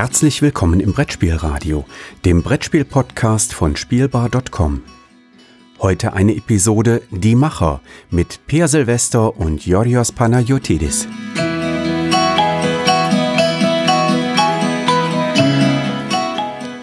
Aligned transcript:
Herzlich 0.00 0.42
willkommen 0.42 0.78
im 0.78 0.92
Brettspielradio, 0.92 1.84
dem 2.24 2.44
Brettspiel-Podcast 2.44 3.52
von 3.52 3.74
Spielbar.com. 3.74 4.84
Heute 5.80 6.12
eine 6.12 6.36
Episode 6.36 7.02
Die 7.10 7.34
Macher 7.34 7.80
mit 8.08 8.46
Per 8.46 8.68
Silvester 8.68 9.36
und 9.36 9.66
Yorios 9.66 10.12
Panayotidis. 10.12 11.08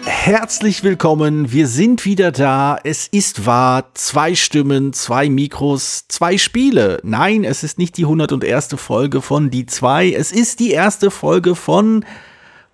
Herzlich 0.04 0.82
willkommen, 0.84 1.50
wir 1.50 1.68
sind 1.68 2.04
wieder 2.04 2.32
da. 2.32 2.78
Es 2.84 3.06
ist 3.06 3.46
wahr, 3.46 3.92
zwei 3.94 4.34
Stimmen, 4.34 4.92
zwei 4.92 5.30
Mikros, 5.30 6.04
zwei 6.08 6.36
Spiele. 6.36 7.00
Nein, 7.02 7.44
es 7.44 7.62
ist 7.62 7.78
nicht 7.78 7.96
die 7.96 8.04
101. 8.04 8.74
Folge 8.76 9.22
von 9.22 9.48
Die 9.48 9.64
zwei, 9.64 10.12
es 10.12 10.32
ist 10.32 10.60
die 10.60 10.72
erste 10.72 11.10
Folge 11.10 11.54
von 11.54 12.04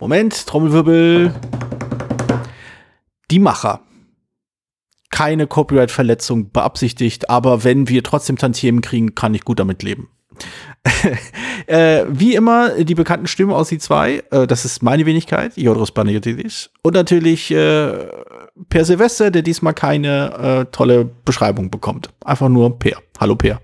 Moment, 0.02 0.48
Trommelwirbel. 0.48 1.33
Die 3.30 3.38
Macher. 3.38 3.83
Keine 5.12 5.47
Copyright-Verletzung 5.47 6.51
beabsichtigt, 6.51 7.30
aber 7.30 7.62
wenn 7.62 7.88
wir 7.88 8.02
trotzdem 8.02 8.37
Tantiemen 8.37 8.80
kriegen, 8.80 9.15
kann 9.15 9.33
ich 9.33 9.45
gut 9.45 9.61
damit 9.61 9.84
leben. 9.84 10.09
äh, 11.69 12.05
wie 12.09 12.34
immer, 12.34 12.83
die 12.83 12.97
bekannten 12.97 13.28
Stimmen 13.28 13.52
aus 13.52 13.69
die 13.69 13.78
zwei. 13.78 14.25
Äh, 14.33 14.48
das 14.48 14.65
ist 14.65 14.83
meine 14.83 15.06
Wenigkeit, 15.06 15.56
Jodros 15.56 15.92
Banayotidis. 15.92 16.70
Und 16.83 16.95
natürlich 16.95 17.53
äh, 17.53 18.09
Per 18.70 18.84
Silvester, 18.84 19.30
der 19.30 19.42
diesmal 19.42 19.73
keine 19.73 20.64
äh, 20.66 20.73
tolle 20.73 21.05
Beschreibung 21.05 21.70
bekommt. 21.70 22.11
Einfach 22.25 22.48
nur 22.48 22.77
Per. 22.77 22.98
Hallo 23.20 23.37
Per. 23.37 23.61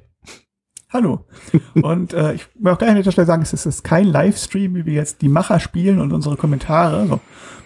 Hallo. 0.91 1.27
Und 1.75 2.15
äh, 2.15 2.35
ich 2.35 2.47
will 2.55 2.73
auch 2.73 2.79
gleich 2.79 2.91
an 2.91 2.97
dieser 2.97 3.13
Stelle 3.13 3.27
sagen, 3.27 3.43
es 3.43 3.53
ist 3.53 3.85
kein 3.85 4.07
Livestream, 4.07 4.75
wie 4.75 4.87
wir 4.87 4.95
jetzt 4.95 5.21
die 5.21 5.29
Macher 5.29 5.61
spielen 5.61 6.01
und 6.01 6.13
unsere 6.13 6.37
Kommentare. 6.37 7.07
So. 7.07 7.21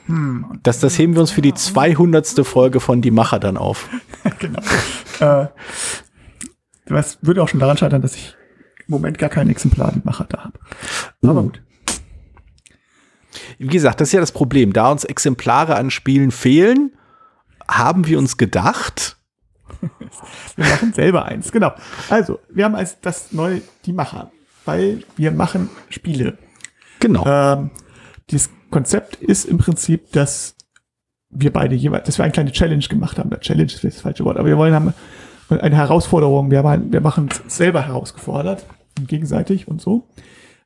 Hm. 0.06 0.59
Das, 0.62 0.81
das 0.81 0.98
heben 0.98 1.14
wir 1.14 1.20
uns 1.20 1.31
für 1.31 1.42
die 1.42 1.55
200. 1.55 2.45
Folge 2.45 2.81
von 2.81 3.01
Die 3.01 3.12
Macher 3.12 3.39
dann 3.39 3.56
auf. 3.56 3.89
genau. 4.41 4.61
Äh, 5.20 5.47
das 6.87 7.19
würde 7.23 7.42
auch 7.42 7.48
schon 7.48 7.61
daran 7.61 7.77
scheitern, 7.77 8.03
dass 8.03 8.17
ich 8.17 8.34
im 8.89 8.92
Moment 8.92 9.19
gar 9.19 9.31
kein 9.31 9.48
Exemplar 9.48 9.92
Die 9.92 10.03
Macher 10.03 10.27
da 10.29 10.45
habe. 10.45 10.59
Aber 11.23 11.41
uh. 11.41 11.42
gut. 11.45 11.62
Wie 13.59 13.69
gesagt, 13.69 14.01
das 14.01 14.09
ist 14.09 14.12
ja 14.12 14.20
das 14.20 14.33
Problem. 14.33 14.73
Da 14.73 14.91
uns 14.91 15.05
Exemplare 15.05 15.77
an 15.77 15.91
Spielen 15.91 16.33
fehlen, 16.33 16.92
haben 17.69 18.07
wir 18.09 18.19
uns 18.19 18.36
gedacht, 18.36 19.17
wir 20.57 20.65
machen 20.65 20.93
selber 20.93 21.25
eins, 21.25 21.53
genau. 21.53 21.73
Also, 22.11 22.39
wir 22.49 22.65
haben 22.65 22.75
als 22.75 23.01
das 23.01 23.33
neue 23.33 23.63
die 23.85 23.93
Macher, 23.93 24.31
weil 24.65 25.03
wir 25.17 25.33
machen 25.33 25.71
Spiele. 25.89 26.39
Genau. 27.01 27.25
Ähm, 27.27 27.71
dieses 28.31 28.51
Konzept 28.71 29.17
ist 29.17 29.45
im 29.45 29.59
Prinzip, 29.59 30.13
dass 30.13 30.55
wir 31.31 31.53
beide 31.53 31.75
jeweils, 31.75 32.07
dass 32.07 32.19
wir 32.19 32.25
eine 32.25 32.33
kleine 32.33 32.53
Challenge 32.53 32.85
gemacht 32.85 33.19
haben. 33.19 33.31
Challenge 33.41 33.73
ist 33.73 33.85
das 33.85 34.01
falsche 34.01 34.25
Wort, 34.25 34.37
aber 34.37 34.49
wir 34.49 34.59
wollen 34.59 34.75
haben 34.75 34.95
eine 35.49 35.77
Herausforderung. 35.77 36.51
Wir, 36.51 36.63
haben, 36.63 36.93
wir 36.93 37.01
machen 37.01 37.29
es 37.31 37.57
selber 37.57 37.87
herausgefordert, 37.87 38.65
gegenseitig 39.07 39.69
und 39.69 39.81
so. 39.81 40.09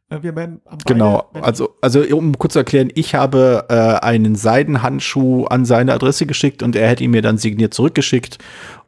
Äh, 0.08 0.22
wir 0.22 0.36
werden 0.36 0.60
genau, 0.84 1.30
also, 1.32 1.76
also 1.80 2.02
um 2.16 2.38
kurz 2.38 2.52
zu 2.52 2.60
erklären, 2.60 2.90
ich 2.94 3.14
habe 3.14 3.66
äh, 3.68 3.74
einen 4.04 4.36
Seidenhandschuh 4.36 5.46
an 5.46 5.64
seine 5.64 5.92
Adresse 5.92 6.26
geschickt 6.26 6.62
und 6.62 6.76
er 6.76 6.88
hätte 6.88 7.04
ihn 7.04 7.10
mir 7.10 7.22
dann 7.22 7.38
signiert 7.38 7.74
zurückgeschickt 7.74 8.38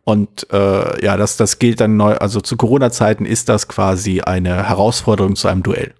und 0.09 0.47
äh, 0.51 1.05
ja, 1.05 1.19
das, 1.19 1.37
das 1.37 1.59
gilt 1.59 1.83
dann 1.83 1.98
neu, 1.98 2.14
also 2.14 2.41
zu 2.41 2.56
Corona-Zeiten 2.56 3.27
ist 3.27 3.51
das 3.51 3.69
quasi 3.69 4.23
eine 4.23 4.67
Herausforderung 4.67 5.37
zu 5.37 5.48
einem 5.48 5.62
Duell. 5.62 5.92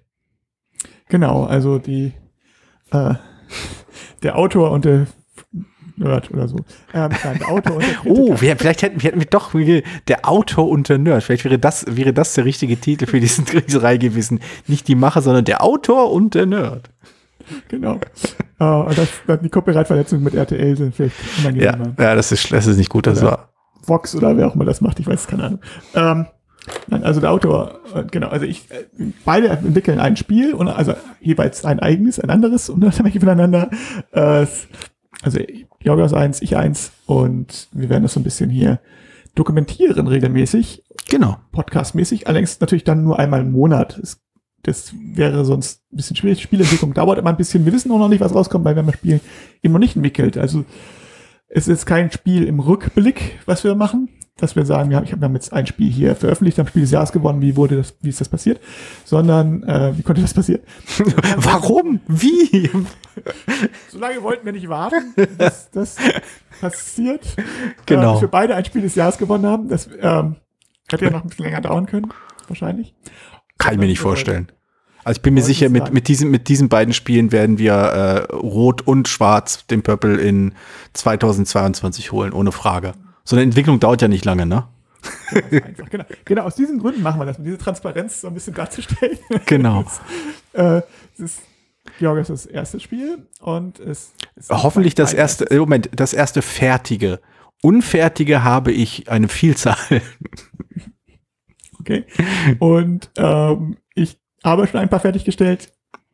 Genau, 1.09 1.43
also 1.43 1.77
die 1.77 2.13
äh, 2.91 3.13
der 4.23 4.35
Autor 4.35 4.71
und 4.71 4.85
der 4.85 5.05
Nerd 5.95 6.31
oder 6.31 6.47
so. 6.47 6.55
Ähm, 6.91 7.11
der 7.21 7.49
Autor 7.49 7.75
und 7.75 7.83
der 7.83 8.05
oh, 8.11 8.41
wir, 8.41 8.57
vielleicht 8.57 8.81
hätten, 8.81 8.99
wir 8.99 9.09
hätten 9.09 9.19
wir 9.19 9.27
doch 9.27 9.51
der 10.07 10.27
Autor 10.27 10.69
und 10.69 10.89
der 10.89 10.97
Nerd. 10.97 11.23
Vielleicht 11.23 11.45
wäre 11.45 11.59
das, 11.59 11.85
wäre 11.87 12.11
das 12.11 12.33
der 12.33 12.45
richtige 12.45 12.77
Titel 12.77 13.05
für 13.05 13.19
diesen, 13.19 13.45
diese 13.67 13.83
Reihe 13.83 13.99
gewesen. 13.99 14.39
Nicht 14.65 14.87
die 14.87 14.95
Macher, 14.95 15.21
sondern 15.21 15.45
der 15.45 15.63
Autor 15.63 16.11
und 16.11 16.33
der 16.33 16.47
Nerd. 16.47 16.89
Genau. 17.67 17.99
uh, 18.59 18.87
und 18.87 18.97
das, 18.97 19.09
die 19.43 19.49
Copyright-Verletzungen 19.49 20.23
mit 20.23 20.33
RTL 20.33 20.75
sind 20.75 20.95
vielleicht 20.95 21.15
unangenehm. 21.37 21.93
Ja, 21.95 22.05
ja 22.05 22.15
das, 22.15 22.31
ist, 22.31 22.51
das 22.51 22.65
ist 22.65 22.77
nicht 22.77 22.89
gut, 22.89 23.05
das 23.05 23.21
war. 23.21 23.49
Vox 23.89 24.15
oder 24.15 24.37
wer 24.37 24.47
auch 24.47 24.55
immer 24.55 24.65
das 24.65 24.81
macht, 24.81 24.99
ich 24.99 25.07
weiß 25.07 25.27
keine 25.27 25.43
Ahnung. 25.43 25.59
Ähm, 25.95 26.27
nein, 26.87 27.03
also 27.03 27.19
der 27.19 27.31
Autor, 27.31 27.79
äh, 27.93 28.03
genau, 28.09 28.29
also 28.29 28.45
ich, 28.45 28.69
äh, 28.71 28.85
beide 29.25 29.49
entwickeln 29.49 29.99
ein 29.99 30.15
Spiel 30.15 30.53
und 30.53 30.67
also 30.67 30.93
jeweils 31.19 31.65
ein 31.65 31.79
eigenes, 31.79 32.19
ein 32.19 32.29
anderes 32.29 32.69
und 32.69 32.83
unabhängig 32.83 33.15
voneinander. 33.19 33.69
Äh, 34.11 34.45
also 35.21 35.39
Jorgos 35.81 36.13
eins, 36.13 36.41
ich 36.41 36.55
eins 36.55 36.91
und 37.05 37.67
wir 37.71 37.89
werden 37.89 38.03
das 38.03 38.13
so 38.13 38.19
ein 38.19 38.23
bisschen 38.23 38.49
hier 38.49 38.79
dokumentieren 39.35 40.07
regelmäßig. 40.07 40.83
Genau. 41.09 41.37
Podcastmäßig, 41.51 42.27
allerdings 42.27 42.59
natürlich 42.59 42.83
dann 42.83 43.03
nur 43.03 43.19
einmal 43.19 43.41
im 43.41 43.51
Monat. 43.51 43.97
Es, 43.97 44.21
das 44.63 44.93
wäre 44.93 45.45
sonst 45.45 45.81
ein 45.91 45.97
bisschen 45.97 46.15
schwierig. 46.15 46.41
Spielentwicklung 46.41 46.93
dauert 46.93 47.17
immer 47.17 47.29
ein 47.29 47.37
bisschen. 47.37 47.65
Wir 47.65 47.73
wissen 47.73 47.91
auch 47.91 47.99
noch 47.99 48.09
nicht, 48.09 48.19
was 48.19 48.35
rauskommt, 48.35 48.65
weil 48.65 48.75
wir 48.75 48.81
haben 48.81 48.87
das 48.87 48.97
Spiel 48.97 49.21
eben 49.63 49.73
noch 49.73 49.79
nicht 49.79 49.95
entwickelt. 49.95 50.37
Also 50.37 50.65
es 51.49 51.67
ist 51.67 51.85
kein 51.85 52.11
Spiel 52.11 52.43
im 52.43 52.59
Rückblick, 52.59 53.39
was 53.45 53.63
wir 53.63 53.75
machen, 53.75 54.09
dass 54.37 54.55
wir 54.55 54.65
sagen, 54.65 54.91
ja, 54.91 55.01
ich 55.01 55.11
habe 55.11 55.27
jetzt 55.33 55.51
ein 55.51 55.67
Spiel 55.67 55.91
hier 55.91 56.15
veröffentlicht, 56.15 56.59
am 56.59 56.67
Spiel 56.67 56.83
des 56.83 56.91
Jahres 56.91 57.11
gewonnen, 57.11 57.41
wie 57.41 57.55
wurde 57.55 57.77
das, 57.77 57.95
wie 58.01 58.09
ist 58.09 58.21
das 58.21 58.29
passiert? 58.29 58.61
Sondern, 59.03 59.63
äh, 59.63 59.97
wie 59.97 60.03
konnte 60.03 60.21
das 60.21 60.33
passieren? 60.33 60.61
Warum? 61.37 61.99
Wie? 62.07 62.69
So 63.89 63.99
lange 63.99 64.21
wollten 64.23 64.45
wir 64.45 64.53
nicht 64.53 64.69
warten, 64.69 65.13
dass 65.37 65.69
das 65.71 65.97
passiert. 66.61 67.35
Genau. 67.85 68.01
Äh, 68.01 68.13
dass 68.13 68.21
wir 68.21 68.27
beide 68.29 68.55
ein 68.55 68.65
Spiel 68.65 68.81
des 68.81 68.95
Jahres 68.95 69.17
gewonnen 69.17 69.45
haben. 69.45 69.67
Das 69.67 69.89
ähm, 69.99 70.37
hätte 70.89 71.05
ja 71.05 71.11
noch 71.11 71.23
ein 71.23 71.29
bisschen 71.29 71.45
länger 71.45 71.61
dauern 71.61 71.87
können, 71.87 72.13
wahrscheinlich. 72.47 72.95
Kann 73.57 73.73
ich 73.73 73.79
mir 73.79 73.87
nicht 73.87 73.99
vorstellen. 73.99 74.51
Also 75.09 75.17
ich 75.17 75.23
bin 75.23 75.33
mir 75.33 75.41
sicher, 75.41 75.69
mit, 75.69 75.91
mit, 75.91 76.07
diesen, 76.07 76.29
mit 76.29 76.49
diesen 76.49 76.69
beiden 76.69 76.93
Spielen 76.93 77.31
werden 77.31 77.57
wir 77.57 77.73
äh, 77.73 78.31
Rot 78.31 78.83
und 78.83 79.07
Schwarz 79.07 79.65
den 79.65 79.81
Purple 79.81 80.17
in 80.17 80.53
2022 80.93 82.11
holen, 82.11 82.31
ohne 82.31 82.51
Frage. 82.51 82.91
So 83.23 83.35
eine 83.35 83.41
Entwicklung 83.41 83.79
dauert 83.79 84.03
ja 84.03 84.07
nicht 84.07 84.23
lange, 84.23 84.45
ne? 84.45 84.67
einfach, 85.31 85.89
genau. 85.89 86.05
genau, 86.25 86.43
aus 86.43 86.53
diesen 86.53 86.77
Gründen 86.77 87.01
machen 87.01 87.19
wir 87.19 87.25
das, 87.25 87.39
um 87.39 87.43
diese 87.43 87.57
Transparenz 87.57 88.21
so 88.21 88.27
ein 88.27 88.35
bisschen 88.35 88.53
darzustellen. 88.53 89.17
Genau. 89.47 89.83
das, 90.53 90.77
äh, 90.77 90.81
das 91.17 91.31
ist 91.31 91.41
Georg 91.97 92.19
ist 92.19 92.29
das 92.29 92.45
erste 92.45 92.79
Spiel 92.79 93.25
und 93.39 93.79
es 93.79 94.13
ist 94.35 94.51
hoffentlich 94.51 94.93
das 94.93 95.15
erste, 95.15 95.47
Moment, 95.57 95.89
das 95.91 96.13
erste 96.13 96.43
fertige. 96.43 97.19
Unfertige 97.63 98.43
habe 98.43 98.71
ich 98.71 99.09
eine 99.09 99.27
Vielzahl. 99.27 99.75
okay. 101.79 102.05
Und 102.59 103.09
ähm, 103.17 103.77
ich 103.95 104.18
aber 104.43 104.67
schon 104.67 104.79
ein 104.79 104.89
paar 104.89 104.99
fertiggestellt. 104.99 105.71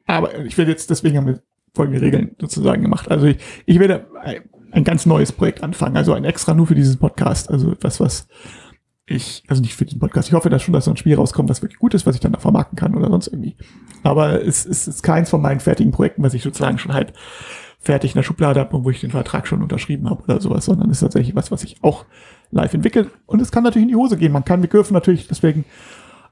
Aber 0.07 0.45
ich 0.45 0.57
werde 0.57 0.71
jetzt, 0.71 0.89
deswegen 0.89 1.17
haben 1.17 1.27
wir 1.27 1.39
folgende 1.73 2.01
Regeln 2.01 2.35
sozusagen 2.39 2.81
gemacht. 2.81 3.11
Also 3.11 3.27
ich, 3.27 3.37
ich 3.65 3.79
werde 3.79 4.07
ein, 4.71 4.83
ganz 4.83 5.05
neues 5.05 5.31
Projekt 5.31 5.63
anfangen, 5.63 5.97
also 5.97 6.13
ein 6.13 6.25
extra 6.25 6.53
nur 6.53 6.67
für 6.67 6.75
diesen 6.75 6.97
Podcast. 6.97 7.49
Also 7.49 7.71
etwas, 7.71 7.99
was 7.99 8.27
ich, 9.05 9.43
also 9.47 9.61
nicht 9.61 9.75
für 9.75 9.85
diesen 9.85 9.99
Podcast. 9.99 10.29
Ich 10.29 10.33
hoffe, 10.33 10.49
dass 10.49 10.63
schon, 10.63 10.73
dass 10.73 10.85
so 10.85 10.91
ein 10.91 10.97
Spiel 10.97 11.15
rauskommt, 11.15 11.49
was 11.49 11.61
wirklich 11.61 11.79
gut 11.79 11.93
ist, 11.93 12.05
was 12.05 12.15
ich 12.15 12.21
dann 12.21 12.31
da 12.31 12.39
vermarkten 12.39 12.77
kann 12.77 12.95
oder 12.95 13.09
sonst 13.09 13.27
irgendwie. 13.27 13.55
Aber 14.03 14.41
es, 14.43 14.65
es 14.65 14.87
ist 14.87 15.03
keins 15.03 15.29
von 15.29 15.41
meinen 15.41 15.59
fertigen 15.59 15.91
Projekten, 15.91 16.23
was 16.23 16.33
ich 16.33 16.43
sozusagen 16.43 16.77
schon 16.77 16.93
halt 16.93 17.13
fertig 17.79 18.11
in 18.11 18.15
der 18.15 18.23
Schublade 18.23 18.59
habe 18.59 18.75
und 18.75 18.83
wo 18.83 18.89
ich 18.89 19.01
den 19.01 19.11
Vertrag 19.11 19.47
schon 19.47 19.61
unterschrieben 19.61 20.09
habe 20.09 20.23
oder 20.23 20.41
sowas, 20.41 20.65
sondern 20.65 20.89
es 20.89 20.97
ist 20.97 21.01
tatsächlich 21.01 21.35
was, 21.35 21.51
was 21.51 21.63
ich 21.63 21.77
auch 21.83 22.05
live 22.51 22.73
entwickle. 22.73 23.11
Und 23.27 23.41
es 23.41 23.51
kann 23.51 23.63
natürlich 23.63 23.83
in 23.83 23.89
die 23.89 23.95
Hose 23.95 24.17
gehen. 24.17 24.31
Man 24.31 24.45
kann, 24.45 24.61
wir 24.61 24.69
dürfen 24.69 24.93
natürlich 24.93 25.27
deswegen 25.27 25.65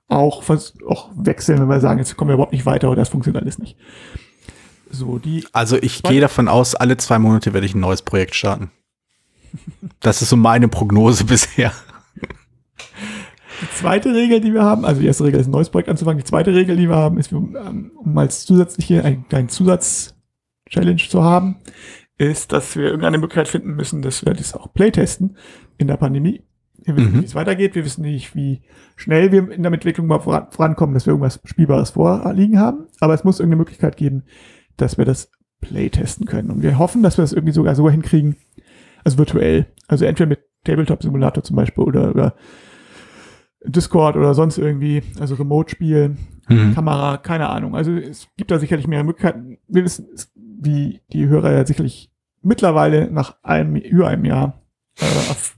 auch, 0.07 0.43
auch 0.87 1.11
wechseln, 1.15 1.59
wenn 1.59 1.69
wir 1.69 1.79
sagen, 1.79 1.99
jetzt 1.99 2.15
kommen 2.15 2.29
wir 2.29 2.35
überhaupt 2.35 2.53
nicht 2.53 2.65
weiter 2.65 2.89
oder 2.89 3.01
das 3.01 3.09
funktioniert 3.09 3.43
alles 3.43 3.57
nicht. 3.57 3.77
So, 4.89 5.17
die 5.17 5.45
also 5.53 5.77
ich 5.77 6.03
gehe 6.03 6.21
davon 6.21 6.47
aus, 6.47 6.75
alle 6.75 6.97
zwei 6.97 7.17
Monate 7.17 7.53
werde 7.53 7.65
ich 7.65 7.73
ein 7.73 7.79
neues 7.79 8.03
Projekt 8.03 8.35
starten. 8.35 8.71
Das 9.99 10.21
ist 10.21 10.29
so 10.29 10.37
meine 10.37 10.67
Prognose 10.67 11.23
bisher. 11.25 11.71
Die 13.61 13.69
zweite 13.75 14.13
Regel, 14.13 14.41
die 14.41 14.53
wir 14.53 14.63
haben, 14.63 14.83
also 14.83 15.01
die 15.01 15.07
erste 15.07 15.23
Regel 15.23 15.39
ist 15.39 15.47
ein 15.47 15.51
neues 15.51 15.69
Projekt 15.69 15.89
anzufangen. 15.89 16.17
Die 16.17 16.29
zweite 16.29 16.53
Regel, 16.53 16.75
die 16.75 16.89
wir 16.89 16.95
haben, 16.95 17.17
ist, 17.17 17.31
ähm, 17.31 17.91
um 17.95 18.17
als 18.17 18.45
zusätzliche, 18.45 19.03
einen 19.03 19.27
kleinen 19.29 19.49
Zusatz-Challenge 19.49 21.01
zu 21.07 21.23
haben, 21.23 21.57
ist, 22.17 22.51
dass 22.51 22.75
wir 22.75 22.85
irgendeine 22.85 23.17
Möglichkeit 23.17 23.47
finden 23.47 23.75
müssen, 23.75 24.01
dass 24.01 24.25
wir 24.25 24.33
das 24.33 24.53
auch 24.53 24.73
playtesten 24.73 25.37
in 25.77 25.87
der 25.87 25.97
Pandemie. 25.97 26.43
Wir 26.85 26.95
wissen 26.95 27.07
nicht, 27.07 27.15
mhm. 27.15 27.21
wie 27.21 27.25
es 27.25 27.35
weitergeht. 27.35 27.75
Wir 27.75 27.85
wissen 27.85 28.01
nicht, 28.01 28.35
wie 28.35 28.61
schnell 28.95 29.31
wir 29.31 29.49
in 29.51 29.63
der 29.63 29.71
Entwicklung 29.71 30.07
mal 30.07 30.19
voran, 30.19 30.47
vorankommen, 30.49 30.93
dass 30.93 31.05
wir 31.05 31.11
irgendwas 31.11 31.39
Spielbares 31.45 31.91
vorliegen 31.91 32.59
haben. 32.59 32.87
Aber 32.99 33.13
es 33.13 33.23
muss 33.23 33.39
irgendeine 33.39 33.59
Möglichkeit 33.59 33.97
geben, 33.97 34.23
dass 34.77 34.97
wir 34.97 35.05
das 35.05 35.31
playtesten 35.61 36.25
können. 36.25 36.51
Und 36.51 36.61
wir 36.61 36.77
hoffen, 36.77 37.03
dass 37.03 37.17
wir 37.17 37.23
das 37.23 37.33
irgendwie 37.33 37.53
sogar 37.53 37.75
so 37.75 37.89
hinkriegen, 37.89 38.35
also 39.03 39.17
virtuell. 39.17 39.67
Also 39.87 40.05
entweder 40.05 40.29
mit 40.29 40.39
Tabletop-Simulator 40.65 41.43
zum 41.43 41.55
Beispiel 41.55 41.83
oder 41.83 42.09
über 42.09 42.35
Discord 43.65 44.17
oder 44.17 44.33
sonst 44.33 44.57
irgendwie, 44.57 45.03
also 45.19 45.35
Remote-Spielen, 45.35 46.17
mhm. 46.49 46.75
Kamera, 46.75 47.17
keine 47.17 47.49
Ahnung. 47.49 47.75
Also 47.75 47.93
es 47.93 48.27
gibt 48.37 48.51
da 48.51 48.59
sicherlich 48.59 48.87
mehr 48.87 49.03
Möglichkeiten. 49.03 49.57
Wir 49.67 49.83
wissen, 49.83 50.07
wie 50.35 51.01
die 51.11 51.27
Hörer 51.27 51.53
ja 51.53 51.65
sicherlich 51.65 52.11
mittlerweile 52.41 53.09
nach 53.09 53.37
einem, 53.41 53.75
über 53.75 54.07
einem 54.07 54.25
Jahr 54.25 54.62
äh, 54.99 55.05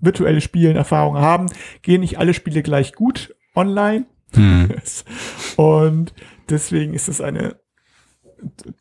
virtuelle 0.02 0.42
Spielen 0.42 0.76
Erfahrungen 0.76 1.22
haben, 1.22 1.50
gehen 1.82 2.02
nicht 2.02 2.18
alle 2.20 2.34
Spiele 2.34 2.64
gleich 2.64 2.94
gut 2.94 3.36
online. 3.56 4.06
Hm. 4.34 4.70
Und 5.56 6.14
deswegen 6.50 6.94
ist 6.94 7.08
es 7.08 7.22
eine 7.22 7.56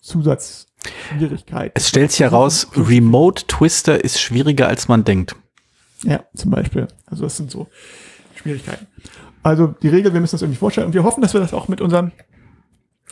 Zusatzschwierigkeit. 0.00 1.72
Es 1.74 1.88
stellt 1.88 2.10
sich 2.10 2.20
heraus, 2.20 2.68
Remote 2.76 3.46
Twister 3.46 4.02
ist 4.02 4.20
schwieriger 4.20 4.68
als 4.68 4.88
man 4.88 5.04
denkt. 5.04 5.36
Ja, 6.02 6.24
zum 6.34 6.50
Beispiel. 6.50 6.88
Also 7.06 7.24
das 7.24 7.36
sind 7.36 7.50
so 7.50 7.68
Schwierigkeiten. 8.34 8.86
Also 9.42 9.68
die 9.82 9.88
Regel, 9.88 10.12
wir 10.12 10.20
müssen 10.20 10.34
uns 10.34 10.42
irgendwie 10.42 10.58
vorstellen 10.58 10.88
und 10.88 10.94
wir 10.94 11.04
hoffen, 11.04 11.20
dass 11.20 11.34
wir 11.34 11.40
das 11.40 11.54
auch 11.54 11.68
mit 11.68 11.80
unseren, 11.80 12.12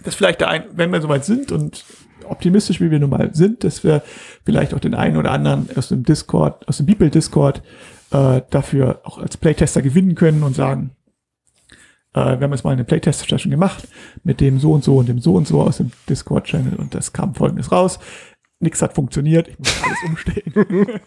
dass 0.05 0.15
vielleicht 0.15 0.41
da 0.41 0.49
ein, 0.49 0.65
wenn 0.73 0.91
wir 0.91 1.00
soweit 1.00 1.25
sind 1.25 1.53
und 1.53 1.85
optimistisch, 2.25 2.81
wie 2.81 2.91
wir 2.91 2.99
nun 2.99 3.11
mal 3.11 3.31
sind, 3.35 3.65
dass 3.65 3.85
wir 3.85 4.03
vielleicht 4.45 4.75
auch 4.75 4.81
den 4.81 4.95
einen 4.95 5.17
oder 5.17 5.31
anderen 5.33 5.69
aus 5.77 5.89
dem 5.89 6.03
Discord, 6.05 6.67
aus 6.69 6.79
dem 6.79 6.87
Beeple 6.87 7.11
Discord 7.11 7.63
äh, 8.13 8.43
dafür 8.51 9.01
auch 9.05 9.19
als 9.19 9.37
Playtester 9.37 9.83
gewinnen 9.83 10.15
können 10.15 10.43
und 10.43 10.55
sagen, 10.55 10.91
äh, 12.15 12.21
wir 12.39 12.41
haben 12.43 12.53
jetzt 12.53 12.65
mal 12.65 12.73
eine 12.73 12.85
Playtest-Session 12.85 13.51
gemacht 13.51 13.89
mit 14.23 14.41
dem 14.41 14.59
so 14.59 14.73
und 14.73 14.85
so 14.85 14.97
und 14.99 15.09
dem 15.09 15.19
so 15.21 15.35
und 15.35 15.47
so 15.49 15.63
aus 15.63 15.79
dem 15.79 15.93
Discord-Channel 16.09 16.75
und 16.77 16.95
das 16.95 17.13
kam 17.13 17.35
folgendes 17.35 17.73
raus. 17.73 17.99
Nix 18.61 18.81
hat 18.81 18.95
funktioniert, 18.95 19.49
ich 19.49 19.59
muss 19.59 19.83
alles 19.83 19.99
umstellen. 20.07 20.53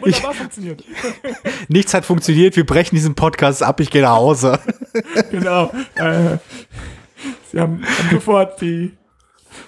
Wunderbar 0.00 0.06
Ich- 0.06 0.16
funktioniert. 0.20 0.84
Nichts 1.68 1.92
hat 1.92 2.04
funktioniert, 2.04 2.54
wir 2.56 2.64
brechen 2.64 2.94
diesen 2.94 3.14
Podcast 3.16 3.62
ab, 3.64 3.80
ich 3.80 3.90
gehe 3.90 4.02
nach 4.02 4.14
Hause. 4.16 4.60
genau. 5.32 5.72
Äh, 5.96 6.38
sie 7.50 7.58
haben, 7.60 7.82
haben 7.84 8.10
sofort 8.12 8.60
die, 8.60 8.92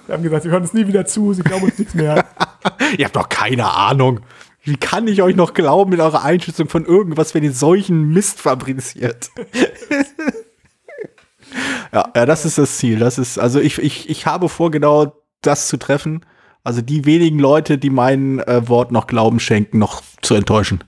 sie 0.06 0.12
haben 0.12 0.22
gesagt, 0.22 0.42
sie 0.44 0.50
hören 0.50 0.62
uns 0.62 0.74
nie 0.74 0.86
wieder 0.86 1.06
zu, 1.06 1.32
sie 1.32 1.42
glauben 1.42 1.64
uns 1.64 1.78
nichts 1.78 1.94
mehr. 1.94 2.24
Ihr 2.98 3.04
habt 3.04 3.16
doch 3.16 3.28
keine 3.28 3.70
Ahnung. 3.72 4.20
Wie 4.64 4.76
kann 4.76 5.08
ich 5.08 5.22
euch 5.22 5.34
noch 5.36 5.54
glauben 5.54 5.92
in 5.94 6.00
eurer 6.00 6.24
Einschätzung 6.24 6.68
von 6.68 6.84
irgendwas, 6.84 7.34
wenn 7.34 7.42
ihr 7.42 7.52
solchen 7.52 8.12
Mist 8.12 8.40
fabriziert? 8.40 9.30
ja, 11.92 12.10
ja, 12.14 12.26
das 12.26 12.44
ist 12.44 12.58
das 12.58 12.76
Ziel. 12.76 12.98
Das 12.98 13.18
ist, 13.18 13.38
also 13.38 13.60
ich, 13.60 13.78
ich, 13.78 14.10
ich 14.10 14.26
habe 14.26 14.48
vor, 14.48 14.70
genau 14.70 15.14
das 15.40 15.68
zu 15.68 15.78
treffen. 15.78 16.26
Also 16.64 16.82
die 16.82 17.06
wenigen 17.06 17.38
Leute, 17.38 17.78
die 17.78 17.88
meinen 17.88 18.40
äh, 18.40 18.68
Wort 18.68 18.92
noch 18.92 19.06
Glauben 19.06 19.40
schenken, 19.40 19.78
noch 19.78 20.02
zu 20.20 20.34
enttäuschen. 20.34 20.84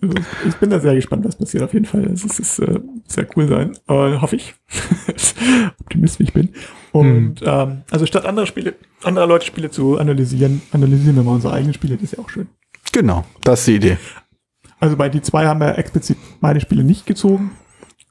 Also 0.00 0.14
ich- 0.46 0.56
bin 0.56 0.70
da 0.70 0.80
sehr 0.80 0.94
gespannt, 0.94 1.24
was 1.24 1.36
passiert 1.36 1.62
auf 1.62 1.72
jeden 1.74 1.86
Fall. 1.86 2.04
Es 2.06 2.24
ist, 2.24 2.58
äh, 2.60 2.80
sehr 3.06 3.26
cool 3.36 3.48
sein, 3.48 3.76
äh, 3.88 4.18
hoffe 4.18 4.36
ich. 4.36 4.54
Optimist 5.80 6.18
wie 6.20 6.24
ich 6.24 6.32
bin. 6.32 6.54
Und 6.92 7.36
ähm, 7.44 7.82
also 7.90 8.06
statt 8.06 8.26
andere 8.26 8.46
Spiele, 8.46 8.74
anderer 9.02 9.26
Leute 9.26 9.46
Spiele 9.46 9.70
zu 9.70 9.98
analysieren, 9.98 10.62
analysieren 10.72 11.16
wir 11.16 11.22
mal 11.22 11.32
unsere 11.32 11.54
eigenen 11.54 11.74
Spiele, 11.74 11.94
das 11.94 12.04
ist 12.04 12.16
ja 12.16 12.18
auch 12.18 12.28
schön. 12.28 12.48
Genau, 12.92 13.24
das 13.42 13.60
ist 13.60 13.68
die 13.68 13.76
Idee. 13.76 13.98
Also 14.78 14.96
bei 14.96 15.08
die 15.08 15.22
zwei 15.22 15.46
haben 15.46 15.60
wir 15.60 15.78
explizit 15.78 16.18
meine 16.40 16.60
Spiele 16.60 16.84
nicht 16.84 17.06
gezogen, 17.06 17.52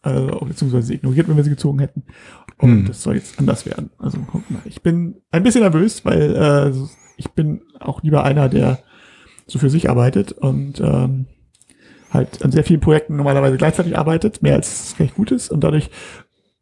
also, 0.02 0.40
beziehungsweise 0.46 0.94
ignoriert, 0.94 1.28
wenn 1.28 1.38
wir 1.38 1.44
sie 1.44 1.52
gezogen 1.52 1.80
hätten. 1.80 2.04
Und 2.58 2.70
Hm. 2.70 2.86
das 2.88 3.04
soll 3.04 3.16
jetzt 3.16 3.38
anders 3.38 3.66
werden. 3.66 3.92
Also 4.00 4.18
guck 4.32 4.50
mal, 4.50 4.62
ich 4.66 4.82
bin 4.82 5.22
ein 5.32 5.44
bisschen 5.44 5.62
nervös, 5.62 6.04
weil 6.06 6.36
äh, 6.36 6.72
ich 7.18 7.30
bin 7.32 7.62
auch 7.80 8.02
lieber 8.02 8.24
einer, 8.24 8.50
der 8.50 8.80
so 9.46 9.60
für 9.60 9.70
sich 9.70 9.90
arbeitet 9.90 10.32
und 10.32 10.80
ähm, 10.80 11.28
halt 12.12 12.44
an 12.44 12.52
sehr 12.52 12.64
vielen 12.64 12.80
Projekten 12.80 13.16
normalerweise 13.16 13.58
gleichzeitig 13.58 13.98
arbeitet, 13.98 14.42
mehr 14.42 14.56
als 14.56 14.96
recht 15.00 15.16
gut 15.16 15.32
ist 15.32 15.52
und 15.52 15.64
dadurch 15.64 15.92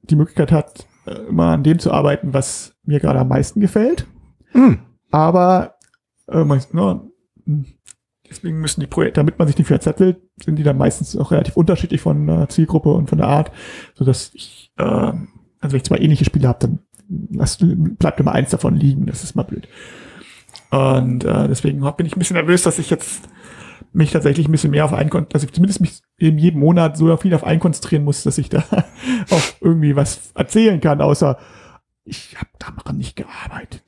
die 0.02 0.16
Möglichkeit 0.16 0.52
hat, 0.52 0.80
äh, 0.82 0.89
immer 1.28 1.48
an 1.48 1.64
dem 1.64 1.80
zu 1.80 1.92
arbeiten, 1.92 2.34
was 2.34 2.76
mir 2.84 3.00
gerade 3.00 3.20
am 3.20 3.28
meisten 3.28 3.60
gefällt. 3.60 4.08
Hm. 4.52 4.80
Aber 5.12 5.76
äh, 6.28 6.44
deswegen 8.30 8.60
müssen 8.60 8.82
die 8.82 8.88
Projekte, 8.88 9.20
damit 9.20 9.40
man 9.40 9.48
sich 9.48 9.58
nicht 9.58 9.68
verzettelt, 9.68 10.18
sind 10.44 10.58
die 10.58 10.64
dann 10.64 10.78
meistens 10.78 11.16
auch 11.18 11.32
relativ 11.32 11.58
unterschiedlich 11.58 12.02
von 12.02 12.28
der 12.28 12.50
Zielgruppe 12.50 12.90
und 12.90 13.10
von 13.10 13.18
der 13.18 13.28
Art, 13.28 13.52
so 13.96 14.06
dass 14.06 14.32
ich, 14.34 14.72
äh, 14.78 14.84
also 14.84 15.18
wenn 15.62 15.76
ich 15.76 15.84
zwei 15.84 15.98
ähnliche 15.98 16.26
Spiele 16.26 16.48
habe, 16.48 16.60
dann 16.60 16.80
lass, 17.32 17.58
bleibt 17.60 18.20
immer 18.20 18.34
eins 18.34 18.52
davon 18.52 18.76
liegen, 18.76 19.06
das 19.06 19.24
ist 19.24 19.36
mal 19.36 19.44
blöd. 19.44 19.68
Und 20.72 21.24
äh, 21.24 21.48
deswegen 21.48 21.80
bin 21.80 22.06
ich 22.06 22.16
ein 22.16 22.20
bisschen 22.20 22.36
nervös, 22.36 22.64
dass 22.64 22.80
ich 22.80 22.90
jetzt 22.90 23.28
mich 23.92 24.12
tatsächlich 24.12 24.48
ein 24.48 24.52
bisschen 24.52 24.72
mehr 24.72 24.86
auf 24.86 24.94
einen, 24.94 25.10
dass 25.30 25.44
ich 25.44 25.52
zumindest 25.52 25.82
mich 25.82 26.02
in 26.18 26.38
jedem 26.38 26.60
Monat 26.60 26.98
so 26.98 27.16
viel 27.18 27.34
auf 27.34 27.44
einen 27.44 27.60
konzentrieren 27.60 28.04
muss, 28.04 28.24
dass 28.24 28.38
ich 28.38 28.50
da 28.50 28.64
auch 29.32 29.42
irgendwie 29.62 29.96
was 29.96 30.32
erzählen 30.36 30.80
kann, 30.80 31.02
außer 31.02 31.38
ich 32.06 32.36
habe 32.38 32.50
daran 32.58 32.98
nicht 32.98 33.16
gearbeitet. 33.16 33.84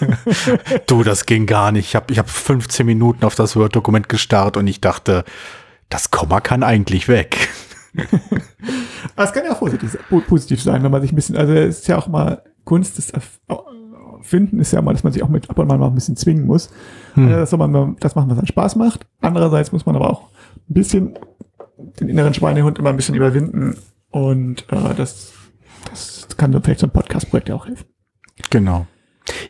Du, 0.86 1.02
das 1.02 1.24
ging 1.24 1.46
gar 1.46 1.72
nicht. 1.72 1.88
Ich 1.88 1.96
habe 1.96 2.12
ich 2.12 2.18
hab 2.18 2.28
15 2.28 2.84
Minuten 2.84 3.24
auf 3.24 3.34
das 3.36 3.56
Word-Dokument 3.56 4.08
gestarrt 4.08 4.56
und 4.56 4.66
ich 4.66 4.80
dachte, 4.80 5.24
das 5.88 6.10
Komma 6.10 6.40
kann 6.40 6.62
eigentlich 6.62 7.08
weg. 7.08 7.48
Aber 9.16 9.24
es 9.24 9.32
kann 9.32 9.44
ja 9.44 9.52
auch 9.52 9.60
positiv, 9.60 9.96
po- 10.10 10.20
positiv 10.20 10.62
sein, 10.62 10.82
wenn 10.82 10.90
man 10.90 11.00
sich 11.00 11.12
ein 11.12 11.16
bisschen, 11.16 11.36
also 11.36 11.52
es 11.54 11.78
ist 11.80 11.88
ja 11.88 11.96
auch 11.96 12.08
mal 12.08 12.42
Kunst, 12.64 12.98
das 12.98 13.12
Finden 14.34 14.58
ist 14.58 14.72
ja 14.72 14.82
mal, 14.82 14.92
dass 14.92 15.04
man 15.04 15.12
sich 15.12 15.22
auch 15.22 15.28
mit 15.28 15.48
ab 15.48 15.56
und 15.58 15.68
mal 15.68 15.80
ein 15.80 15.94
bisschen 15.94 16.16
zwingen 16.16 16.44
muss. 16.44 16.70
Hm. 17.14 17.26
Also 17.26 17.38
das 17.38 17.50
soll 17.50 17.58
man 17.60 17.96
das 18.00 18.16
machen, 18.16 18.30
was 18.30 18.38
einen 18.38 18.48
Spaß 18.48 18.74
macht. 18.74 19.06
Andererseits 19.20 19.70
muss 19.70 19.86
man 19.86 19.94
aber 19.94 20.10
auch 20.10 20.22
ein 20.68 20.74
bisschen 20.74 21.14
den 22.00 22.08
inneren 22.08 22.34
Schweinehund 22.34 22.80
immer 22.80 22.90
ein 22.90 22.96
bisschen 22.96 23.14
überwinden 23.14 23.76
und 24.10 24.64
äh, 24.72 24.94
das, 24.96 25.32
das 25.88 26.26
kann 26.36 26.52
vielleicht 26.62 26.80
so 26.80 26.86
ein 26.88 26.90
Podcast-Projekt 26.90 27.48
ja 27.48 27.54
auch 27.54 27.66
helfen. 27.66 27.84
Genau. 28.50 28.86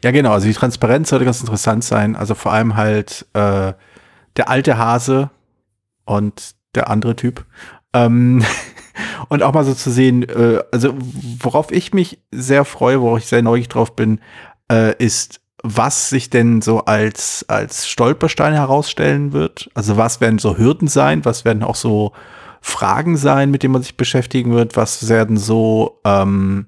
Ja, 0.03 0.11
genau. 0.11 0.33
Also 0.33 0.47
die 0.47 0.53
Transparenz 0.53 1.09
sollte 1.09 1.25
ganz 1.25 1.41
interessant 1.41 1.83
sein. 1.83 2.15
Also 2.15 2.35
vor 2.35 2.53
allem 2.53 2.77
halt 2.77 3.27
äh, 3.33 3.73
der 4.37 4.49
alte 4.49 4.77
Hase 4.77 5.31
und 6.05 6.55
der 6.75 6.91
andere 6.91 7.17
Typ. 7.17 7.47
Ähm, 7.95 8.45
und 9.29 9.43
auch 9.43 9.55
mal 9.55 9.65
so 9.65 9.73
zu 9.73 9.91
sehen, 9.91 10.25
äh, 10.25 10.61
also 10.73 10.95
worauf 11.39 11.73
ich 11.73 11.95
mich 11.95 12.21
sehr 12.31 12.65
freue, 12.65 13.01
worauf 13.01 13.19
ich 13.19 13.27
sehr 13.27 13.43
neugierig 13.43 13.69
drauf 13.69 13.97
bin, 13.97 14.21
äh, 14.71 14.95
ist, 15.03 15.41
was 15.63 16.11
sich 16.11 16.29
denn 16.31 16.61
so 16.61 16.85
als, 16.85 17.45
als 17.49 17.89
Stolperstein 17.89 18.53
herausstellen 18.53 19.33
wird. 19.33 19.71
Also 19.75 19.97
was 19.97 20.21
werden 20.21 20.39
so 20.39 20.59
Hürden 20.59 20.89
sein, 20.89 21.25
was 21.25 21.45
werden 21.45 21.63
auch 21.63 21.75
so 21.75 22.13
Fragen 22.61 23.17
sein, 23.17 23.51
mit 23.51 23.63
denen 23.63 23.73
man 23.73 23.83
sich 23.83 23.97
beschäftigen 23.97 24.53
wird, 24.53 24.77
was 24.77 25.09
werden 25.09 25.37
so 25.37 26.01
ähm, 26.05 26.67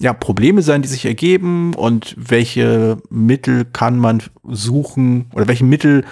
ja, 0.00 0.12
Probleme 0.12 0.62
sein, 0.62 0.82
die 0.82 0.88
sich 0.88 1.04
ergeben 1.04 1.74
und 1.74 2.14
welche 2.18 2.98
Mittel 3.10 3.64
kann 3.64 3.98
man 3.98 4.22
suchen 4.42 5.30
oder 5.32 5.46
welche 5.46 5.64
Mittel 5.64 6.04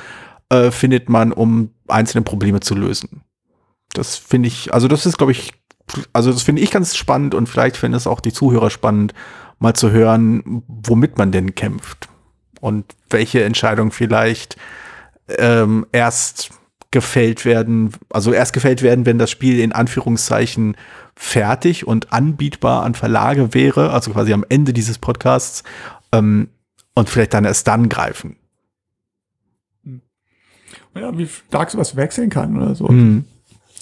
äh, 0.51 0.71
findet 0.71 1.09
man, 1.09 1.33
um 1.33 1.71
einzelne 1.89 2.23
Probleme 2.23 2.61
zu 2.61 2.75
lösen. 2.75 3.23
Das 3.95 4.17
finde 4.17 4.49
ich, 4.49 4.73
also 4.73 4.89
das 4.89 5.07
ist, 5.07 5.19
glaube 5.19 5.33
ich, 5.33 5.53
also 6.13 6.33
das 6.33 6.43
finde 6.43 6.63
ich 6.63 6.71
ganz 6.71 6.97
spannend 6.97 7.35
und 7.35 7.49
vielleicht 7.49 7.77
finden 7.77 7.97
es 7.97 8.07
auch 8.07 8.21
die 8.21 8.33
Zuhörer 8.33 8.71
spannend, 8.71 9.15
mal 9.63 9.75
zu 9.75 9.91
hören, 9.91 10.63
womit 10.67 11.19
man 11.19 11.33
denn 11.33 11.55
kämpft 11.55 12.09
und 12.61 12.85
welche 13.11 13.45
Entscheidungen 13.45 13.91
vielleicht 13.91 14.57
ähm, 15.39 15.87
erst 15.93 16.51
gefällt 16.91 17.45
werden, 17.45 17.93
also 18.11 18.33
erst 18.33 18.53
gefällt 18.53 18.83
werden, 18.83 19.07
wenn 19.07 19.19
das 19.19 19.31
Spiel 19.31 19.61
in 19.61 19.73
Anführungszeichen 19.73 20.77
fertig 21.17 21.87
und 21.87 22.13
anbietbar 22.13 22.83
an 22.83 22.95
Verlage 22.95 23.55
wäre, 23.55 23.91
also 23.93 24.13
quasi 24.13 24.33
am 24.33 24.45
Ende 24.49 24.73
dieses 24.73 24.99
Podcasts, 24.99 25.63
ähm, 26.13 26.49
und 26.95 27.09
vielleicht 27.09 27.33
dann 27.33 27.47
erst 27.47 27.67
dann 27.67 27.89
greifen. 27.89 28.37
Ja, 30.95 31.17
wie 31.17 31.27
stark 31.27 31.71
sowas 31.71 31.97
wechseln 31.97 32.29
kann 32.29 32.57
oder 32.57 32.75
so. 32.75 32.89
Hm. 32.89 33.25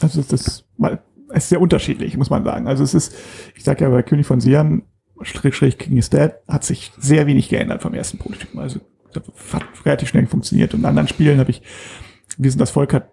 Also 0.00 0.22
das 0.22 0.46
ist 0.46 0.64
mal, 0.76 1.02
es 1.30 1.44
ist 1.44 1.48
sehr 1.48 1.60
unterschiedlich, 1.60 2.16
muss 2.16 2.30
man 2.30 2.44
sagen. 2.44 2.68
Also 2.68 2.84
es 2.84 2.94
ist, 2.94 3.14
ich 3.56 3.64
sag 3.64 3.80
ja 3.80 3.88
bei 3.88 4.02
König 4.02 4.26
von 4.26 4.40
Siam, 4.40 4.84
Schräg, 5.22 5.54
Schräg 5.54 5.78
King 5.78 5.96
is 5.96 6.10
Dead, 6.10 6.32
hat 6.48 6.64
sich 6.64 6.92
sehr 6.98 7.26
wenig 7.26 7.48
geändert 7.48 7.82
vom 7.82 7.94
ersten 7.94 8.18
Prototypen. 8.18 8.60
Also 8.60 8.80
das 9.12 9.24
hat 9.52 9.64
relativ 9.84 10.08
schnell 10.08 10.26
funktioniert. 10.26 10.74
Und 10.74 10.80
in 10.80 10.86
anderen 10.86 11.08
Spielen 11.08 11.38
habe 11.38 11.50
ich, 11.50 11.62
wir 12.38 12.50
sind 12.50 12.60
das 12.60 12.70
Volk 12.70 12.92
hat, 12.92 13.10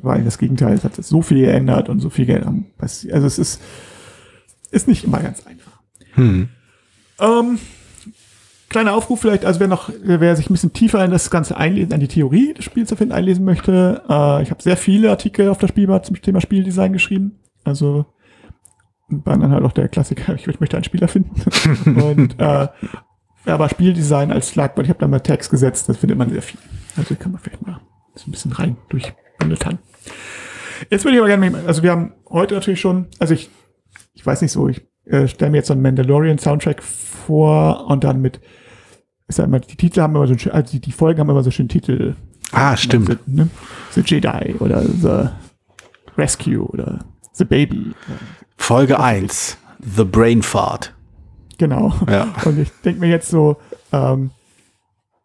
war 0.00 0.18
das 0.18 0.38
Gegenteil, 0.38 0.74
es 0.74 0.84
hat 0.84 0.94
so 0.96 1.22
viel 1.22 1.46
geändert 1.46 1.88
und 1.88 2.00
so 2.00 2.10
viel 2.10 2.26
geändert. 2.26 2.54
Also 2.78 3.08
es 3.08 3.38
ist, 3.38 3.60
ist 4.70 4.88
nicht 4.88 5.04
immer 5.04 5.20
ganz 5.20 5.46
einfach. 5.46 5.80
Hm. 6.14 6.48
Ähm, 7.20 7.58
kleiner 8.68 8.94
Aufruf 8.94 9.20
vielleicht, 9.20 9.44
also 9.44 9.60
wer 9.60 9.68
noch, 9.68 9.90
wer 10.02 10.36
sich 10.36 10.48
ein 10.48 10.52
bisschen 10.52 10.72
tiefer 10.72 11.04
in 11.04 11.10
das 11.10 11.30
Ganze 11.30 11.56
einlesen, 11.56 11.92
an 11.92 12.00
die 12.00 12.08
Theorie 12.08 12.54
des 12.54 12.64
Spiels 12.64 12.92
finden, 12.92 13.12
einlesen 13.12 13.44
möchte, 13.44 14.02
äh, 14.08 14.42
ich 14.42 14.50
habe 14.50 14.62
sehr 14.62 14.76
viele 14.76 15.10
Artikel 15.10 15.48
auf 15.48 15.58
der 15.58 15.68
Spielbar 15.68 16.02
zum 16.02 16.20
Thema 16.20 16.40
Spieldesign 16.40 16.92
geschrieben. 16.92 17.40
Also 17.64 18.06
waren 19.08 19.40
dann 19.40 19.52
halt 19.52 19.64
auch 19.64 19.72
der 19.72 19.88
Klassiker, 19.88 20.34
ich, 20.46 20.60
möchte 20.60 20.76
einen 20.76 20.84
Spieler 20.84 21.08
finden. 21.08 22.00
Und 22.00 22.38
äh, 22.38 22.68
aber 23.46 23.68
Spieldesign 23.68 24.30
als 24.30 24.50
Schlagwort, 24.50 24.86
ich 24.86 24.90
habe 24.90 25.00
da 25.00 25.08
mal 25.08 25.20
Tags 25.20 25.48
gesetzt, 25.48 25.88
das 25.88 25.96
findet 25.96 26.18
man 26.18 26.30
sehr 26.30 26.42
viel. 26.42 26.60
Also 26.96 27.14
kann 27.14 27.32
man 27.32 27.40
vielleicht 27.40 27.66
mal 27.66 27.80
so 28.14 28.28
ein 28.28 28.32
bisschen 28.32 28.52
rein 28.52 28.76
durchbündeln. 28.88 29.78
Jetzt 30.90 31.04
würde 31.04 31.16
ich 31.16 31.22
aber 31.22 31.28
gerne, 31.28 31.64
also 31.66 31.82
wir 31.82 31.90
haben 31.90 32.12
heute 32.28 32.54
natürlich 32.54 32.80
schon, 32.80 33.06
also 33.18 33.34
ich, 33.34 33.50
ich 34.14 34.26
weiß 34.26 34.42
nicht 34.42 34.52
so, 34.52 34.68
ich 34.68 34.86
äh, 35.06 35.28
stelle 35.28 35.50
mir 35.50 35.58
jetzt 35.58 35.68
so 35.68 35.72
einen 35.72 35.82
Mandalorian 35.82 36.38
Soundtrack 36.38 36.82
vor 36.82 37.86
und 37.86 38.04
dann 38.04 38.20
mit 38.20 38.40
ist 39.28 39.38
ja 39.38 39.44
immer, 39.44 39.60
die 39.60 39.76
Titel 39.76 40.00
haben 40.00 40.16
immer 40.16 40.26
so, 40.26 40.36
schön, 40.36 40.52
also 40.52 40.72
die, 40.72 40.80
die 40.80 40.92
Folgen 40.92 41.20
haben 41.20 41.28
immer 41.28 41.42
so 41.42 41.50
schönen 41.50 41.68
Titel. 41.68 42.14
Ah, 42.50 42.76
stimmt. 42.76 43.08
The, 43.08 43.16
ne? 43.26 43.50
The 43.92 44.00
Jedi 44.00 44.54
oder 44.58 44.82
The 44.82 45.28
Rescue 46.16 46.66
oder 46.66 47.04
The 47.34 47.44
Baby. 47.44 47.92
Folge 48.58 49.00
1, 49.00 49.56
The 49.80 50.04
Brain 50.04 50.42
Fart. 50.42 50.94
Genau. 51.56 51.94
Ja. 52.08 52.34
Und 52.44 52.58
ich 52.58 52.70
denke 52.84 53.00
mir 53.00 53.08
jetzt 53.08 53.28
so, 53.28 53.56
ähm, 53.92 54.30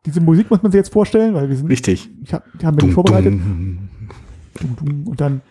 diese 0.06 0.22
Musik 0.22 0.50
muss 0.50 0.62
man 0.62 0.72
sich 0.72 0.80
jetzt 0.80 0.94
vorstellen, 0.94 1.34
weil 1.34 1.50
wir 1.50 1.56
sind. 1.56 1.68
Richtig. 1.68 2.10
Ich 2.24 2.34
hab, 2.34 2.46
die 2.60 2.66
haben 2.66 2.78
wir 2.78 2.86
nicht 2.86 2.94
vorbereitet. 2.94 3.34
Und 3.34 5.16
dann 5.18 5.42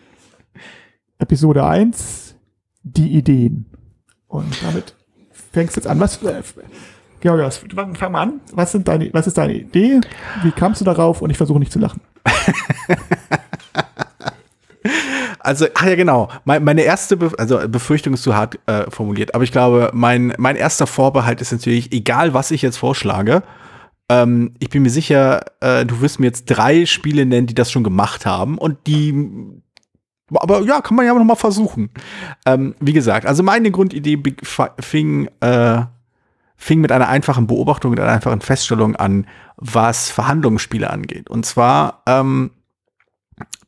Episode 1.17 1.65
1, 1.65 2.35
die 2.83 3.15
Ideen. 3.15 3.65
Und 4.27 4.63
damit 4.63 4.95
fängst 5.51 5.75
du 5.75 5.79
jetzt 5.79 5.87
an. 5.87 5.99
Was, 5.99 6.21
äh, 6.23 6.41
Georg, 7.21 7.53
fang 7.95 8.11
mal 8.11 8.21
an. 8.21 8.41
Was, 8.51 8.71
sind 8.73 8.87
deine, 8.87 9.13
was 9.13 9.27
ist 9.27 9.37
deine 9.37 9.53
Idee? 9.53 10.01
Wie 10.43 10.51
kamst 10.51 10.81
du 10.81 10.85
darauf? 10.85 11.21
Und 11.21 11.29
ich 11.29 11.37
versuche 11.37 11.59
nicht 11.59 11.71
zu 11.71 11.79
lachen. 11.79 12.01
Also, 15.43 15.65
ah 15.75 15.87
ja, 15.87 15.95
genau. 15.95 16.29
meine 16.45 16.81
erste, 16.81 17.17
Be 17.17 17.31
also 17.37 17.59
Befürchtung 17.67 18.13
ist 18.13 18.23
zu 18.23 18.35
hart 18.35 18.59
äh, 18.65 18.89
formuliert, 18.89 19.35
aber 19.35 19.43
ich 19.43 19.51
glaube, 19.51 19.91
mein, 19.93 20.33
mein 20.37 20.55
erster 20.55 20.87
Vorbehalt 20.87 21.41
ist 21.41 21.51
natürlich, 21.51 21.91
egal 21.91 22.33
was 22.33 22.51
ich 22.51 22.61
jetzt 22.61 22.77
vorschlage, 22.77 23.43
ähm, 24.09 24.53
ich 24.59 24.69
bin 24.69 24.83
mir 24.83 24.89
sicher, 24.89 25.41
äh, 25.59 25.85
du 25.85 26.01
wirst 26.01 26.19
mir 26.19 26.27
jetzt 26.27 26.45
drei 26.45 26.85
Spiele 26.85 27.25
nennen, 27.25 27.47
die 27.47 27.55
das 27.55 27.71
schon 27.71 27.83
gemacht 27.83 28.25
haben 28.25 28.57
und 28.57 28.87
die 28.87 29.61
aber 30.35 30.61
ja, 30.61 30.81
kann 30.81 30.95
man 30.95 31.05
ja 31.05 31.13
noch 31.13 31.23
mal 31.23 31.35
versuchen. 31.35 31.89
Ähm, 32.45 32.75
wie 32.79 32.93
gesagt, 32.93 33.25
also 33.25 33.43
meine 33.43 33.69
Grundidee 33.69 34.21
fing, 34.79 35.29
äh, 35.41 35.81
fing 36.55 36.81
mit 36.81 36.91
einer 36.91 37.07
einfachen 37.07 37.45
Beobachtung, 37.45 37.91
mit 37.91 37.99
einer 37.99 38.13
einfachen 38.13 38.41
Feststellung 38.41 38.95
an, 38.95 39.27
was 39.57 40.09
Verhandlungsspiele 40.09 40.89
angeht. 40.89 41.29
Und 41.29 41.45
zwar, 41.45 42.01
ähm, 42.07 42.51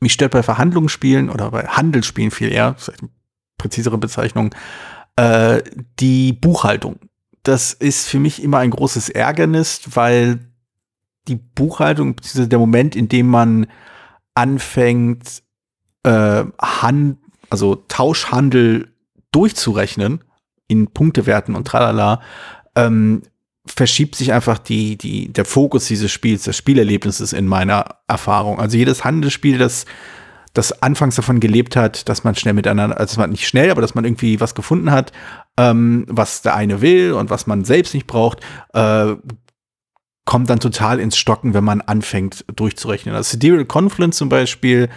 mich 0.05 0.13
stört 0.13 0.33
bei 0.33 0.43
Verhandlungsspielen 0.43 1.31
oder 1.31 1.50
bei 1.50 1.63
Handelsspielen 1.63 2.29
viel 2.29 2.51
eher, 2.51 2.75
vielleicht 2.77 3.01
eine 3.01 3.09
präzisere 3.57 3.97
Bezeichnung, 3.97 4.53
äh, 5.15 5.63
die 6.00 6.31
Buchhaltung. 6.31 7.00
Das 7.41 7.74
ist 7.74 8.07
für 8.07 8.19
mich 8.19 8.43
immer 8.43 8.59
ein 8.59 8.69
großes 8.69 9.09
Ärgernis, 9.09 9.81
weil 9.95 10.39
die 11.27 11.38
Buchhaltung, 11.38 12.15
beziehungsweise 12.15 12.50
der 12.50 12.59
Moment, 12.59 12.95
in 12.95 13.09
dem 13.09 13.27
man 13.27 13.65
anfängt, 14.35 15.41
äh, 16.03 16.43
Hand, 16.62 17.17
also 17.50 17.75
Tauschhandel 17.88 18.93
durchzurechnen 19.31 20.24
in 20.67 20.91
Punktewerten 20.91 21.55
und 21.55 21.67
tralala, 21.67 22.21
ähm, 22.75 23.24
verschiebt 23.65 24.15
sich 24.15 24.31
einfach 24.31 24.57
die, 24.57 24.98
die, 24.98 25.31
der 25.31 25.45
Fokus 25.45 25.88
dieses 25.88 26.12
Spiels, 26.12 26.43
des 26.43 26.55
Spielerlebnisses 26.57 27.34
in 27.34 27.48
meiner 27.48 27.98
Erfahrung. 28.07 28.60
Also 28.60 28.77
jedes 28.77 29.03
Handelsspiel, 29.03 29.57
das, 29.57 29.86
das 30.53 30.81
anfangs 30.84 31.15
davon 31.15 31.39
gelebt 31.39 31.75
hat, 31.75 32.07
dass 32.07 32.24
man 32.24 32.36
schnell 32.36 32.53
miteinander, 32.53 33.00
also 33.00 33.25
nicht 33.25 33.48
schnell, 33.48 33.72
aber 33.72 33.81
dass 33.81 33.95
man 33.95 34.05
irgendwie 34.05 34.39
was 34.39 34.55
gefunden 34.55 34.91
hat, 34.91 35.12
ähm, 35.57 36.05
was 36.07 36.41
der 36.41 36.55
eine 36.55 36.81
will 36.81 37.13
und 37.13 37.29
was 37.29 37.48
man 37.48 37.65
selbst 37.65 37.93
nicht 37.93 38.07
braucht, 38.07 38.41
äh, 38.74 39.15
kommt 40.25 40.50
dann 40.50 40.60
total 40.60 41.00
ins 41.00 41.17
Stocken, 41.17 41.53
wenn 41.53 41.63
man 41.63 41.81
anfängt 41.81 42.45
durchzurechnen. 42.55 43.15
Also 43.15 43.31
Sidereal 43.31 43.65
Confluence 43.65 44.17
zum 44.17 44.29
Beispiel 44.29 44.89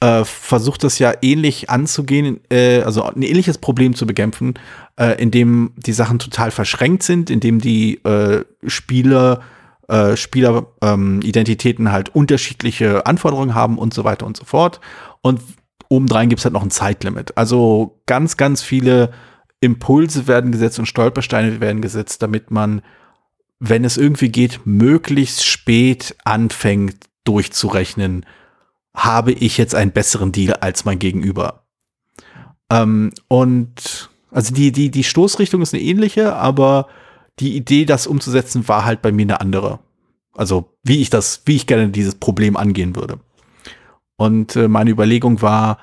äh, 0.00 0.24
versucht 0.24 0.82
das 0.84 0.98
ja 0.98 1.12
ähnlich 1.22 1.70
anzugehen, 1.70 2.40
äh, 2.50 2.80
also 2.82 3.02
ein 3.04 3.22
ähnliches 3.22 3.58
Problem 3.58 3.94
zu 3.94 4.06
bekämpfen, 4.06 4.54
äh, 4.98 5.20
indem 5.20 5.72
die 5.76 5.92
Sachen 5.92 6.18
total 6.18 6.50
verschränkt 6.50 7.02
sind, 7.02 7.30
indem 7.30 7.60
die 7.60 8.02
äh, 8.04 8.44
Spieler 8.66 9.42
äh, 9.88 10.16
Spieleridentitäten 10.16 11.86
ähm, 11.86 11.92
halt 11.92 12.14
unterschiedliche 12.14 13.06
Anforderungen 13.06 13.54
haben 13.54 13.76
und 13.76 13.92
so 13.92 14.04
weiter 14.04 14.24
und 14.24 14.36
so 14.36 14.44
fort. 14.44 14.80
Und 15.20 15.40
obendrein 15.88 16.28
gibt 16.28 16.38
es 16.38 16.44
halt 16.44 16.54
noch 16.54 16.62
ein 16.62 16.70
Zeitlimit. 16.70 17.36
Also 17.36 18.00
ganz, 18.06 18.36
ganz 18.36 18.62
viele 18.62 19.10
Impulse 19.60 20.26
werden 20.26 20.52
gesetzt 20.52 20.78
und 20.78 20.86
Stolpersteine 20.86 21.60
werden 21.60 21.82
gesetzt, 21.82 22.22
damit 22.22 22.50
man, 22.50 22.82
wenn 23.58 23.84
es 23.84 23.98
irgendwie 23.98 24.30
geht, 24.30 24.60
möglichst 24.64 25.44
spät 25.44 26.16
anfängt 26.24 26.96
durchzurechnen, 27.24 28.24
habe 28.94 29.32
ich 29.32 29.58
jetzt 29.58 29.74
einen 29.74 29.92
besseren 29.92 30.32
Deal 30.32 30.54
als 30.54 30.84
mein 30.84 30.98
Gegenüber. 30.98 31.64
Ähm, 32.70 33.12
und 33.28 34.10
also 34.30 34.54
die, 34.54 34.72
die, 34.72 34.90
die 34.90 35.04
Stoßrichtung 35.04 35.62
ist 35.62 35.74
eine 35.74 35.82
ähnliche, 35.82 36.36
aber 36.36 36.88
die 37.38 37.56
Idee, 37.56 37.84
das 37.84 38.06
umzusetzen, 38.06 38.68
war 38.68 38.84
halt 38.84 39.02
bei 39.02 39.12
mir 39.12 39.22
eine 39.22 39.40
andere. 39.40 39.80
Also 40.34 40.72
wie 40.82 41.00
ich 41.00 41.10
das, 41.10 41.42
wie 41.46 41.56
ich 41.56 41.66
gerne 41.66 41.88
dieses 41.88 42.14
Problem 42.14 42.56
angehen 42.56 42.96
würde. 42.96 43.18
Und 44.16 44.56
äh, 44.56 44.68
meine 44.68 44.90
Überlegung 44.90 45.40
war, 45.42 45.78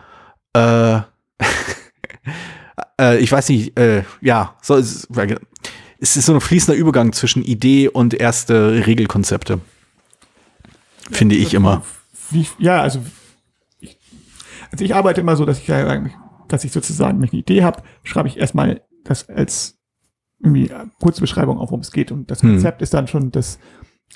äh, 0.53 0.97
äh, 3.01 3.17
ich 3.17 3.31
weiß 3.31 3.49
nicht, 3.49 3.77
äh, 3.79 4.03
ja, 4.21 4.55
so, 4.61 4.75
es, 4.75 5.07
es 5.99 6.17
ist 6.17 6.25
so 6.25 6.33
ein 6.33 6.41
fließender 6.41 6.77
Übergang 6.77 7.13
zwischen 7.13 7.43
Idee 7.43 7.89
und 7.89 8.13
erste 8.13 8.85
Regelkonzepte. 8.85 9.59
Finde 11.09 11.35
ich 11.35 11.53
immer 11.53 11.83
wie, 12.31 12.47
ja, 12.59 12.81
also 12.81 12.99
ich, 13.79 13.97
also 14.71 14.83
ich 14.83 14.95
arbeite 14.95 15.21
immer 15.21 15.35
so, 15.35 15.45
dass 15.45 15.59
ich, 15.59 15.67
dass 16.47 16.63
ich 16.63 16.71
sozusagen, 16.71 17.17
wenn 17.17 17.25
ich 17.25 17.33
eine 17.33 17.41
Idee 17.41 17.63
habe, 17.63 17.83
schreibe 18.03 18.27
ich 18.27 18.37
erstmal 18.37 18.81
das 19.03 19.29
als 19.29 19.77
irgendwie 20.39 20.69
kurze 20.99 21.21
Beschreibung 21.21 21.57
auf, 21.57 21.69
worum 21.69 21.81
es 21.81 21.91
geht. 21.91 22.11
Und 22.11 22.29
das 22.29 22.41
hm. 22.41 22.51
Konzept 22.51 22.79
hm. 22.79 22.83
ist 22.83 22.93
dann 22.93 23.07
schon 23.07 23.31
das 23.31 23.59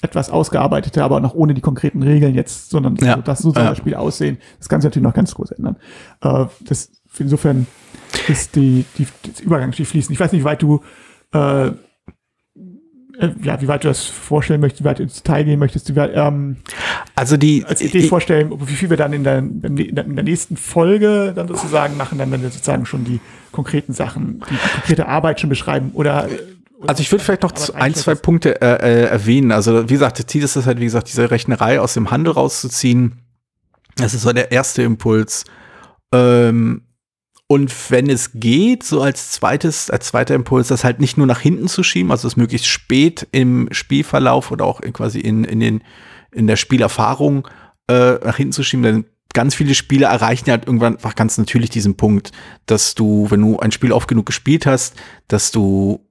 etwas 0.02 0.30
ausgearbeitete, 0.30 1.04
aber 1.04 1.20
noch 1.20 1.34
ohne 1.34 1.54
die 1.54 1.62
konkreten 1.62 2.02
Regeln 2.02 2.34
jetzt, 2.34 2.70
sondern 2.70 2.96
ja. 2.96 3.16
so, 3.16 3.22
dass 3.22 3.40
so 3.40 3.52
soll 3.52 3.64
ja. 3.64 3.70
das 3.70 3.78
Spiel 3.78 3.96
aussehen. 3.96 4.38
Das 4.58 4.70
kann 4.70 4.82
sich 4.82 4.88
natürlich 4.88 5.04
noch 5.04 5.14
ganz 5.14 5.36
groß 5.36 5.52
ändern. 5.52 5.78
Äh, 6.22 6.46
das, 6.62 6.92
insofern 7.20 7.68
ist 8.28 8.56
die, 8.56 8.86
die, 8.98 9.08
das 9.28 9.42
Übergang 9.42 9.74
fließen. 9.74 10.12
Ich 10.12 10.20
weiß 10.20 10.32
nicht, 10.32 10.42
wie 10.42 10.46
weit 10.46 10.62
du 10.62 10.82
äh, 11.34 11.72
ja, 13.44 13.62
wie 13.62 13.68
weit 13.68 13.84
du 13.84 13.88
das 13.88 14.06
vorstellen 14.06 14.62
möchtest, 14.62 14.84
wie 14.84 14.86
weit 14.86 15.00
ins 15.00 15.22
Detail 15.22 15.44
gehen 15.44 15.60
möchtest, 15.60 15.90
wie 15.90 15.96
weit, 15.96 16.12
ähm, 16.16 16.58
also 17.16 17.38
die 17.38 17.64
als 17.66 17.82
Idee 17.82 18.04
vorstellen, 18.04 18.52
wie 18.66 18.74
viel 18.74 18.90
wir 18.90 18.98
dann 18.98 19.14
in 19.14 19.24
der, 19.24 19.40
in 19.40 20.16
der 20.16 20.24
nächsten 20.24 20.58
Folge 20.58 21.34
dann 21.36 21.48
sozusagen 21.48 21.98
machen, 21.98 22.18
dann 22.18 22.32
wenn 22.32 22.42
wir 22.42 22.50
sozusagen 22.50 22.86
schon 22.86 23.04
die 23.04 23.20
konkreten 23.52 23.94
Sachen, 23.94 24.44
die, 24.50 24.54
die 24.54 24.70
konkrete 24.74 25.08
Arbeit 25.08 25.40
schon 25.40 25.50
beschreiben 25.50 25.92
oder 25.94 26.28
also 26.88 27.02
ich 27.02 27.12
würde 27.12 27.24
vielleicht 27.24 27.44
noch 27.44 27.54
ein, 27.76 27.94
zwei 27.94 28.16
Punkte 28.16 28.60
äh, 28.60 29.04
äh, 29.04 29.06
erwähnen. 29.06 29.52
Also 29.52 29.88
wie 29.88 29.94
gesagt, 29.94 30.18
das 30.18 30.26
Ziel 30.26 30.44
ist 30.44 30.56
es 30.56 30.66
halt, 30.66 30.80
wie 30.80 30.86
gesagt, 30.86 31.10
diese 31.10 31.30
Rechnerei 31.30 31.80
aus 31.80 31.94
dem 31.94 32.10
Handel 32.10 32.34
rauszuziehen. 32.34 33.20
Das 33.98 34.16
ist 34.16 34.24
so 34.24 34.34
der 34.34 34.52
erste 34.52 34.82
Impuls. 34.82 35.46
Ähm, 36.12 36.82
und 37.52 37.92
wenn 37.92 38.10
es 38.10 38.32
geht, 38.34 38.82
so 38.82 39.02
als 39.02 39.32
zweites, 39.32 39.90
als 39.90 40.08
zweiter 40.08 40.36
Impuls, 40.36 40.70
das 40.70 40.86
halt 40.86 41.02
nicht 41.02 41.18
nur 41.18 41.28
nach 41.28 41.42
hinten 41.42 41.68
zu 41.68 41.84
schieben, 41.84 42.10
also 42.10 42.26
es 42.26 42.38
möglichst 42.38 42.66
spät 42.66 43.28
im 43.34 43.68
Spielverlauf 43.72 44.52
oder 44.52 44.64
auch 44.64 44.80
quasi 44.94 45.20
in, 45.20 45.44
in, 45.44 45.60
den, 45.60 45.84
in 46.32 46.48
der 46.48 46.56
Spielerfahrung 46.56 47.46
äh, 47.90 48.14
nach 48.24 48.38
hinten 48.38 48.54
zu 48.54 48.64
schieben, 48.64 48.84
denn 48.84 49.06
ganz 49.34 49.54
viele 49.54 49.76
Spiele 49.76 50.06
erreichen 50.06 50.50
halt 50.50 50.66
irgendwann 50.66 50.94
einfach 50.94 51.14
ganz 51.14 51.38
natürlich 51.38 51.70
diesen 51.70 51.98
Punkt, 51.98 52.32
dass 52.68 52.96
du, 52.96 53.30
wenn 53.32 53.42
du 53.42 53.60
ein 53.60 53.74
Spiel 53.74 53.92
oft 53.92 54.08
genug 54.08 54.28
gespielt 54.28 54.66
hast, 54.66 54.96
dass 55.28 55.52
du 55.52 56.08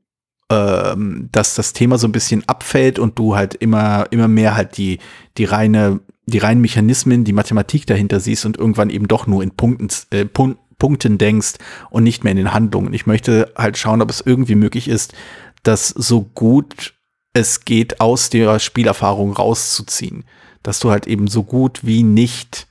ähm, 0.50 1.30
dass 1.32 1.54
das 1.54 1.72
Thema 1.72 1.96
so 1.96 2.06
ein 2.06 2.12
bisschen 2.12 2.46
abfällt 2.50 2.98
und 2.98 3.18
du 3.18 3.34
halt 3.34 3.54
immer, 3.54 4.08
immer 4.10 4.28
mehr 4.28 4.56
halt 4.56 4.76
die, 4.76 4.98
die 5.38 5.46
reine, 5.46 6.00
die 6.26 6.36
reinen 6.36 6.60
Mechanismen, 6.60 7.24
die 7.24 7.32
Mathematik 7.32 7.86
dahinter 7.86 8.20
siehst 8.20 8.44
und 8.44 8.58
irgendwann 8.58 8.90
eben 8.90 9.08
doch 9.08 9.26
nur 9.26 9.42
in 9.42 9.52
Punkten, 9.52 9.88
äh, 10.10 10.26
Punkten 10.26 10.69
Punkten 10.80 11.16
denkst 11.16 11.54
und 11.90 12.02
nicht 12.02 12.24
mehr 12.24 12.32
in 12.32 12.36
den 12.36 12.52
Handlungen. 12.52 12.92
Ich 12.92 13.06
möchte 13.06 13.52
halt 13.56 13.78
schauen, 13.78 14.02
ob 14.02 14.10
es 14.10 14.20
irgendwie 14.20 14.56
möglich 14.56 14.88
ist, 14.88 15.14
das 15.62 15.90
so 15.90 16.22
gut 16.22 16.94
es 17.32 17.64
geht 17.64 18.00
aus 18.00 18.28
der 18.28 18.58
Spielerfahrung 18.58 19.32
rauszuziehen. 19.32 20.24
Dass 20.64 20.80
du 20.80 20.90
halt 20.90 21.06
eben 21.06 21.28
so 21.28 21.44
gut 21.44 21.86
wie 21.86 22.02
nicht 22.02 22.66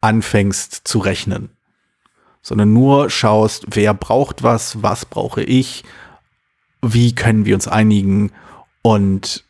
anfängst 0.00 0.88
zu 0.88 0.98
rechnen, 0.98 1.50
sondern 2.42 2.72
nur 2.72 3.10
schaust, 3.10 3.66
wer 3.70 3.92
braucht 3.92 4.42
was, 4.42 4.82
was 4.82 5.04
brauche 5.04 5.42
ich, 5.42 5.84
wie 6.82 7.14
können 7.14 7.44
wir 7.44 7.54
uns 7.54 7.68
einigen 7.68 8.32
und 8.82 9.44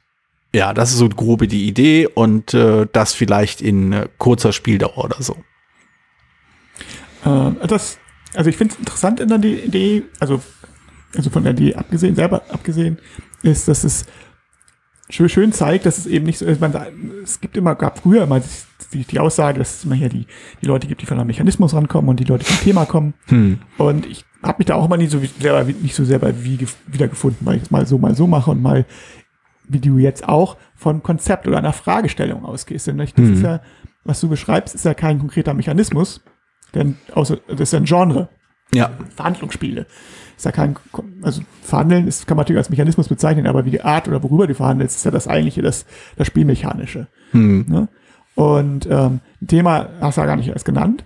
ja, 0.52 0.74
das 0.74 0.90
ist 0.90 0.98
so 0.98 1.08
grobe 1.08 1.46
die 1.46 1.68
Idee 1.68 2.08
und 2.08 2.52
äh, 2.54 2.88
das 2.92 3.14
vielleicht 3.14 3.60
in 3.60 3.92
äh, 3.92 4.08
kurzer 4.18 4.52
Spieldauer 4.52 5.04
oder 5.04 5.22
so. 5.22 5.36
Äh, 7.24 7.66
das, 7.66 7.98
also 8.34 8.50
ich 8.50 8.56
finde 8.56 8.74
es 8.74 8.78
interessant 8.78 9.20
in 9.20 9.28
der 9.28 9.38
Idee, 9.38 10.04
also, 10.18 10.40
also 11.16 11.30
von 11.30 11.42
der 11.42 11.52
Idee 11.52 11.74
abgesehen, 11.74 12.14
selber 12.14 12.42
abgesehen, 12.48 12.98
ist, 13.42 13.68
dass 13.68 13.84
es 13.84 14.06
schön, 15.08 15.28
schön 15.28 15.52
zeigt, 15.52 15.86
dass 15.86 15.98
es 15.98 16.06
eben 16.06 16.26
nicht 16.26 16.38
so 16.38 16.46
ist. 16.46 16.60
Man, 16.60 16.72
es 17.24 17.40
gibt 17.40 17.56
immer, 17.56 17.74
gab 17.74 17.98
früher 17.98 18.22
immer 18.24 18.40
die, 18.92 19.04
die 19.04 19.18
Aussage, 19.18 19.58
dass 19.58 19.78
es 19.78 19.84
immer 19.84 19.94
hier 19.94 20.08
die, 20.08 20.26
die 20.62 20.66
Leute 20.66 20.86
gibt, 20.86 21.02
die 21.02 21.06
von 21.06 21.18
einem 21.18 21.26
Mechanismus 21.26 21.74
rankommen 21.74 22.08
und 22.08 22.20
die 22.20 22.24
Leute, 22.24 22.44
vom 22.44 22.62
Thema 22.64 22.84
kommen. 22.86 23.14
Hm. 23.26 23.58
Und 23.78 24.06
ich 24.06 24.24
habe 24.42 24.58
mich 24.58 24.66
da 24.66 24.74
auch 24.74 24.86
immer 24.86 24.96
nicht 24.96 25.10
so 25.10 25.20
selber, 25.40 25.64
nicht 25.64 25.94
so 25.94 26.04
selber 26.04 26.44
wie, 26.44 26.66
wiedergefunden, 26.86 27.46
weil 27.46 27.56
ich 27.56 27.64
es 27.64 27.70
mal 27.70 27.86
so, 27.86 27.98
mal 27.98 28.14
so 28.14 28.26
mache 28.26 28.50
und 28.52 28.62
mal 28.62 28.86
wie 29.68 29.78
du 29.78 29.98
jetzt 29.98 30.28
auch, 30.28 30.56
von 30.74 31.02
Konzept 31.02 31.46
oder 31.46 31.58
einer 31.58 31.72
Fragestellung 31.72 32.44
ausgehst. 32.44 32.86
Denn 32.88 32.98
das 32.98 33.16
Mhm. 33.16 33.34
ist 33.34 33.42
ja, 33.42 33.60
was 34.04 34.20
du 34.20 34.28
beschreibst, 34.28 34.74
ist 34.74 34.84
ja 34.84 34.94
kein 34.94 35.18
konkreter 35.20 35.54
Mechanismus, 35.54 36.22
denn 36.74 36.96
außer, 37.14 37.38
das 37.48 37.60
ist 37.60 37.72
ja 37.72 37.80
ein 37.80 37.84
Genre. 37.84 38.28
Ja. 38.72 38.90
Verhandlungsspiele. 39.16 39.86
Ist 40.36 40.44
ja 40.44 40.52
kein, 40.52 40.76
also 41.22 41.42
Verhandeln 41.62 42.06
ist, 42.06 42.26
kann 42.26 42.36
man 42.36 42.44
natürlich 42.44 42.58
als 42.58 42.70
Mechanismus 42.70 43.08
bezeichnen, 43.08 43.46
aber 43.46 43.64
wie 43.64 43.70
die 43.70 43.82
Art 43.82 44.08
oder 44.08 44.22
worüber 44.22 44.46
du 44.46 44.54
verhandelst, 44.54 44.96
ist 44.96 45.04
ja 45.04 45.10
das 45.10 45.28
eigentliche, 45.28 45.60
das, 45.60 45.84
das 46.16 46.26
Spielmechanische. 46.26 47.08
Hm. 47.32 47.66
Ne? 47.68 47.88
Und 48.34 48.86
ähm, 48.86 49.20
ein 49.42 49.46
Thema 49.48 49.88
hast 50.00 50.16
du 50.16 50.22
ja 50.22 50.26
gar 50.26 50.36
nicht 50.36 50.48
erst 50.48 50.64
genannt. 50.64 51.04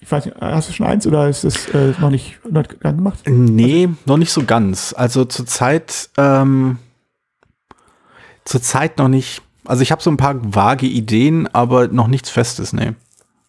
Ich 0.00 0.10
weiß 0.10 0.26
nicht, 0.26 0.36
hast 0.40 0.68
du 0.68 0.72
schon 0.72 0.86
eins 0.86 1.06
oder 1.06 1.28
ist 1.28 1.44
das 1.44 1.68
äh, 1.68 1.92
noch 2.00 2.10
nicht 2.10 2.40
noch 2.50 2.66
gemacht? 2.66 3.20
Nee, 3.26 3.88
noch 4.06 4.16
nicht 4.16 4.32
so 4.32 4.44
ganz. 4.44 4.94
Also 4.96 5.24
zurzeit, 5.24 6.10
ähm, 6.18 6.78
zurzeit 8.44 8.98
noch 8.98 9.08
nicht. 9.08 9.40
Also 9.64 9.82
ich 9.82 9.92
habe 9.92 10.02
so 10.02 10.10
ein 10.10 10.16
paar 10.16 10.34
vage 10.54 10.86
Ideen, 10.86 11.48
aber 11.54 11.88
noch 11.88 12.08
nichts 12.08 12.28
Festes, 12.28 12.72
nee. 12.72 12.92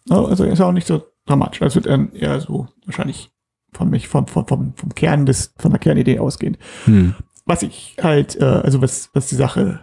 Ja, 0.06 0.24
Also 0.24 0.44
ist 0.44 0.58
ja 0.58 0.66
auch 0.66 0.72
nicht 0.72 0.86
so 0.86 1.04
dramatisch. 1.26 1.58
Das 1.60 1.74
wird 1.74 1.86
ähm, 1.86 2.10
eher 2.14 2.40
so 2.40 2.68
wahrscheinlich 2.84 3.30
von 3.72 3.90
mich, 3.90 4.08
vom, 4.08 4.26
vom, 4.26 4.46
vom, 4.46 4.74
vom 4.74 4.94
Kern 4.94 5.26
des, 5.26 5.52
von 5.58 5.70
der 5.70 5.80
Kernidee 5.80 6.18
ausgehend. 6.18 6.58
Hm. 6.86 7.14
Was 7.44 7.62
ich 7.62 7.96
halt, 8.02 8.36
äh, 8.36 8.44
also 8.44 8.80
was, 8.80 9.10
was 9.12 9.26
die 9.28 9.34
Sache 9.34 9.80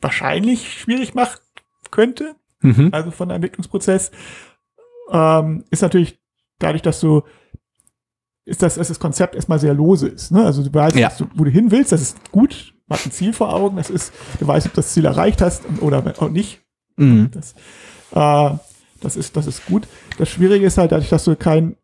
wahrscheinlich 0.00 0.72
schwierig 0.78 1.14
macht 1.14 1.42
könnte, 1.90 2.36
Mhm. 2.64 2.90
also 2.92 3.10
von 3.10 3.28
der 3.28 3.34
Entwicklungsprozess, 3.36 4.12
ähm, 5.10 5.64
ist 5.70 5.82
natürlich 5.82 6.20
dadurch, 6.60 6.82
dass 6.82 7.00
du 7.00 7.22
ist 8.44 8.62
das, 8.62 8.76
dass 8.76 8.86
das 8.88 9.00
Konzept 9.00 9.34
erstmal 9.34 9.58
sehr 9.58 9.74
lose 9.74 10.06
ist. 10.08 10.30
Ne? 10.30 10.44
Also 10.44 10.62
du 10.62 10.72
weißt, 10.72 10.96
Ja. 10.96 11.10
du, 11.18 11.26
wo 11.34 11.42
du 11.44 11.50
hin 11.50 11.70
willst, 11.72 11.90
das 11.92 12.00
ist 12.02 12.30
gut, 12.32 12.72
man 12.86 12.98
hat 13.00 13.06
ein 13.06 13.10
Ziel 13.12 13.32
vor 13.32 13.52
Augen, 13.52 13.76
das 13.76 13.90
ist, 13.90 14.12
du 14.40 14.46
weißt, 14.46 14.66
ob 14.66 14.72
du 14.74 14.76
das 14.76 14.92
Ziel 14.92 15.04
erreicht 15.04 15.40
hast 15.42 15.62
oder 15.80 16.04
auch 16.18 16.28
nicht. 16.30 16.60
Mhm. 16.96 17.30
Das, 17.32 17.54
äh, 18.12 18.56
das, 19.02 19.16
ist, 19.16 19.36
das 19.36 19.46
ist 19.46 19.66
gut. 19.66 19.86
Das 20.18 20.28
Schwierige 20.28 20.66
ist 20.66 20.78
halt, 20.78 20.92
dadurch, 20.92 21.10
dass 21.10 21.24
du 21.24 21.36
kein, 21.36 21.76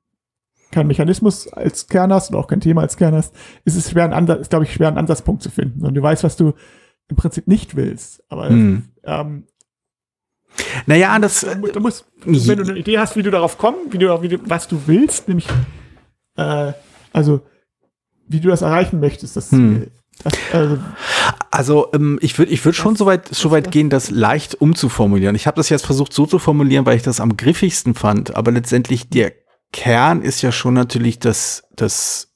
kein 0.71 0.87
Mechanismus 0.87 1.49
als 1.53 1.87
Kern 1.87 2.13
hast 2.13 2.31
und 2.31 2.37
auch 2.37 2.47
kein 2.47 2.61
Thema 2.61 2.83
als 2.83 2.97
Kern 2.97 3.15
hast, 3.15 3.35
ist 3.65 3.75
es 3.77 3.91
schwer, 3.91 4.05
einen 4.05 4.13
Ansatz, 4.13 4.41
ist, 4.43 4.51
glaube 4.51 4.65
ich, 4.65 4.73
schwer, 4.73 4.89
einen 4.89 4.99
Ansatzpunkt 4.99 5.43
zu 5.43 5.51
finden. 5.51 5.85
Und 5.85 5.95
du 5.95 6.03
weißt, 6.03 6.25
was 6.25 6.37
du 6.37 6.53
im 7.09 7.17
Prinzip 7.17 7.47
nicht 7.49 7.75
willst. 7.77 8.23
Aber 8.29 8.51
Mhm. 8.51 8.85
ähm, 9.05 9.45
Naja, 10.87 11.19
das, 11.19 11.41
du, 11.43 11.55
mu- 11.57 11.69
du 11.69 11.81
musst, 11.81 12.05
wenn 12.25 12.59
du 12.59 12.65
eine 12.65 12.79
Idee 12.79 12.99
hast, 12.99 13.17
wie 13.17 13.23
du 13.23 13.31
darauf 13.31 13.59
kommst, 13.59 13.93
wie 13.93 13.99
du, 13.99 14.23
wie 14.23 14.29
du, 14.29 14.39
was 14.49 14.67
du 14.69 14.81
willst, 14.87 15.29
nämlich, 15.29 15.47
äh, 16.37 16.73
also, 17.13 17.41
wie 18.27 18.41
du 18.41 18.49
das 18.49 18.63
erreichen 18.63 19.01
möchtest, 19.01 19.37
das 19.37 19.51
Hm. 19.53 19.87
Also, 20.53 20.79
Also 21.51 21.89
ähm, 21.93 22.19
ich 22.23 22.39
würde 22.39 22.53
ich 22.53 22.65
würd 22.65 22.77
schon 22.77 22.95
so 22.95 23.07
weit, 23.07 23.29
so 23.35 23.51
weit 23.51 23.71
gehen, 23.71 23.91
das 23.91 24.11
leicht 24.11 24.55
umzuformulieren. 24.55 25.35
Ich 25.35 25.47
habe 25.47 25.57
das 25.57 25.69
jetzt 25.69 25.87
versucht 25.87 26.13
so 26.13 26.27
zu 26.27 26.39
formulieren, 26.39 26.87
weil 26.87 26.97
ich 26.97 27.03
das 27.03 27.21
am 27.21 27.37
griffigsten 27.37 27.95
fand. 27.95 28.37
Aber 28.37 28.53
letztendlich 28.53 29.09
der 29.09 29.33
Kern 29.73 30.23
ist 30.23 30.43
ja 30.43 30.53
schon 30.53 30.75
natürlich 30.75 31.19
das, 31.19 31.65
das, 31.75 32.33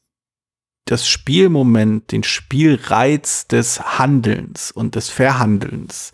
das 0.87 1.07
Spielmoment, 1.09 2.11
den 2.11 2.25
Spielreiz 2.25 3.47
des 3.47 3.99
Handelns 3.99 4.73
und 4.73 4.97
des 4.97 5.09
Verhandelns. 5.09 6.13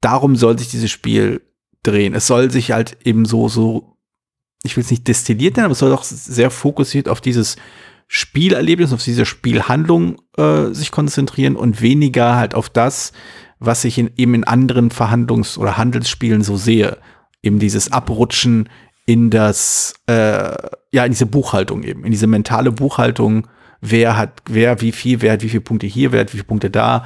Darum 0.00 0.36
soll 0.36 0.58
sich 0.58 0.68
dieses 0.68 0.90
Spiel 0.90 1.42
drehen. 1.82 2.14
Es 2.14 2.26
soll 2.26 2.50
sich 2.50 2.72
halt 2.72 2.96
eben 3.04 3.24
so, 3.24 3.48
so, 3.48 3.98
ich 4.62 4.76
will 4.76 4.84
es 4.84 4.90
nicht 4.90 5.06
destilliert 5.06 5.56
nennen, 5.56 5.66
aber 5.66 5.72
es 5.72 5.80
soll 5.80 5.92
auch 5.92 6.04
sehr 6.04 6.50
fokussiert 6.50 7.08
auf 7.08 7.20
dieses 7.20 7.56
Spielerlebnis, 8.08 8.92
auf 8.92 9.02
diese 9.02 9.24
Spielhandlung 9.24 10.20
äh, 10.36 10.72
sich 10.72 10.90
konzentrieren 10.90 11.56
und 11.56 11.80
weniger 11.80 12.36
halt 12.36 12.54
auf 12.54 12.68
das, 12.68 13.12
was 13.58 13.84
ich 13.84 13.98
in, 13.98 14.10
eben 14.16 14.34
in 14.34 14.44
anderen 14.44 14.90
Verhandlungs- 14.90 15.58
oder 15.58 15.76
Handelsspielen 15.76 16.42
so 16.42 16.56
sehe. 16.56 16.98
Eben 17.42 17.58
dieses 17.58 17.90
Abrutschen 17.90 18.68
in 19.06 19.30
das, 19.30 19.94
äh, 20.06 20.54
ja, 20.92 21.04
in 21.04 21.12
diese 21.12 21.26
Buchhaltung 21.26 21.82
eben, 21.82 22.04
in 22.04 22.10
diese 22.10 22.26
mentale 22.26 22.70
Buchhaltung, 22.70 23.48
wer 23.80 24.16
hat, 24.16 24.42
wer 24.48 24.80
wie 24.80 24.92
viel, 24.92 25.20
wer 25.22 25.32
hat 25.32 25.42
wie 25.42 25.48
viele 25.48 25.60
Punkte 25.60 25.86
hier, 25.86 26.12
wer 26.12 26.20
hat 26.20 26.28
wie 26.28 26.38
viele 26.38 26.44
Punkte 26.44 26.70
da. 26.70 27.04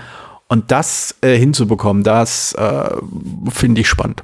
Und 0.49 0.71
das 0.71 1.17
äh, 1.23 1.37
hinzubekommen, 1.37 2.05
das 2.05 2.53
äh, 2.55 2.91
finde 3.51 3.81
ich 3.81 3.89
spannend. 3.89 4.23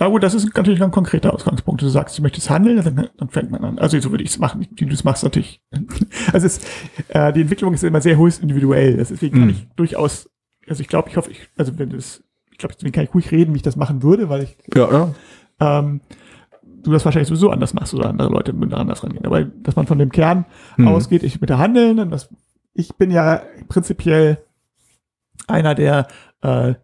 Ja 0.00 0.06
gut, 0.08 0.22
das 0.22 0.34
ist 0.34 0.54
natürlich 0.56 0.82
ein 0.82 0.90
konkreter 0.92 1.34
Ausgangspunkt. 1.34 1.82
Du 1.82 1.88
sagst, 1.88 2.16
du 2.18 2.22
möchtest 2.22 2.48
handeln, 2.50 2.76
dann, 2.84 3.08
dann 3.16 3.28
fängt 3.30 3.50
man 3.50 3.64
an. 3.64 3.78
Also 3.78 3.98
so 4.00 4.10
würde 4.12 4.22
ich 4.22 4.30
es 4.30 4.38
machen, 4.38 4.66
wie 4.76 4.84
du 4.86 4.92
es 4.92 5.02
machst 5.04 5.24
natürlich. 5.24 5.60
Also 6.32 6.46
es, 6.46 6.60
äh, 7.08 7.32
die 7.32 7.40
Entwicklung 7.40 7.74
ist 7.74 7.82
immer 7.84 8.00
sehr 8.00 8.16
höchst 8.16 8.42
individuell. 8.42 8.96
Deswegen 8.96 9.34
kann 9.36 9.44
Mhm. 9.46 9.50
ich 9.50 9.68
durchaus, 9.76 10.30
also 10.68 10.80
ich 10.82 10.88
glaube, 10.88 11.08
ich 11.08 11.16
hoffe, 11.16 11.30
ich, 11.30 11.48
also 11.56 11.78
wenn 11.78 11.90
das, 11.90 12.22
ich 12.52 12.58
glaube, 12.58 12.74
deswegen 12.76 12.92
kann 12.92 13.04
ich 13.04 13.14
ruhig 13.14 13.30
reden, 13.32 13.54
wie 13.54 13.56
ich 13.56 13.62
das 13.62 13.76
machen 13.76 14.02
würde, 14.02 14.28
weil 14.28 14.42
ich 14.44 14.56
Ja, 14.74 14.90
ja. 14.92 15.14
ähm, 15.60 16.00
du 16.62 16.92
das 16.92 17.04
wahrscheinlich 17.04 17.28
sowieso 17.28 17.50
anders 17.50 17.74
machst 17.74 17.92
oder 17.94 18.08
andere 18.08 18.28
Leute 18.28 18.52
mit 18.52 18.72
anders 18.72 19.02
rangehen. 19.02 19.24
Aber 19.26 19.42
dass 19.44 19.74
man 19.76 19.86
von 19.86 19.98
dem 19.98 20.12
Kern 20.12 20.44
Mhm. 20.76 20.88
ausgeht, 20.88 21.22
ich 21.24 21.40
mit 21.40 21.50
der 21.50 21.58
Handeln, 21.58 21.98
und 21.98 22.10
das, 22.10 22.28
ich 22.74 22.94
bin 22.96 23.10
ja 23.10 23.42
prinzipiell 23.68 24.38
einer, 25.48 25.74
der 25.74 26.06
äh, 26.42 26.74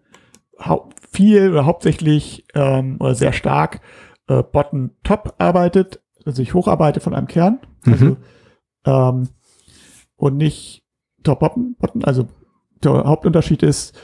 viel 1.15 1.51
oder 1.51 1.65
hauptsächlich 1.67 2.45
ähm, 2.55 2.97
oder 3.01 3.15
sehr 3.15 3.33
stark 3.33 3.81
äh, 4.29 4.43
bottom-top 4.43 5.35
arbeitet, 5.39 6.01
also 6.27 6.43
ich 6.43 6.55
hocharbeite 6.55 7.01
von 7.01 7.15
einem 7.15 7.27
Kern. 7.27 7.59
Also, 7.87 8.05
Mhm. 8.05 8.17
ähm, 8.87 9.29
und 10.17 10.37
nicht 10.37 10.83
top-bottom. 11.23 11.77
Also 12.05 12.29
der 12.83 12.93
Hauptunterschied 13.05 13.63
ist, 13.63 13.97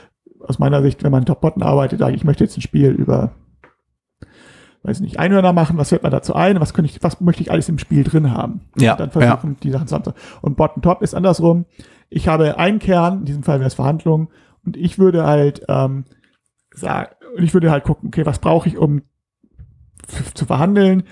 aus 0.47 0.59
meiner 0.59 0.81
Sicht, 0.81 1.03
wenn 1.03 1.11
man 1.11 1.25
top-bottom 1.25 1.63
arbeitet, 1.63 1.99
sage 1.99 2.13
ich, 2.13 2.21
ich 2.21 2.25
möchte 2.25 2.43
jetzt 2.43 2.57
ein 2.57 2.61
Spiel 2.61 2.89
über 2.91 3.31
weiß 4.83 4.99
nicht, 5.01 5.19
Einhörner 5.19 5.53
machen, 5.53 5.77
was 5.77 5.89
fällt 5.89 6.01
mir 6.01 6.09
dazu 6.09 6.33
ein, 6.33 6.59
was 6.59 6.73
könnte 6.73 6.89
ich, 6.89 7.03
was 7.03 7.21
möchte 7.21 7.43
ich 7.43 7.51
alles 7.51 7.69
im 7.69 7.77
Spiel 7.77 8.03
drin 8.03 8.31
haben? 8.33 8.61
Ja, 8.77 8.93
Und 8.93 8.99
dann 8.99 9.11
versuchen, 9.11 9.57
die 9.61 9.69
Sachen 9.69 9.87
zusammen. 9.87 10.15
Und 10.41 10.57
Bottom 10.57 10.81
Top 10.81 11.03
ist 11.03 11.13
andersrum. 11.13 11.65
Ich 12.09 12.27
habe 12.27 12.57
einen 12.57 12.79
Kern, 12.79 13.19
in 13.19 13.25
diesem 13.25 13.43
Fall 13.43 13.59
wäre 13.59 13.67
es 13.67 13.75
Verhandlungen, 13.75 14.29
und 14.65 14.77
ich 14.77 14.97
würde 14.97 15.23
halt 15.25 15.63
ähm, 15.67 16.05
sagen, 16.73 17.13
und 17.35 17.43
ich 17.43 17.53
würde 17.53 17.71
halt 17.71 17.83
gucken, 17.83 18.07
okay, 18.07 18.25
was 18.25 18.39
brauche 18.39 18.67
ich, 18.67 18.77
um 18.77 19.01
zu 20.33 20.45
verhandeln, 20.45 21.03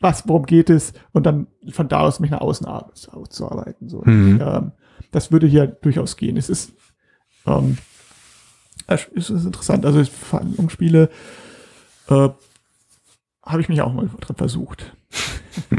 was, 0.00 0.28
worum 0.28 0.46
geht 0.46 0.70
es, 0.70 0.92
und 1.12 1.26
dann 1.26 1.48
von 1.70 1.88
da 1.88 2.00
aus 2.00 2.20
mich 2.20 2.30
nach 2.30 2.40
außen 2.40 2.66
ar- 2.66 2.92
auszuarbeiten. 3.10 3.88
So. 3.88 4.02
Mhm. 4.04 4.40
Ähm, 4.40 4.72
das 5.10 5.32
würde 5.32 5.46
hier 5.46 5.66
durchaus 5.66 6.16
gehen. 6.16 6.36
Es 6.36 6.48
ist, 6.48 6.72
ähm, 7.46 7.78
es 8.86 9.06
ist, 9.08 9.30
interessant. 9.30 9.84
Also 9.84 10.04
Verhandlungsspiele 10.04 11.10
äh, 12.08 12.28
habe 13.42 13.60
ich 13.60 13.68
mich 13.68 13.82
auch 13.82 13.92
mal 13.92 14.08
dran 14.20 14.36
versucht. 14.36 14.94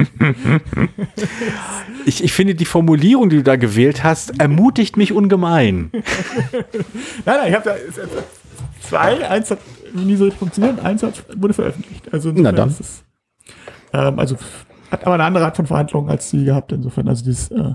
Ich, 2.05 2.23
ich 2.23 2.33
finde 2.33 2.55
die 2.55 2.65
Formulierung, 2.65 3.29
die 3.29 3.37
du 3.37 3.43
da 3.43 3.55
gewählt 3.55 4.03
hast, 4.03 4.39
ermutigt 4.39 4.97
mich 4.97 5.13
ungemein. 5.13 5.89
Nein, 5.93 6.01
nein, 7.25 7.49
ich 7.49 7.55
habe 7.55 7.63
da 7.65 7.75
zwei, 8.89 9.27
eins 9.29 9.51
hat 9.51 9.59
nie 9.93 10.15
so 10.15 10.29
funktioniert, 10.31 10.79
eins 10.79 11.03
hat, 11.03 11.25
wurde 11.41 11.53
veröffentlicht. 11.53 12.11
Also 12.13 12.31
Na 12.35 12.51
dann. 12.51 12.69
ist 12.69 12.79
es, 12.79 13.03
ähm, 13.93 14.19
also 14.19 14.35
hat 14.91 15.03
aber 15.05 15.13
eine 15.15 15.23
andere 15.23 15.45
Art 15.45 15.55
von 15.55 15.67
Verhandlungen 15.67 16.09
als 16.09 16.29
die 16.31 16.45
gehabt, 16.45 16.71
insofern, 16.71 17.07
also 17.07 17.23
dieses, 17.23 17.51
äh, 17.51 17.73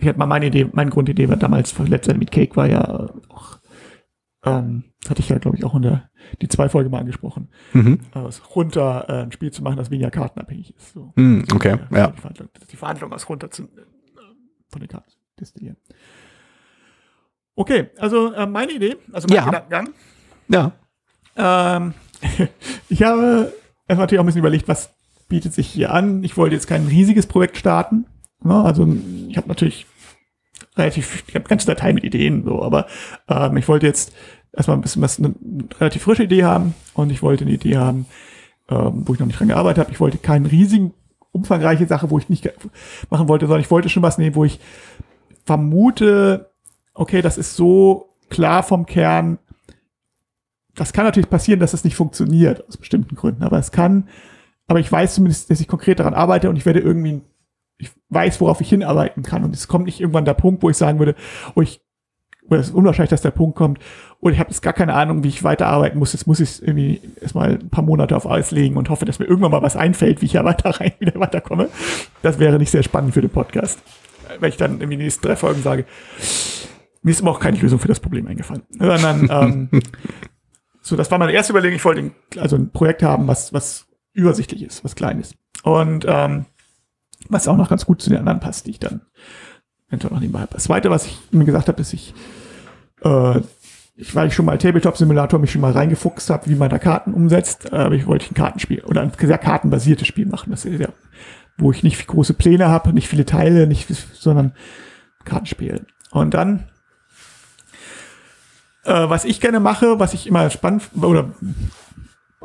ich 0.00 0.08
hatte 0.08 0.18
mal 0.18 0.26
meine 0.26 0.46
Idee, 0.46 0.68
meine 0.72 0.90
Grundidee 0.90 1.28
war 1.28 1.36
damals 1.36 1.72
Play 1.72 2.14
mit 2.14 2.30
Cake 2.30 2.56
war 2.56 2.66
ja 2.68 2.80
äh, 2.82 3.08
auch, 3.28 3.58
ähm, 4.44 4.84
hatte 5.08 5.20
ich 5.20 5.28
ja, 5.28 5.38
glaube 5.38 5.56
ich, 5.56 5.64
auch 5.64 5.74
in 5.74 5.82
der, 5.82 6.08
die 6.40 6.48
zwei 6.48 6.68
Folge 6.68 6.88
mal 6.90 6.98
angesprochen, 7.00 7.48
Mhm. 7.72 7.98
aus 8.12 8.42
runter 8.54 9.06
äh, 9.08 9.22
ein 9.24 9.32
Spiel 9.32 9.50
zu 9.50 9.62
machen, 9.62 9.76
das 9.76 9.90
weniger 9.90 10.10
kartenabhängig 10.10 10.74
ist. 10.76 10.92
So. 10.92 11.12
Mhm, 11.16 11.44
okay, 11.54 11.78
ja. 11.90 12.08
Die 12.08 12.20
Verhandlung, 12.20 12.48
die 12.70 12.76
Verhandlung 12.76 13.12
aus 13.12 13.28
runter 13.28 13.50
zu, 13.50 13.64
äh, 13.64 13.66
von 14.70 14.80
den 14.80 14.88
Karten 14.88 15.10
zu 15.10 15.16
destillieren. 15.38 15.76
Okay, 17.54 17.90
also 17.98 18.32
äh, 18.32 18.46
meine 18.46 18.72
Idee, 18.72 18.96
also 19.12 19.28
mein 19.28 19.36
Ja. 19.36 19.44
Gedankengang. 19.44 19.88
Ja. 20.48 20.72
Ähm, 21.36 21.94
ich 22.88 23.02
habe 23.02 23.52
erstmal 23.88 24.04
natürlich 24.04 24.18
auch 24.18 24.24
ein 24.24 24.26
bisschen 24.26 24.40
überlegt, 24.40 24.68
was 24.68 24.90
bietet 25.28 25.54
sich 25.54 25.68
hier 25.68 25.92
an. 25.92 26.22
Ich 26.24 26.36
wollte 26.36 26.54
jetzt 26.54 26.66
kein 26.66 26.86
riesiges 26.86 27.26
Projekt 27.26 27.56
starten. 27.56 28.06
Ne? 28.42 28.54
Also 28.54 28.86
ich 29.28 29.36
habe 29.36 29.48
natürlich 29.48 29.86
relativ, 30.76 31.24
ich 31.26 31.34
habe 31.34 31.48
ganze 31.48 31.66
Datei 31.66 31.92
mit 31.92 32.04
Ideen, 32.04 32.44
so, 32.44 32.62
aber 32.62 32.86
ähm, 33.28 33.56
ich 33.56 33.68
wollte 33.68 33.86
jetzt 33.86 34.12
erstmal 34.52 34.76
ein 34.76 34.82
bisschen 34.82 35.02
was, 35.02 35.18
eine, 35.18 35.34
relativ 35.78 36.02
frische 36.02 36.24
Idee 36.24 36.44
haben 36.44 36.74
und 36.94 37.10
ich 37.10 37.22
wollte 37.22 37.44
eine 37.44 37.52
Idee 37.52 37.76
haben, 37.76 38.06
ähm, 38.68 39.02
wo 39.06 39.14
ich 39.14 39.20
noch 39.20 39.26
nicht 39.26 39.38
dran 39.38 39.48
gearbeitet 39.48 39.84
habe. 39.84 39.92
Ich 39.92 40.00
wollte 40.00 40.18
keinen 40.18 40.46
riesigen, 40.46 40.94
umfangreiche 41.32 41.86
Sache, 41.86 42.10
wo 42.10 42.18
ich 42.18 42.28
nicht 42.28 42.50
machen 43.10 43.28
wollte, 43.28 43.46
sondern 43.46 43.62
ich 43.62 43.70
wollte 43.70 43.88
schon 43.88 44.02
was 44.02 44.18
nehmen, 44.18 44.36
wo 44.36 44.44
ich 44.44 44.60
vermute, 45.44 46.51
okay, 47.02 47.22
das 47.22 47.38
ist 47.38 47.56
so 47.56 48.14
klar 48.30 48.62
vom 48.62 48.86
Kern, 48.86 49.38
das 50.74 50.92
kann 50.92 51.04
natürlich 51.04 51.28
passieren, 51.28 51.60
dass 51.60 51.74
es 51.74 51.84
nicht 51.84 51.96
funktioniert, 51.96 52.66
aus 52.66 52.78
bestimmten 52.78 53.14
Gründen, 53.14 53.42
aber 53.42 53.58
es 53.58 53.72
kann, 53.72 54.08
aber 54.66 54.80
ich 54.80 54.90
weiß 54.90 55.14
zumindest, 55.14 55.50
dass 55.50 55.60
ich 55.60 55.68
konkret 55.68 55.98
daran 55.98 56.14
arbeite 56.14 56.48
und 56.48 56.56
ich 56.56 56.64
werde 56.64 56.80
irgendwie, 56.80 57.20
ich 57.76 57.90
weiß, 58.08 58.40
worauf 58.40 58.60
ich 58.60 58.70
hinarbeiten 58.70 59.22
kann 59.22 59.44
und 59.44 59.54
es 59.54 59.68
kommt 59.68 59.84
nicht 59.84 60.00
irgendwann 60.00 60.24
der 60.24 60.34
Punkt, 60.34 60.62
wo 60.62 60.70
ich 60.70 60.76
sagen 60.76 60.98
würde, 60.98 61.14
oh, 61.54 61.60
ich 61.60 61.82
oder 62.48 62.60
es 62.60 62.68
ist 62.68 62.74
unwahrscheinlich, 62.74 63.10
dass 63.10 63.22
der 63.22 63.30
Punkt 63.30 63.56
kommt. 63.56 63.78
Und 64.18 64.32
ich 64.32 64.40
habe 64.40 64.50
jetzt 64.50 64.62
gar 64.62 64.72
keine 64.72 64.94
Ahnung, 64.94 65.22
wie 65.22 65.28
ich 65.28 65.44
weiterarbeiten 65.44 65.98
muss. 65.98 66.12
Jetzt 66.12 66.26
muss 66.26 66.40
ich 66.40 66.60
irgendwie 66.60 67.00
erstmal 67.20 67.52
ein 67.52 67.70
paar 67.70 67.84
Monate 67.84 68.16
auf 68.16 68.28
Eis 68.28 68.50
legen 68.50 68.76
und 68.76 68.90
hoffe, 68.90 69.04
dass 69.04 69.20
mir 69.20 69.26
irgendwann 69.26 69.52
mal 69.52 69.62
was 69.62 69.76
einfällt, 69.76 70.20
wie 70.20 70.26
ich 70.26 70.32
ja 70.32 70.44
weiter 70.44 70.70
rein, 70.70 70.92
wieder 70.98 71.18
weiterkomme. 71.18 71.68
Das 72.22 72.38
wäre 72.38 72.58
nicht 72.58 72.70
sehr 72.70 72.82
spannend 72.82 73.14
für 73.14 73.20
den 73.20 73.30
Podcast. 73.30 73.80
Wenn 74.40 74.48
ich 74.48 74.56
dann 74.56 74.80
in 74.80 74.90
den 74.90 74.98
nächsten 74.98 75.24
drei 75.24 75.36
Folgen 75.36 75.62
sage, 75.62 75.84
mir 77.02 77.10
ist 77.10 77.20
immer 77.20 77.32
auch 77.32 77.40
keine 77.40 77.58
Lösung 77.58 77.78
für 77.78 77.88
das 77.88 78.00
Problem 78.00 78.26
eingefallen. 78.26 78.62
Sondern, 78.70 79.28
ähm, 79.30 79.82
so, 80.80 80.96
das 80.96 81.10
war 81.10 81.18
meine 81.18 81.32
erste 81.32 81.52
Überlegung. 81.52 81.76
Ich 81.76 81.84
wollte 81.84 82.00
ein, 82.00 82.14
also 82.38 82.56
ein 82.56 82.70
Projekt 82.70 83.02
haben, 83.02 83.26
was, 83.26 83.52
was 83.52 83.86
übersichtlich 84.12 84.62
ist, 84.62 84.84
was 84.84 84.94
klein 84.94 85.20
ist. 85.20 85.34
Und 85.64 86.04
ähm, 86.08 86.46
was 87.28 87.48
auch 87.48 87.56
noch 87.56 87.68
ganz 87.68 87.86
gut 87.86 88.02
zu 88.02 88.10
den 88.10 88.18
anderen 88.18 88.40
passt, 88.40 88.66
die 88.66 88.70
ich 88.70 88.78
dann 88.78 89.02
eventuell 89.88 90.12
noch 90.12 90.20
nebenbei 90.20 90.40
habe. 90.40 90.54
Das 90.54 90.64
zweite, 90.64 90.90
was 90.90 91.06
ich 91.06 91.18
mir 91.30 91.44
gesagt 91.44 91.68
habe, 91.68 91.80
ist, 91.80 91.92
ich, 91.92 92.14
äh, 93.04 93.40
ich, 93.94 94.14
weil 94.14 94.28
ich 94.28 94.34
schon 94.34 94.46
mal 94.46 94.58
Tabletop-Simulator 94.58 95.38
mich 95.38 95.52
schon 95.52 95.60
mal 95.60 95.72
reingefuchst 95.72 96.30
habe, 96.30 96.48
wie 96.48 96.54
man 96.54 96.70
da 96.70 96.78
Karten 96.78 97.12
umsetzt, 97.12 97.72
äh, 97.72 97.76
aber 97.76 97.94
ich 97.94 98.06
wollte 98.06 98.30
ein 98.30 98.34
Kartenspiel 98.34 98.82
oder 98.84 99.02
ein 99.02 99.12
sehr 99.18 99.38
kartenbasiertes 99.38 100.06
Spiel 100.06 100.26
machen. 100.26 100.50
Das 100.50 100.64
ist 100.64 100.80
ja, 100.80 100.88
wo 101.58 101.70
ich 101.72 101.82
nicht 101.82 102.06
große 102.06 102.34
Pläne 102.34 102.68
habe, 102.68 102.92
nicht 102.92 103.08
viele 103.08 103.26
Teile, 103.26 103.66
nicht, 103.66 103.88
sondern 103.88 104.54
Kartenspiel. 105.24 105.86
Und 106.10 106.34
dann, 106.34 106.68
äh, 108.84 109.08
was 109.08 109.24
ich 109.24 109.40
gerne 109.40 109.60
mache, 109.60 109.98
was 109.98 110.14
ich 110.14 110.26
immer 110.26 110.50
spannend 110.50 110.90
oder 111.00 111.30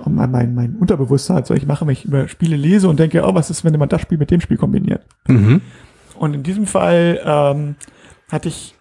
mein, 0.05 0.31
mein, 0.31 0.53
mein 0.53 0.75
Unterbewusstsein, 0.75 1.43
soll 1.45 1.57
ich 1.57 1.65
machen, 1.65 1.87
wenn 1.87 1.93
ich 1.93 2.05
über 2.05 2.27
Spiele 2.27 2.55
lese 2.55 2.87
und 2.87 2.99
denke, 2.99 3.23
oh, 3.25 3.33
was 3.33 3.49
ist, 3.49 3.63
wenn 3.63 3.77
man 3.77 3.89
das 3.89 4.01
Spiel 4.01 4.17
mit 4.17 4.31
dem 4.31 4.41
Spiel 4.41 4.57
kombiniert? 4.57 5.05
Mhm. 5.27 5.61
Und 6.17 6.33
in 6.33 6.43
diesem 6.43 6.67
Fall 6.67 7.19
ähm, 7.23 7.75
hatte 8.29 8.49
ich 8.49 8.75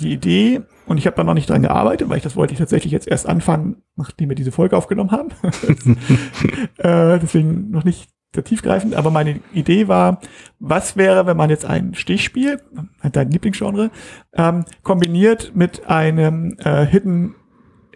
die 0.00 0.12
Idee, 0.12 0.62
und 0.86 0.96
ich 0.96 1.06
habe 1.06 1.16
da 1.16 1.24
noch 1.24 1.34
nicht 1.34 1.50
dran 1.50 1.62
gearbeitet, 1.62 2.08
weil 2.08 2.18
ich 2.18 2.22
das 2.22 2.36
wollte 2.36 2.52
ich 2.52 2.58
tatsächlich 2.58 2.92
jetzt 2.92 3.08
erst 3.08 3.28
anfangen, 3.28 3.82
nachdem 3.96 4.28
wir 4.28 4.36
diese 4.36 4.52
Folge 4.52 4.76
aufgenommen 4.76 5.10
haben. 5.10 5.28
äh, 6.78 7.18
deswegen 7.18 7.70
noch 7.70 7.84
nicht 7.84 8.10
sehr 8.38 8.44
tiefgreifend, 8.44 8.94
aber 8.94 9.10
meine 9.10 9.40
Idee 9.52 9.88
war, 9.88 10.20
was 10.60 10.96
wäre, 10.96 11.26
wenn 11.26 11.36
man 11.36 11.50
jetzt 11.50 11.64
ein 11.64 11.94
Stichspiel, 11.94 12.60
dein 13.02 13.30
Lieblingsgenre, 13.30 13.90
ähm, 14.34 14.64
kombiniert 14.82 15.52
mit 15.54 15.86
einem 15.86 16.56
äh, 16.58 16.86
Hidden, 16.86 17.34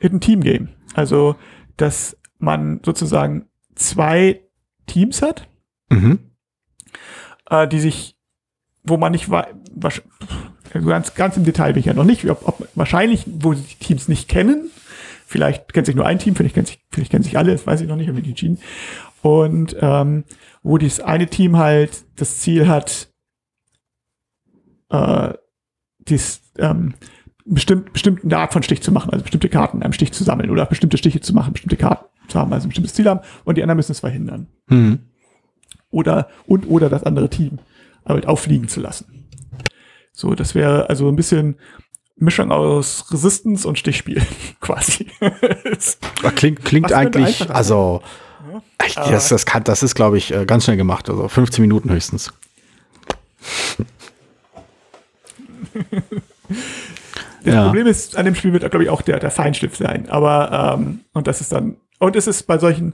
Hidden 0.01 0.21
Team 0.21 0.41
Game. 0.43 0.69
Also, 0.95 1.37
dass 1.77 2.17
man 2.39 2.81
sozusagen 2.85 3.47
zwei 3.77 4.43
Teams 4.87 5.23
hat, 5.23 5.49
Mhm. 5.91 6.19
äh, 7.51 7.69
die 7.69 7.79
sich, 7.81 8.17
wo 8.83 8.97
man 8.97 9.13
nicht 9.13 9.31
weiß, 9.31 10.03
ganz, 10.73 11.15
ganz 11.15 11.37
im 11.37 11.45
Detail 11.45 11.73
bin 11.75 11.81
ich 11.81 11.87
ja 11.87 11.95
noch 11.95 12.05
nicht, 12.05 12.29
ob, 12.29 12.49
ob 12.49 12.69
wahrscheinlich, 12.75 13.25
wo 13.27 13.55
sich 13.55 13.79
die 13.79 13.85
Teams 13.85 14.09
nicht 14.09 14.29
kennen. 14.29 14.71
Vielleicht 15.27 15.73
kennt 15.73 15.87
sich 15.87 15.95
nur 15.95 16.05
ein 16.07 16.19
Team, 16.19 16.35
vielleicht 16.35 16.55
kennt 16.55 16.69
sich, 16.69 16.85
vielleicht 16.91 17.11
kennen 17.11 17.25
sich 17.25 17.39
alle, 17.39 17.53
das 17.53 17.67
weiß 17.67 17.81
ich 17.81 17.89
noch 17.89 17.97
nicht, 17.97 18.09
habe 18.09 18.19
ich 18.19 18.25
nicht 18.25 18.33
entschieden. 18.33 18.59
Und 19.23 19.77
ähm, 19.81 20.25
wo 20.63 20.79
dieses 20.79 21.01
eine 21.01 21.29
Team 21.29 21.57
halt 21.57 22.05
das 22.17 22.41
Ziel 22.41 22.69
hat, 22.69 23.09
äh, 24.91 25.35
dies, 26.01 26.43
ähm, 26.59 26.95
bestimmt, 27.45 27.93
bestimmte 27.93 28.37
Art 28.37 28.53
von 28.53 28.63
Stich 28.63 28.83
zu 28.83 28.93
machen, 28.93 29.11
also 29.11 29.23
bestimmte 29.23 29.49
Karten 29.49 29.79
in 29.79 29.83
einem 29.85 29.93
Stich 29.93 30.13
zu 30.13 30.25
sammeln 30.25 30.51
oder 30.51 30.67
bestimmte 30.67 30.99
Stiche 30.99 31.21
zu 31.21 31.35
machen, 31.35 31.53
bestimmte 31.53 31.77
Karten 31.77 32.07
zu 32.29 32.39
haben, 32.39 32.53
also 32.53 32.67
ein 32.67 32.71
bestimmtes 32.71 32.95
Ziel 32.95 33.09
haben 33.09 33.21
und 33.45 33.57
die 33.57 33.63
anderen 33.63 33.77
müssen 33.77 33.93
es 33.93 34.01
verhindern. 34.01 34.49
Mhm. 34.69 35.01
Oder 35.91 36.29
und 36.47 36.69
oder 36.69 36.89
das 36.89 37.05
andere 37.05 37.29
Team 37.29 37.59
halt 38.05 38.27
auffliegen 38.27 38.69
zu 38.69 38.81
lassen. 38.81 39.29
So, 40.13 40.35
das 40.35 40.55
wäre 40.55 40.89
also 40.89 41.09
ein 41.09 41.17
bisschen 41.17 41.57
Mischung 42.17 42.53
aus 42.53 43.11
Resistance 43.13 43.67
und 43.67 43.79
Stichspiel, 43.79 44.23
quasi. 44.61 45.07
Klingt, 46.37 46.65
klingt 46.65 46.87
Was 46.87 46.93
eigentlich, 46.93 47.51
also, 47.51 48.03
Ich, 48.87 48.95
das, 48.95 49.29
das, 49.29 49.47
kann, 49.47 49.65
das 49.65 49.83
ist, 49.83 49.95
glaube 49.95 50.19
ich, 50.19 50.33
äh, 50.35 50.45
ganz 50.47 50.65
schnell 50.65 50.77
gemacht. 50.77 51.09
Also 51.09 51.29
15 51.29 51.63
Minuten 51.63 51.91
höchstens. 51.91 52.33
Das 57.45 57.55
Ja. 57.55 57.65
Problem 57.65 57.87
ist, 57.89 58.17
an 58.17 58.25
dem 58.25 58.35
Spiel 58.37 58.53
wird, 58.53 58.63
glaube 58.71 58.85
ich, 58.85 58.91
auch 58.91 59.03
der, 59.03 59.19
der 59.19 59.31
Feinschliff 59.33 59.77
sein. 59.77 60.09
Aber, 60.09 60.77
ähm, 60.79 61.01
und 61.13 61.27
das 61.27 61.41
ist 61.41 61.51
dann, 61.51 61.77
und 61.99 62.15
es 62.15 62.27
ist 62.29 62.45
bei 62.47 62.57
solchen, 62.59 62.93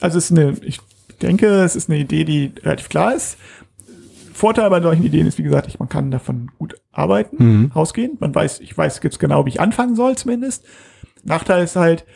also 0.00 0.16
es 0.16 0.30
ist 0.30 0.38
eine, 0.38 0.56
ich 0.62 0.80
denke, 1.20 1.46
es 1.62 1.76
ist 1.76 1.90
eine 1.90 1.98
Idee, 1.98 2.24
die 2.24 2.52
relativ 2.62 2.88
klar 2.88 3.14
ist. 3.14 3.36
Vorteil 4.32 4.70
bei 4.70 4.80
solchen 4.80 5.04
Ideen 5.04 5.26
ist, 5.26 5.36
wie 5.36 5.42
gesagt, 5.42 5.66
ich, 5.68 5.78
man 5.78 5.90
kann 5.90 6.10
davon 6.10 6.50
gut 6.58 6.76
arbeiten, 6.92 7.36
Mhm. 7.64 7.72
rausgehen. 7.76 8.16
Man 8.20 8.34
weiß, 8.34 8.60
ich 8.60 8.76
weiß 8.76 9.00
jetzt 9.02 9.18
genau, 9.18 9.44
wie 9.44 9.50
ich 9.50 9.60
anfangen 9.60 9.94
soll, 9.96 10.16
zumindest. 10.16 10.64
Nachteil 11.22 11.62
ist 11.62 11.76
halt, 11.76 12.06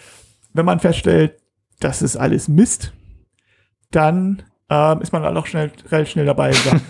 wenn 0.54 0.64
man 0.64 0.80
feststellt, 0.80 1.34
das 1.84 2.00
ist 2.02 2.16
alles 2.16 2.48
Mist, 2.48 2.92
dann 3.90 4.42
ähm, 4.70 5.02
ist 5.02 5.12
man 5.12 5.22
dann 5.22 5.36
auch 5.36 5.46
schnell, 5.46 5.70
relativ 5.90 6.12
schnell 6.12 6.24
dabei 6.24 6.48
und 6.48 6.56
sagt, 6.56 6.80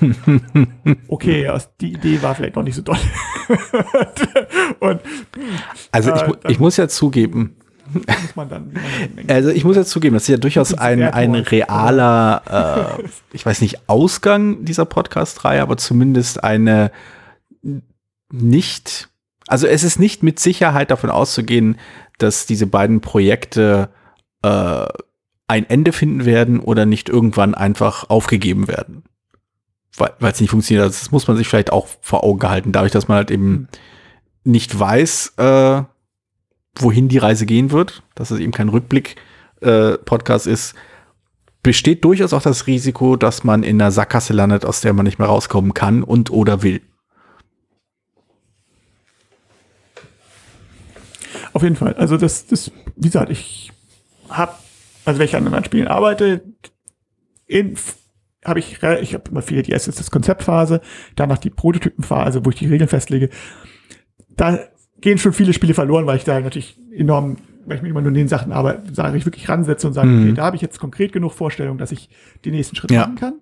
okay, 1.09 1.51
die 1.81 1.93
Idee 1.95 2.23
war 2.23 2.35
vielleicht 2.37 2.55
noch 2.55 2.63
nicht 2.63 2.77
so 2.77 2.83
doll. 2.83 2.97
und 4.81 5.01
Also 5.91 6.15
ich, 6.15 6.23
Äh, 6.23 6.27
dann- 6.27 6.51
ich 6.53 6.61
muss 6.61 6.77
ja 6.77 6.87
zugeben, 6.87 7.57
dann, 8.37 8.73
also 9.29 9.51
ich 9.51 9.65
muss 9.65 9.77
ja 9.77 9.85
zugeben, 9.85 10.15
das 10.15 10.23
ist 10.23 10.29
ja 10.29 10.37
durchaus 10.37 10.73
ein, 10.75 11.03
ein 11.03 11.35
realer, 11.35 12.99
äh, 13.01 13.03
ich 13.33 13.45
weiß 13.45 13.61
nicht, 13.61 13.89
Ausgang 13.89 14.65
dieser 14.65 14.85
Podcast-Reihe, 14.85 15.61
aber 15.61 15.77
zumindest 15.77 16.45
eine 16.45 16.93
nicht, 18.31 19.09
also 19.49 19.67
es 19.67 19.83
ist 19.83 19.99
nicht 19.99 20.23
mit 20.23 20.39
Sicherheit 20.39 20.91
davon 20.93 21.11
auszugehen, 21.11 21.77
dass 22.19 22.47
diese 22.47 22.67
beiden 22.69 23.01
Projekte 23.01 23.91
äh, 24.45 24.87
ein 25.47 25.69
Ende 25.69 25.93
finden 25.93 26.25
werden 26.25 26.61
oder 26.61 26.87
nicht 26.87 27.09
irgendwann 27.09 27.55
einfach 27.55 28.09
aufgegeben 28.11 28.69
werden. 28.69 29.03
Weil 29.97 30.33
es 30.33 30.41
nicht 30.41 30.51
funktioniert. 30.51 30.85
Also 30.85 30.99
Das 30.99 31.13
muss 31.13 31.29
man 31.29 31.37
sich 31.37 31.49
vielleicht 31.49 31.73
auch 31.73 31.87
vor 32.01 32.25
Augen 32.25 32.49
halten, 32.49 32.73
dadurch, 32.73 32.93
dass 32.93 33.09
man 33.09 33.17
halt 33.17 33.31
eben 33.31 33.69
nicht 34.43 34.79
weiß, 34.79 35.35
äh, 35.37 35.83
wohin 36.77 37.09
die 37.09 37.19
Reise 37.19 37.47
gehen 37.47 37.71
wird, 37.71 38.03
dass 38.15 38.31
es 38.31 38.41
eben 38.41 38.53
kein 38.53 38.69
Rückblick-Podcast 38.69 40.47
ist, 40.47 40.75
besteht 41.63 42.05
durchaus 42.05 42.33
auch 42.33 42.43
das 42.43 42.67
Risiko, 42.67 43.17
dass 43.17 43.45
man 43.45 43.63
in 43.63 43.81
einer 43.81 43.93
Sackgasse 43.93 44.33
landet, 44.33 44.65
aus 44.67 44.81
der 44.81 44.93
man 44.93 45.05
nicht 45.05 45.19
mehr 45.19 45.29
rauskommen 45.29 45.73
kann 45.73 46.03
und 46.03 46.31
oder 46.31 46.63
will. 46.63 46.83
Auf 51.53 51.63
jeden 51.63 51.77
Fall. 51.77 51.95
Also 51.95 52.17
das, 52.17 52.47
das 52.49 52.73
wie 52.97 53.09
gesagt, 53.09 53.31
ich 53.31 53.71
habe, 54.29 54.53
also 55.05 55.19
wenn 55.19 55.27
ich 55.27 55.37
an 55.37 55.47
anderen 55.47 55.65
Spielen 55.65 55.89
arbeite, 55.89 56.43
in 57.47 57.75
habe 58.45 58.59
ich, 58.59 58.83
ich 58.83 59.15
habe 59.15 59.31
immer 59.31 59.41
viele, 59.41 59.63
die 59.63 59.73
erst 59.73 59.89
ist 59.89 59.99
das 59.99 60.11
Konzeptphase, 60.11 60.83
danach 61.17 61.39
die 61.39 61.49
Prototypenphase, 61.49 62.45
wo 62.45 62.51
ich 62.51 62.57
die 62.57 62.67
Regeln 62.67 62.89
festlege. 62.89 63.31
Da 64.37 64.59
gehen 65.01 65.17
schon 65.17 65.33
viele 65.33 65.55
Spiele 65.55 65.73
verloren, 65.73 66.07
weil 66.07 66.19
ich 66.19 66.25
da 66.25 66.39
natürlich 66.41 66.79
enorm, 66.95 67.37
weil 67.65 67.77
ich 67.79 67.83
mich 67.83 67.91
immer 67.91 68.03
nur 68.03 68.09
in 68.11 68.15
den 68.15 68.29
Sachen 68.29 68.53
arbeite, 68.53 68.95
sage 68.95 69.17
ich 69.17 69.25
wirklich 69.25 69.49
ransetze 69.49 69.87
und 69.87 69.95
sage, 69.95 70.09
Mhm. 70.09 70.23
okay, 70.25 70.33
da 70.35 70.45
habe 70.45 70.57
ich 70.57 70.63
jetzt 70.63 70.79
konkret 70.79 71.13
genug 71.13 71.33
Vorstellung, 71.33 71.79
dass 71.79 71.91
ich 71.91 72.11
die 72.45 72.51
nächsten 72.51 72.77
Schritte 72.77 72.93
Ja. 72.95 73.03
machen 73.03 73.17
kann. 73.17 73.35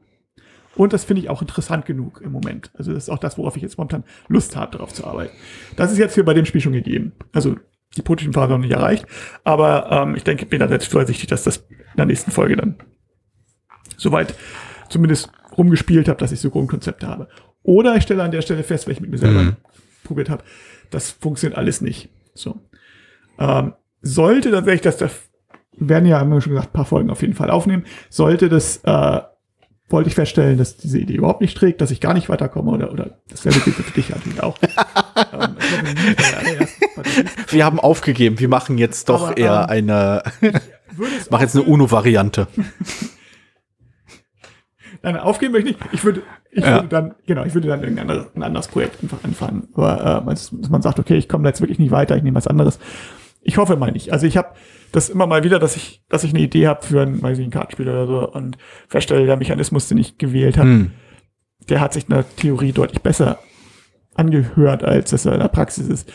Und 0.76 0.92
das 0.92 1.04
finde 1.04 1.20
ich 1.22 1.28
auch 1.28 1.42
interessant 1.42 1.84
genug 1.84 2.20
im 2.24 2.30
Moment. 2.32 2.70
Also 2.74 2.92
das 2.94 3.04
ist 3.04 3.08
auch 3.10 3.18
das, 3.18 3.36
worauf 3.38 3.56
ich 3.56 3.62
jetzt 3.62 3.76
momentan 3.78 4.04
Lust 4.28 4.54
habe, 4.56 4.70
darauf 4.72 4.94
zu 4.94 5.04
arbeiten. 5.04 5.32
Das 5.76 5.90
ist 5.92 5.98
jetzt 5.98 6.14
hier 6.14 6.24
bei 6.24 6.32
dem 6.32 6.46
Spiel 6.46 6.60
schon 6.60 6.72
gegeben. 6.72 7.12
Also 7.32 7.56
die 7.96 8.02
Prototypenphase 8.02 8.52
noch 8.52 8.58
nicht 8.58 8.72
erreicht. 8.72 9.06
Aber 9.44 9.90
ähm, 9.90 10.14
ich 10.14 10.24
denke, 10.24 10.46
bin 10.46 10.60
da 10.60 10.66
jetzt 10.66 10.86
vorsichtig, 10.90 11.28
dass 11.28 11.44
das 11.44 11.58
in 11.68 11.96
der 11.96 12.06
nächsten 12.06 12.30
Folge 12.30 12.56
dann 12.56 12.76
soweit 13.96 14.34
zumindest 14.88 15.30
rumgespielt 15.56 16.08
habe, 16.08 16.18
dass 16.18 16.32
ich 16.32 16.40
so 16.40 16.50
Grundkonzepte 16.50 17.06
habe. 17.06 17.28
Oder 17.62 17.96
ich 17.96 18.02
stelle 18.02 18.22
an 18.22 18.30
der 18.30 18.42
Stelle 18.42 18.62
fest, 18.64 18.86
weil 18.86 18.94
ich 18.94 19.00
mit 19.00 19.10
mir 19.10 19.18
selber 19.18 19.42
Mhm. 19.42 19.56
probiert 20.04 20.30
habe, 20.30 20.42
das 20.90 21.10
funktioniert 21.10 21.56
alles 21.58 21.80
nicht. 21.80 22.08
So. 22.34 22.60
Ähm, 23.38 23.74
sollte 24.00 24.50
tatsächlich 24.50 24.80
das, 24.82 24.96
das 24.96 25.12
werden 25.76 26.06
ja, 26.06 26.18
haben 26.18 26.30
wir 26.30 26.40
schon 26.40 26.52
gesagt, 26.52 26.70
ein 26.70 26.72
paar 26.72 26.84
Folgen 26.84 27.10
auf 27.10 27.22
jeden 27.22 27.34
Fall 27.34 27.50
aufnehmen, 27.50 27.84
sollte 28.10 28.48
das, 28.48 28.78
äh, 28.84 29.20
wollte 29.92 30.08
ich 30.08 30.14
feststellen, 30.14 30.58
dass 30.58 30.76
diese 30.76 30.98
Idee 30.98 31.14
überhaupt 31.14 31.40
nicht 31.40 31.56
trägt, 31.56 31.80
dass 31.80 31.90
ich 31.90 32.00
gar 32.00 32.14
nicht 32.14 32.28
weiterkomme 32.28 32.70
oder, 32.72 32.90
oder 32.92 33.18
dasselbe 33.28 33.60
gilt 33.60 33.76
für 33.76 33.92
dich 33.92 34.08
natürlich 34.10 34.42
auch. 34.42 34.58
ähm. 35.32 35.56
Wir 37.48 37.64
haben 37.64 37.78
aufgegeben, 37.80 38.38
wir 38.38 38.48
machen 38.48 38.78
jetzt 38.78 39.08
doch 39.08 39.28
Aber, 39.28 39.36
eher 39.36 39.66
ähm, 39.68 39.70
eine, 39.70 40.22
mach 41.30 41.40
jetzt 41.40 41.54
eine 41.56 41.64
UNO-Variante. 41.64 42.48
Nein, 45.02 45.16
aufgeben 45.16 45.52
möchte 45.52 45.70
ich 45.70 45.78
nicht. 45.80 45.88
Ich 45.94 46.04
würde, 46.04 46.22
ich 46.52 46.62
Ja. 46.64 46.74
würde 46.76 46.88
dann, 46.88 47.14
genau, 47.26 47.44
ich 47.44 47.54
würde 47.54 47.68
dann 47.68 47.80
irgendein 47.82 48.08
anderes, 48.08 48.34
ein 48.36 48.42
anderes 48.42 48.68
Projekt 48.68 49.02
einfach 49.02 49.18
anfangen. 49.24 49.68
Aber 49.74 50.22
äh, 50.24 50.68
man 50.70 50.82
sagt, 50.82 51.00
okay, 51.00 51.16
ich 51.16 51.28
komme 51.28 51.42
da 51.44 51.50
jetzt 51.50 51.60
wirklich 51.60 51.80
nicht 51.80 51.90
weiter, 51.90 52.16
ich 52.16 52.22
nehme 52.22 52.36
was 52.36 52.46
anderes. 52.46 52.78
Ich 53.42 53.56
hoffe 53.58 53.76
mal 53.76 53.90
nicht. 53.92 54.12
Also 54.12 54.26
ich 54.26 54.36
habe 54.36 54.54
das 54.92 55.08
immer 55.08 55.26
mal 55.26 55.42
wieder, 55.44 55.58
dass 55.58 55.76
ich, 55.76 56.02
dass 56.08 56.22
ich 56.24 56.30
eine 56.30 56.40
Idee 56.42 56.68
habe 56.68 56.84
für 56.84 57.02
ein, 57.02 57.20
weiß 57.22 57.38
ich, 57.38 57.46
ein 57.46 57.50
Kartenspiel 57.50 57.88
oder 57.88 58.06
so 58.06 58.30
und 58.30 58.56
feststelle, 58.88 59.26
der 59.26 59.36
Mechanismus, 59.36 59.88
den 59.88 59.98
ich 59.98 60.18
gewählt 60.18 60.58
habe, 60.58 60.68
Hm. 60.68 60.90
der 61.68 61.80
hat 61.80 61.92
sich 61.92 62.04
in 62.04 62.14
der 62.14 62.24
Theorie 62.36 62.72
deutlich 62.72 63.02
besser 63.02 63.38
angehört, 64.14 64.84
als 64.84 65.10
dass 65.10 65.24
er 65.26 65.34
in 65.34 65.40
der 65.40 65.48
Praxis 65.48 65.88
ist. 65.88 66.12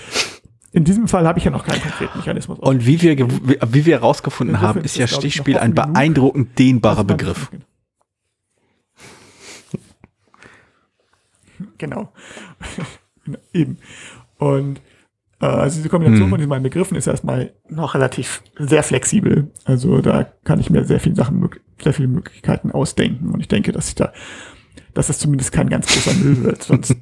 in 0.72 0.84
diesem 0.84 1.08
Fall 1.08 1.28
habe 1.28 1.40
ich 1.40 1.46
ja 1.46 1.52
noch 1.52 1.66
keinen 1.66 1.82
konkreten 1.82 2.18
Mechanismus. 2.20 2.60
Und 2.60 2.86
wie 2.86 3.02
wir, 3.02 3.18
wie 3.18 3.86
wir 3.86 3.96
herausgefunden 4.00 4.62
haben, 4.62 4.82
ist 4.82 4.96
ja 4.98 5.08
Stichspiel 5.08 5.58
ein 5.58 5.74
beeindruckend 5.74 6.58
dehnbarer 6.60 7.04
Begriff. 7.04 7.50
Genau. 11.78 12.12
Eben. 13.54 13.78
Und 14.38 14.82
also 15.40 15.78
diese 15.78 15.90
Kombination 15.90 16.26
hm. 16.26 16.30
von 16.32 16.40
diesen 16.40 16.50
beiden 16.50 16.64
Begriffen 16.64 16.98
ist 16.98 17.06
erstmal 17.06 17.54
noch 17.70 17.94
relativ 17.94 18.42
sehr 18.58 18.82
flexibel. 18.82 19.52
Also 19.66 20.02
da 20.02 20.24
kann 20.44 20.60
ich 20.60 20.70
mir 20.70 20.84
sehr 20.86 21.00
viele 21.00 21.16
Sachen, 21.16 21.48
sehr 21.82 21.94
viele 21.94 22.08
Möglichkeiten 22.08 22.72
ausdenken. 22.72 23.32
Und 23.32 23.40
ich 23.40 23.48
denke, 23.48 23.72
dass 23.72 23.90
ich 23.90 23.96
da, 23.96 24.12
dass 24.96 25.08
das 25.08 25.20
zumindest 25.20 25.52
kein 25.52 25.70
ganz 25.70 25.88
großer 25.88 26.14
Müll 26.14 26.44
wird, 26.44 26.64
sonst 26.64 26.96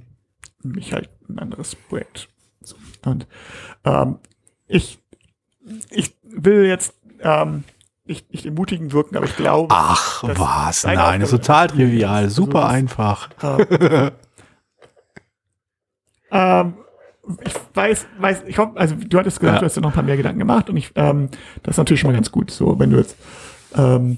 mich 0.63 0.91
halt 0.91 1.09
ein 1.29 1.39
anderes 1.39 1.75
Projekt. 1.75 2.27
Und 3.05 3.27
ähm, 3.85 4.17
ich, 4.67 4.99
ich 5.91 6.15
will 6.23 6.65
jetzt 6.65 6.93
ähm, 7.21 7.63
nicht, 8.03 8.31
nicht 8.31 8.45
ermutigend 8.45 8.93
wirken, 8.93 9.15
aber 9.15 9.25
ich 9.25 9.35
glaube. 9.35 9.73
Ach, 9.75 10.23
was? 10.23 10.83
Nein, 10.83 11.21
das 11.21 11.31
ist 11.31 11.39
total 11.39 11.67
trivial, 11.67 12.29
super 12.29 12.65
also, 12.65 12.75
einfach. 12.75 13.29
Ähm, 13.41 14.11
ähm, 16.31 16.73
ich 17.45 17.53
weiß, 17.73 18.07
weiß, 18.19 18.43
ich 18.47 18.57
hoffe, 18.57 18.77
also 18.77 18.95
du 18.95 19.17
hattest 19.17 19.39
gesagt, 19.39 19.55
ja. 19.55 19.59
du 19.59 19.65
hast 19.65 19.77
dir 19.77 19.81
noch 19.81 19.89
ein 19.89 19.95
paar 19.95 20.03
mehr 20.03 20.17
Gedanken 20.17 20.39
gemacht 20.39 20.69
und 20.69 20.77
ich, 20.77 20.91
ähm, 20.95 21.29
das 21.63 21.73
ist 21.73 21.77
natürlich 21.77 21.99
schon 22.01 22.11
mal 22.11 22.15
ganz 22.15 22.31
gut, 22.31 22.51
so, 22.51 22.79
wenn 22.79 22.91
du 22.91 22.97
jetzt, 22.97 23.17
ähm, 23.75 24.17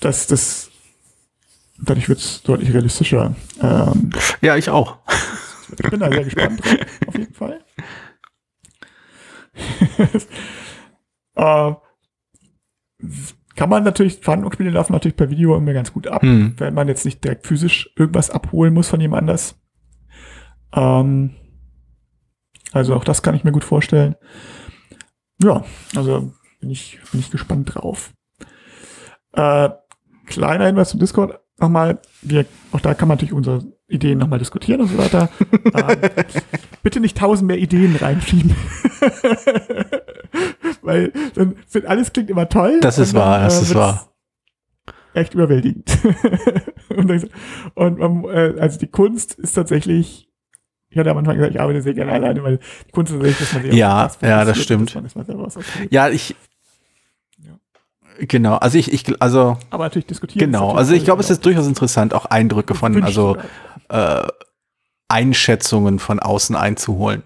dass 0.00 0.26
das, 0.26 0.70
dadurch 1.78 2.08
wird 2.08 2.18
es 2.18 2.42
deutlich 2.42 2.72
realistischer. 2.72 3.34
Ähm, 3.60 4.10
ja, 4.40 4.56
ich 4.56 4.70
auch. 4.70 4.98
Ich 5.70 5.90
bin 5.90 6.00
da 6.00 6.10
sehr 6.10 6.24
gespannt 6.24 6.64
drauf, 6.64 6.76
auf 7.06 7.18
jeden 7.18 7.34
Fall. 7.34 7.60
äh, 11.34 11.72
kann 13.54 13.68
man 13.68 13.82
natürlich, 13.82 14.18
Verhandlungsspiele 14.20 14.70
laufen 14.70 14.92
natürlich 14.92 15.16
per 15.16 15.30
Video 15.30 15.56
immer 15.56 15.72
ganz 15.72 15.92
gut 15.92 16.06
ab, 16.06 16.22
hm. 16.22 16.54
wenn 16.58 16.74
man 16.74 16.88
jetzt 16.88 17.04
nicht 17.04 17.22
direkt 17.24 17.46
physisch 17.46 17.90
irgendwas 17.96 18.30
abholen 18.30 18.72
muss 18.72 18.88
von 18.88 19.00
jemand 19.00 19.22
anders. 19.22 19.56
Ähm, 20.72 21.34
also 22.72 22.94
auch 22.94 23.04
das 23.04 23.22
kann 23.22 23.34
ich 23.34 23.44
mir 23.44 23.52
gut 23.52 23.64
vorstellen. 23.64 24.16
Ja, 25.42 25.64
also 25.96 26.32
bin 26.60 26.70
ich, 26.70 26.98
bin 27.12 27.20
ich 27.20 27.30
gespannt 27.30 27.74
drauf. 27.74 28.12
Äh, 29.32 29.70
kleiner 30.26 30.66
Hinweis 30.66 30.90
zum 30.90 31.00
Discord 31.00 31.40
nochmal. 31.58 32.00
Wir, 32.22 32.46
auch 32.72 32.80
da 32.80 32.94
kann 32.94 33.08
man 33.08 33.16
natürlich 33.16 33.34
unsere 33.34 33.64
Ideen 33.88 34.18
nochmal 34.18 34.38
diskutieren 34.38 34.80
und 34.82 34.88
so 34.88 34.98
weiter. 34.98 35.30
ähm, 35.74 36.10
bitte 36.82 37.00
nicht 37.00 37.16
tausend 37.16 37.48
mehr 37.48 37.58
Ideen 37.58 37.96
reinschieben. 37.96 38.54
Weil 40.82 41.12
dann 41.34 41.56
sind, 41.66 41.86
alles 41.86 42.12
klingt 42.12 42.30
immer 42.30 42.48
toll. 42.48 42.80
Das 42.80 42.98
ist 42.98 43.14
wahr, 43.14 43.40
das 43.40 43.58
äh, 43.58 43.62
ist 43.62 43.74
wahr. 43.74 44.12
Echt 45.14 45.34
überwältigend. 45.34 45.90
und, 46.96 47.30
und 47.74 48.24
äh, 48.26 48.54
also 48.58 48.78
die 48.78 48.86
Kunst 48.88 49.34
ist 49.34 49.54
tatsächlich 49.54 50.27
ich 50.90 50.98
hatte 50.98 51.10
am 51.10 51.18
Anfang 51.18 51.36
gesagt, 51.36 51.54
ich 51.54 51.60
arbeite 51.60 51.82
sehr 51.82 51.94
gerne 51.94 52.12
alleine, 52.12 52.42
weil 52.42 52.58
die 52.86 52.92
Kunst 52.92 53.12
ist 53.12 53.40
dass 53.40 53.52
man 53.52 53.62
sehr 53.62 53.74
Ja, 53.74 54.10
ja, 54.22 54.44
das 54.44 54.62
stimmt. 54.62 54.96
Ja, 55.90 56.08
ich, 56.08 56.34
Genau, 58.20 58.56
also 58.56 58.78
ich, 58.78 58.92
ich, 58.92 59.22
also. 59.22 59.56
Aber 59.70 59.84
natürlich 59.84 60.06
diskutieren. 60.06 60.50
Genau, 60.50 60.72
also 60.72 60.92
ich 60.92 61.04
glaube, 61.04 61.22
es 61.22 61.30
ist 61.30 61.44
durchaus 61.44 61.68
interessant, 61.68 62.14
auch 62.14 62.26
Eindrücke 62.26 62.74
von, 62.74 63.02
also 63.04 63.36
äh, 63.88 64.26
Einschätzungen 65.06 65.98
von 65.98 66.18
außen 66.18 66.56
einzuholen. 66.56 67.22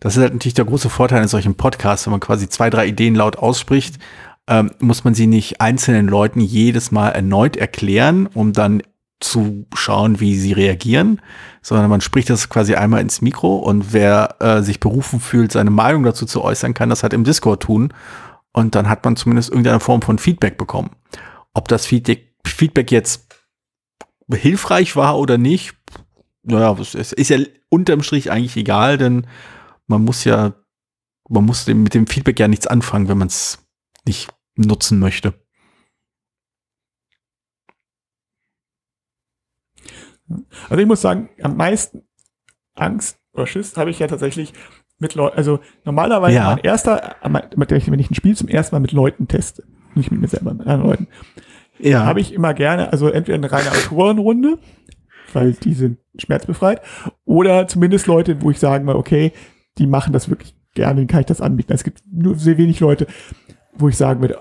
Das 0.00 0.16
ist 0.16 0.22
halt 0.22 0.32
natürlich 0.32 0.54
der 0.54 0.64
große 0.64 0.88
Vorteil 0.88 1.22
in 1.22 1.28
solchen 1.28 1.56
Podcasts, 1.56 2.06
wenn 2.06 2.12
man 2.12 2.20
quasi 2.20 2.48
zwei, 2.48 2.70
drei 2.70 2.86
Ideen 2.86 3.16
laut 3.16 3.36
ausspricht, 3.36 3.98
ähm, 4.46 4.70
muss 4.78 5.02
man 5.02 5.14
sie 5.14 5.26
nicht 5.26 5.60
einzelnen 5.60 6.06
Leuten 6.06 6.40
jedes 6.40 6.92
Mal 6.92 7.10
erneut 7.10 7.56
erklären, 7.56 8.28
um 8.32 8.52
dann 8.52 8.82
zu 9.20 9.66
schauen, 9.74 10.20
wie 10.20 10.36
sie 10.36 10.52
reagieren, 10.52 11.20
sondern 11.60 11.90
man 11.90 12.00
spricht 12.00 12.30
das 12.30 12.48
quasi 12.48 12.74
einmal 12.74 13.00
ins 13.00 13.20
Mikro 13.20 13.56
und 13.56 13.92
wer 13.92 14.36
äh, 14.40 14.62
sich 14.62 14.80
berufen 14.80 15.20
fühlt, 15.20 15.52
seine 15.52 15.70
Meinung 15.70 16.04
dazu 16.04 16.24
zu 16.24 16.42
äußern, 16.42 16.74
kann 16.74 16.88
das 16.88 17.02
halt 17.02 17.12
im 17.12 17.24
Discord 17.24 17.62
tun 17.62 17.92
und 18.52 18.74
dann 18.74 18.88
hat 18.88 19.04
man 19.04 19.16
zumindest 19.16 19.50
irgendeine 19.50 19.80
Form 19.80 20.02
von 20.02 20.18
Feedback 20.18 20.56
bekommen. 20.56 20.90
Ob 21.52 21.68
das 21.68 21.86
Feedback, 21.86 22.92
jetzt 22.92 23.34
hilfreich 24.32 24.94
war 24.94 25.18
oder 25.18 25.38
nicht, 25.38 25.74
naja, 26.42 26.76
es 26.78 26.94
ist 26.94 27.30
ja 27.30 27.38
unterm 27.68 28.02
Strich 28.02 28.30
eigentlich 28.30 28.56
egal, 28.56 28.98
denn 28.98 29.26
man 29.86 30.04
muss 30.04 30.24
ja, 30.24 30.54
man 31.28 31.44
muss 31.44 31.66
mit 31.66 31.94
dem 31.94 32.06
Feedback 32.06 32.38
ja 32.38 32.48
nichts 32.48 32.66
anfangen, 32.66 33.08
wenn 33.08 33.18
man 33.18 33.28
es 33.28 33.66
nicht 34.06 34.28
nutzen 34.56 34.98
möchte. 34.98 35.34
Also 40.68 40.80
ich 40.80 40.86
muss 40.86 41.00
sagen, 41.00 41.28
am 41.42 41.56
meisten 41.56 42.02
Angst 42.74 43.18
oder 43.32 43.46
Schiss 43.46 43.76
habe 43.76 43.90
ich 43.90 43.98
ja 43.98 44.06
tatsächlich 44.06 44.52
mit 44.98 45.14
Leuten, 45.14 45.36
also 45.36 45.60
normalerweise 45.84 46.36
ja. 46.36 46.44
mein 46.44 46.58
erster, 46.58 47.16
wenn 47.22 48.00
ich 48.00 48.10
ein 48.10 48.14
Spiel 48.14 48.36
zum 48.36 48.48
ersten 48.48 48.74
Mal 48.74 48.80
mit 48.80 48.92
Leuten 48.92 49.28
teste, 49.28 49.64
nicht 49.94 50.10
mit 50.10 50.20
mir 50.20 50.28
selber, 50.28 50.54
mit 50.54 50.66
anderen 50.66 50.90
Leuten, 50.90 51.06
ja. 51.78 52.04
habe 52.04 52.20
ich 52.20 52.32
immer 52.32 52.54
gerne, 52.54 52.92
also 52.92 53.08
entweder 53.08 53.36
eine 53.36 53.50
reine 53.50 53.70
Autorenrunde, 53.70 54.58
weil 55.32 55.52
die 55.52 55.74
sind 55.74 55.98
schmerzbefreit, 56.16 56.82
oder 57.24 57.68
zumindest 57.68 58.06
Leute, 58.06 58.42
wo 58.42 58.50
ich 58.50 58.58
sagen 58.58 58.84
mal, 58.84 58.96
okay, 58.96 59.32
die 59.78 59.86
machen 59.86 60.12
das 60.12 60.28
wirklich 60.28 60.56
gerne, 60.74 61.00
dann 61.00 61.06
kann 61.06 61.20
ich 61.20 61.26
das 61.26 61.40
anbieten. 61.40 61.72
Es 61.72 61.84
gibt 61.84 62.02
nur 62.10 62.36
sehr 62.36 62.58
wenig 62.58 62.80
Leute, 62.80 63.06
wo 63.74 63.88
ich 63.88 63.96
sagen 63.96 64.20
würde, 64.20 64.40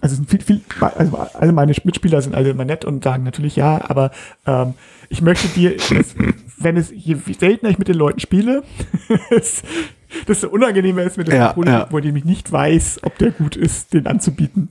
also 0.00 0.22
viel, 0.24 0.42
viel, 0.42 0.60
also 0.80 1.16
alle 1.34 1.52
meine 1.52 1.72
Mitspieler 1.84 2.20
sind 2.20 2.34
alle 2.34 2.50
immer 2.50 2.64
nett 2.64 2.84
und 2.84 3.02
sagen 3.02 3.22
natürlich 3.22 3.56
ja, 3.56 3.80
aber 3.88 4.10
ähm, 4.46 4.74
ich 5.08 5.22
möchte 5.22 5.48
dir, 5.48 5.76
dass, 5.76 6.14
wenn 6.58 6.76
es 6.76 6.92
je 6.94 7.16
seltener 7.38 7.70
ich 7.70 7.78
mit 7.78 7.88
den 7.88 7.96
Leuten 7.96 8.20
spiele, 8.20 8.64
desto 10.28 10.48
unangenehmer 10.48 11.02
ist 11.02 11.16
mir 11.16 11.24
das, 11.24 11.34
ja, 11.34 11.54
ja. 11.64 11.86
wo 11.90 11.98
ich 11.98 12.24
nicht 12.24 12.52
weiß, 12.52 13.00
ob 13.02 13.16
der 13.18 13.30
gut 13.30 13.56
ist, 13.56 13.94
den 13.94 14.06
anzubieten. 14.06 14.68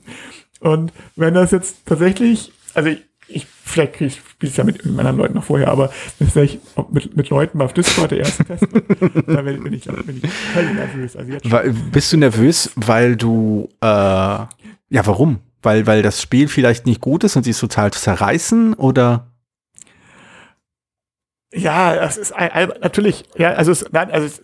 Und 0.60 0.92
wenn 1.16 1.34
das 1.34 1.50
jetzt 1.50 1.84
tatsächlich, 1.86 2.52
also 2.74 2.88
ich, 2.90 3.02
ich 3.26 3.46
vielleicht 3.64 3.94
kriege 3.94 4.06
ich 4.06 4.20
spiele 4.20 4.50
es 4.50 4.56
ja 4.56 4.64
mit 4.64 4.86
anderen 4.86 5.16
Leuten 5.16 5.34
noch 5.34 5.44
vorher, 5.44 5.68
aber 5.68 5.90
wenn 6.18 6.44
ich 6.44 6.60
mit, 6.90 7.16
mit 7.16 7.28
Leuten 7.30 7.58
mal 7.58 7.64
auf 7.64 7.72
Discord 7.72 8.12
der 8.12 8.18
erste 8.18 8.44
Test 8.44 8.66
dann 9.26 9.44
bin 9.44 9.72
ich, 9.72 9.84
bin 9.84 10.20
ich 10.22 10.30
völlig 10.30 10.74
nervös. 10.74 11.16
Also 11.16 11.32
weil, 11.44 11.72
bist 11.72 12.12
du 12.12 12.18
nervös, 12.18 12.70
weil 12.76 13.16
du 13.16 13.68
äh 13.80 14.38
ja, 14.92 15.06
warum? 15.06 15.40
Weil, 15.62 15.86
weil 15.86 16.02
das 16.02 16.20
Spiel 16.20 16.48
vielleicht 16.48 16.84
nicht 16.84 17.00
gut 17.00 17.24
ist 17.24 17.34
und 17.36 17.44
sie 17.44 17.50
es 17.52 17.58
total 17.58 17.92
zerreißen 17.92 18.74
oder? 18.74 19.32
Ja, 21.54 21.94
das 21.94 22.18
ist 22.18 22.32
ein, 22.32 22.68
natürlich, 22.82 23.24
ja, 23.36 23.52
also 23.52 23.72
es, 23.72 23.86
nein, 23.90 24.10
also 24.10 24.26
es, 24.26 24.42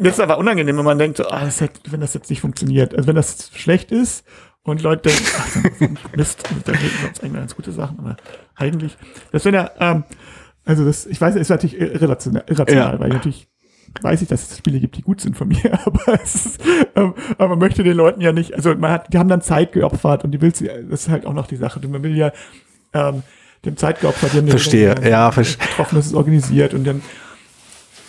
mir 0.00 0.08
ist 0.08 0.20
aber 0.20 0.38
unangenehm, 0.38 0.78
wenn 0.78 0.84
man 0.86 0.98
denkt, 0.98 1.18
so, 1.18 1.26
ah, 1.26 1.44
das 1.44 1.60
hätte, 1.60 1.92
wenn 1.92 2.00
das 2.00 2.14
jetzt 2.14 2.30
nicht 2.30 2.40
funktioniert. 2.40 2.94
Also 2.94 3.06
wenn 3.08 3.16
das 3.16 3.50
schlecht 3.54 3.92
ist 3.92 4.24
und 4.62 4.80
Leute 4.80 5.10
denken, 5.10 5.26
ach, 5.36 6.16
Mist, 6.16 6.44
dann 6.64 6.74
hätten 6.74 7.02
wir 7.02 7.08
uns 7.10 7.20
eigentlich 7.20 7.34
ganz 7.34 7.56
gute 7.56 7.72
Sachen, 7.72 7.98
aber 7.98 8.16
eigentlich, 8.54 8.96
das 9.32 9.44
wäre 9.44 9.54
ja, 9.54 9.70
ähm, 9.80 10.04
also 10.64 10.86
das, 10.86 11.04
ich 11.04 11.20
weiß, 11.20 11.36
ist 11.36 11.50
natürlich 11.50 11.78
irrational, 11.78 12.44
irrational 12.46 12.94
ja. 12.94 13.00
weil 13.00 13.08
ich 13.08 13.14
natürlich 13.14 13.48
weiß 14.02 14.22
ich, 14.22 14.28
dass 14.28 14.50
es 14.50 14.58
Spiele 14.58 14.80
gibt, 14.80 14.96
die 14.96 15.02
gut 15.02 15.20
sind 15.20 15.36
von 15.36 15.48
mir, 15.48 15.78
aber, 15.86 16.20
ist, 16.20 16.58
ähm, 16.94 17.14
aber 17.38 17.48
man 17.50 17.58
möchte 17.58 17.82
den 17.82 17.96
Leuten 17.96 18.20
ja 18.20 18.32
nicht, 18.32 18.54
also 18.54 18.74
man 18.74 18.90
hat, 18.90 19.12
die 19.12 19.18
haben 19.18 19.28
dann 19.28 19.42
Zeit 19.42 19.72
geopfert 19.72 20.24
und 20.24 20.32
die 20.32 20.40
willst, 20.40 20.62
das 20.62 21.02
ist 21.02 21.08
halt 21.08 21.26
auch 21.26 21.32
noch 21.32 21.46
die 21.46 21.56
Sache. 21.56 21.80
Man 21.86 22.02
will 22.02 22.16
ja 22.16 22.32
ähm, 22.92 23.22
dem 23.64 23.76
Zeit 23.76 24.00
geopfert, 24.00 24.32
die 24.32 24.38
haben 24.38 24.48
verstehe, 24.48 24.94
den, 24.94 25.10
ja, 25.10 25.30
verstehe. 25.30 25.66
getroffen, 25.66 25.96
das 25.96 26.06
ist 26.06 26.14
organisiert 26.14 26.74
und 26.74 26.84
dann, 26.84 27.02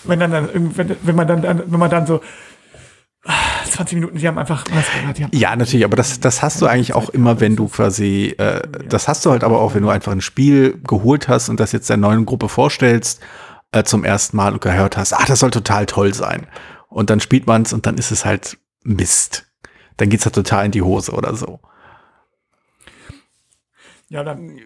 wenn 0.04 0.20
dann, 0.20 0.32
dann 0.32 0.50
wenn, 0.54 0.96
wenn 1.04 1.16
man 1.16 1.28
dann, 1.28 1.44
wenn 1.44 1.80
man 1.80 1.90
dann 1.90 2.06
so 2.08 2.22
20 3.76 3.96
Minuten, 3.96 4.18
die 4.18 4.28
haben 4.28 4.38
einfach 4.38 4.64
die 4.64 5.24
haben 5.24 5.32
Ja, 5.34 5.56
natürlich, 5.56 5.84
aber 5.84 5.98
das, 5.98 6.20
das 6.20 6.42
hast 6.42 6.62
du 6.62 6.68
eigentlich 6.68 6.94
auch 6.94 7.10
immer, 7.10 7.40
wenn 7.40 7.56
du 7.56 7.68
quasi, 7.68 8.36
äh, 8.38 8.62
das 8.88 9.08
hast 9.08 9.26
du 9.26 9.32
halt 9.32 9.44
aber 9.44 9.60
auch, 9.60 9.74
wenn 9.74 9.82
du 9.82 9.90
einfach 9.90 10.12
ein 10.12 10.22
Spiel 10.22 10.80
geholt 10.86 11.28
hast 11.28 11.50
und 11.50 11.60
das 11.60 11.72
jetzt 11.72 11.90
der 11.90 11.98
neuen 11.98 12.26
Gruppe 12.26 12.50
vorstellst 12.50 13.22
äh, 13.72 13.84
zum 13.84 14.04
ersten 14.04 14.38
Mal 14.38 14.54
und 14.54 14.62
gehört 14.62 14.98
hast, 14.98 15.14
ah, 15.14 15.26
das 15.28 15.40
soll 15.40 15.52
total 15.52 15.86
toll 15.86 16.14
sein. 16.14 16.48
Und 16.88 17.10
dann 17.10 17.20
spielt 17.20 17.48
man 17.48 17.64
es 17.64 17.74
und 17.74 17.86
dann 17.86 17.98
ist 17.98 18.12
es 18.12 18.26
halt 18.26 18.58
Mist. 18.84 19.46
Dann 19.98 20.10
geht 20.10 20.20
es 20.20 20.26
halt 20.26 20.36
total 20.36 20.66
in 20.66 20.72
die 20.72 20.82
Hose 20.82 21.12
oder 21.12 21.36
so. 21.36 21.60
Ja, 24.10 24.24
dann. 24.24 24.60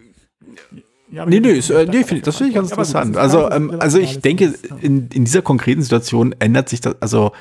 Ja, 1.11 1.25
nee, 1.25 1.39
nee, 1.39 1.51
ist, 1.51 1.71
äh, 1.71 1.87
nee 1.89 2.03
find, 2.03 2.27
das 2.27 2.37
finde 2.37 2.49
ich 2.49 2.55
ganz 2.55 2.69
interessant. 2.69 3.17
Also, 3.17 3.49
ähm, 3.49 3.75
also 3.79 3.97
ich 3.97 4.19
denke, 4.19 4.53
in, 4.81 5.07
in 5.07 5.25
dieser 5.25 5.41
konkreten 5.41 5.81
Situation 5.81 6.35
ändert 6.37 6.69
sich 6.69 6.81
das, 6.81 7.01
also, 7.01 7.31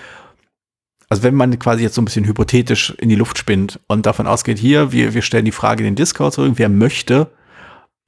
also 1.11 1.23
wenn 1.23 1.35
man 1.35 1.59
quasi 1.59 1.83
jetzt 1.83 1.95
so 1.95 2.01
ein 2.01 2.07
bisschen 2.07 2.25
hypothetisch 2.25 2.95
in 2.99 3.11
die 3.11 3.15
Luft 3.15 3.37
spinnt 3.37 3.79
und 3.87 4.07
davon 4.07 4.27
ausgeht, 4.27 4.59
hier, 4.59 4.93
wir, 4.93 5.13
wir 5.13 5.21
stellen 5.21 5.45
die 5.45 5.53
Frage 5.53 5.81
in 5.81 5.91
den 5.91 5.97
Discord, 5.97 6.33
so 6.33 6.43
irgendwer 6.43 6.71
möchte, 6.71 7.31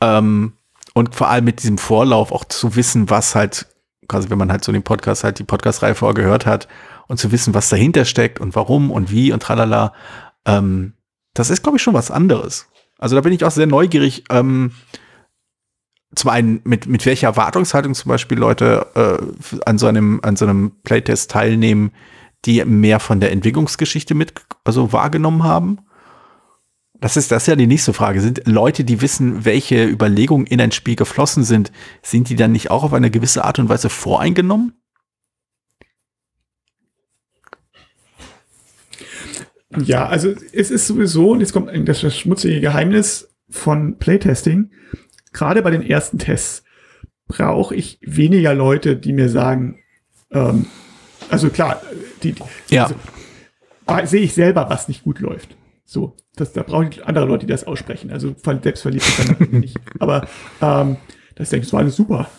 ähm, 0.00 0.54
und 0.94 1.14
vor 1.14 1.28
allem 1.28 1.44
mit 1.44 1.62
diesem 1.62 1.78
Vorlauf 1.78 2.32
auch 2.32 2.44
zu 2.44 2.76
wissen, 2.76 3.10
was 3.10 3.34
halt 3.34 3.66
quasi, 4.08 4.28
wenn 4.28 4.38
man 4.38 4.50
halt 4.50 4.64
so 4.64 4.72
den 4.72 4.82
Podcast 4.82 5.24
halt 5.24 5.38
die 5.38 5.44
Podcast-Reihe 5.44 5.94
vorher 5.94 6.14
gehört 6.14 6.46
hat 6.46 6.68
und 7.06 7.18
zu 7.18 7.32
wissen, 7.32 7.54
was 7.54 7.68
dahinter 7.68 8.04
steckt 8.04 8.40
und 8.40 8.54
warum 8.56 8.90
und 8.90 9.10
wie 9.10 9.32
und 9.32 9.42
tralala, 9.42 9.94
ähm, 10.46 10.94
das 11.34 11.50
ist, 11.50 11.62
glaube 11.62 11.78
ich, 11.78 11.82
schon 11.82 11.94
was 11.94 12.10
anderes. 12.10 12.66
Also 12.98 13.16
da 13.16 13.22
bin 13.22 13.32
ich 13.32 13.44
auch 13.44 13.50
sehr 13.50 13.66
neugierig, 13.66 14.24
ähm, 14.30 14.72
zum 16.14 16.30
einen 16.30 16.60
mit, 16.64 16.86
mit 16.86 17.06
welcher 17.06 17.28
Erwartungshaltung 17.28 17.94
zum 17.94 18.08
Beispiel 18.08 18.36
Leute 18.36 18.86
äh, 18.94 19.60
an 19.64 19.78
so 19.78 19.86
einem, 19.86 20.20
an 20.22 20.36
so 20.36 20.44
einem 20.44 20.72
Playtest 20.82 21.30
teilnehmen, 21.30 21.92
die 22.44 22.64
mehr 22.64 23.00
von 23.00 23.20
der 23.20 23.30
Entwicklungsgeschichte 23.32 24.14
mit, 24.14 24.32
also 24.64 24.92
wahrgenommen 24.92 25.44
haben. 25.44 25.78
Das 27.00 27.16
ist, 27.16 27.32
das 27.32 27.44
ist 27.44 27.46
ja 27.46 27.56
die 27.56 27.66
nächste 27.66 27.94
Frage. 27.94 28.20
Sind 28.20 28.42
Leute, 28.46 28.84
die 28.84 29.00
wissen, 29.00 29.44
welche 29.44 29.86
Überlegungen 29.86 30.46
in 30.46 30.60
ein 30.60 30.72
Spiel 30.72 30.96
geflossen 30.96 31.44
sind, 31.44 31.72
sind 32.02 32.28
die 32.28 32.36
dann 32.36 32.52
nicht 32.52 32.70
auch 32.70 32.84
auf 32.84 32.92
eine 32.92 33.10
gewisse 33.10 33.44
Art 33.44 33.58
und 33.58 33.68
Weise 33.68 33.88
voreingenommen? 33.88 34.74
Ja, 39.78 40.06
also 40.08 40.34
es 40.52 40.70
ist 40.70 40.86
sowieso, 40.86 41.30
und 41.30 41.40
jetzt 41.40 41.52
kommt 41.52 41.70
das, 41.88 42.16
schmutzige 42.16 42.60
Geheimnis 42.60 43.28
von 43.48 43.98
Playtesting, 43.98 44.70
gerade 45.32 45.62
bei 45.62 45.70
den 45.70 45.82
ersten 45.82 46.18
Tests 46.18 46.64
brauche 47.28 47.74
ich 47.76 47.98
weniger 48.02 48.52
Leute, 48.52 48.96
die 48.96 49.12
mir 49.12 49.28
sagen, 49.28 49.78
ähm, 50.32 50.66
also 51.30 51.48
klar, 51.50 51.80
die, 52.24 52.32
die 52.32 52.74
ja. 52.74 52.90
also, 53.86 54.10
sehe 54.10 54.22
ich 54.22 54.34
selber, 54.34 54.68
was 54.68 54.88
nicht 54.88 55.04
gut 55.04 55.20
läuft. 55.20 55.56
So, 55.92 56.16
das, 56.36 56.52
da 56.52 56.62
brauche 56.62 56.88
ich 56.88 57.04
andere 57.04 57.24
Leute, 57.24 57.46
die 57.46 57.50
das 57.50 57.64
aussprechen. 57.64 58.12
Also 58.12 58.32
selbst 58.62 58.82
verliebt 58.82 59.08
ich 59.08 59.16
dann 59.16 59.26
natürlich 59.26 59.52
nicht. 59.52 59.76
Aber 59.98 60.28
ähm, 60.62 60.98
das 61.34 61.50
denke 61.50 61.64
ich, 61.64 61.66
das 61.66 61.72
war 61.72 61.80
alles 61.80 61.96
super. 61.96 62.30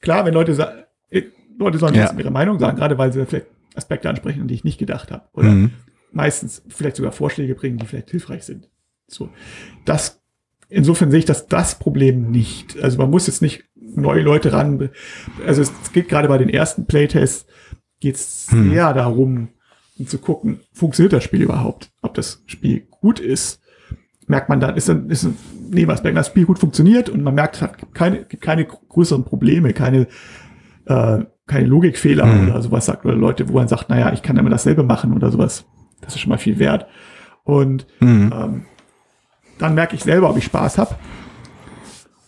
Klar, 0.00 0.24
wenn 0.24 0.34
Leute 0.34 0.56
sagen, 0.56 0.82
äh, 1.08 1.22
Leute 1.56 1.78
sollen 1.78 1.94
ja. 1.94 2.12
ihre 2.18 2.32
Meinung 2.32 2.58
sagen, 2.58 2.76
gerade 2.76 2.98
weil 2.98 3.12
sie 3.12 3.24
vielleicht 3.26 3.46
Aspekte 3.76 4.10
ansprechen, 4.10 4.40
an 4.40 4.48
die 4.48 4.54
ich 4.54 4.64
nicht 4.64 4.78
gedacht 4.78 5.12
habe. 5.12 5.22
Oder 5.34 5.50
mhm. 5.50 5.70
meistens 6.10 6.64
vielleicht 6.66 6.96
sogar 6.96 7.12
Vorschläge 7.12 7.54
bringen, 7.54 7.78
die 7.78 7.86
vielleicht 7.86 8.10
hilfreich 8.10 8.42
sind. 8.42 8.68
So, 9.06 9.28
das 9.84 10.20
insofern 10.68 11.12
sehe 11.12 11.20
ich 11.20 11.26
das, 11.26 11.46
das 11.46 11.78
Problem 11.78 12.32
nicht. 12.32 12.76
Also 12.82 12.98
man 12.98 13.08
muss 13.08 13.28
jetzt 13.28 13.40
nicht 13.40 13.66
neue 13.76 14.22
Leute 14.22 14.52
ran. 14.52 14.90
Also 15.46 15.62
es 15.62 15.92
geht 15.92 16.08
gerade 16.08 16.26
bei 16.26 16.38
den 16.38 16.48
ersten 16.48 16.86
Playtests 16.86 17.46
geht 18.00 18.16
es 18.16 18.48
hm. 18.50 18.70
sehr 18.72 18.92
darum, 18.94 19.50
um 20.00 20.06
zu 20.06 20.18
gucken, 20.18 20.60
funktioniert 20.72 21.12
das 21.12 21.22
Spiel 21.22 21.42
überhaupt? 21.42 21.92
Ob 22.02 22.14
das 22.14 22.42
Spiel 22.46 22.86
gut 22.90 23.20
ist, 23.20 23.60
merkt 24.26 24.48
man 24.48 24.58
dann, 24.58 24.76
ist 24.76 24.88
ein, 24.88 25.10
ist 25.10 25.24
ein 25.24 25.36
Nebenaspekt, 25.70 26.16
das 26.16 26.28
Spiel 26.28 26.46
gut 26.46 26.58
funktioniert 26.58 27.10
und 27.10 27.22
man 27.22 27.34
merkt, 27.34 27.56
es 27.56 27.62
hat 27.62 27.94
keine, 27.94 28.24
keine 28.24 28.64
größeren 28.64 29.24
Probleme, 29.24 29.72
keine, 29.74 30.06
äh, 30.86 31.18
keine 31.46 31.66
Logikfehler 31.66 32.24
hm. 32.24 32.48
oder 32.48 32.62
sowas 32.62 32.86
sagt, 32.86 33.04
oder 33.04 33.14
Leute, 33.14 33.48
wo 33.48 33.54
man 33.54 33.68
sagt, 33.68 33.90
naja, 33.90 34.12
ich 34.12 34.22
kann 34.22 34.36
immer 34.38 34.50
dasselbe 34.50 34.82
machen 34.82 35.12
oder 35.12 35.30
sowas. 35.30 35.66
Das 36.00 36.14
ist 36.14 36.20
schon 36.20 36.30
mal 36.30 36.38
viel 36.38 36.58
wert. 36.58 36.86
Und 37.44 37.86
hm. 37.98 38.32
ähm, 38.34 38.62
dann 39.58 39.74
merke 39.74 39.96
ich 39.96 40.02
selber, 40.02 40.30
ob 40.30 40.38
ich 40.38 40.44
Spaß 40.44 40.78
habe. 40.78 40.94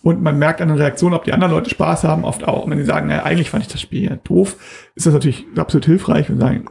Und 0.03 0.21
man 0.21 0.39
merkt 0.39 0.61
an 0.61 0.69
den 0.69 0.77
Reaktionen, 0.77 1.15
ob 1.15 1.25
die 1.25 1.33
anderen 1.33 1.53
Leute 1.53 1.71
Spaß 1.71 2.05
haben, 2.05 2.25
oft 2.25 2.45
auch. 2.47 2.65
Und 2.65 2.73
wenn 2.73 2.79
die 2.79 2.85
sagen, 2.85 3.07
naja, 3.07 3.23
eigentlich 3.23 3.51
fand 3.51 3.63
ich 3.63 3.71
das 3.73 3.81
Spiel 3.81 4.11
ja 4.11 4.17
doof, 4.17 4.57
ist 4.97 5.07
das 5.07 5.15
natürlich 5.15 5.47
absolut 5.57 5.87
hilfreich 5.87 6.29
und 6.29 6.41
sagen, 6.41 6.65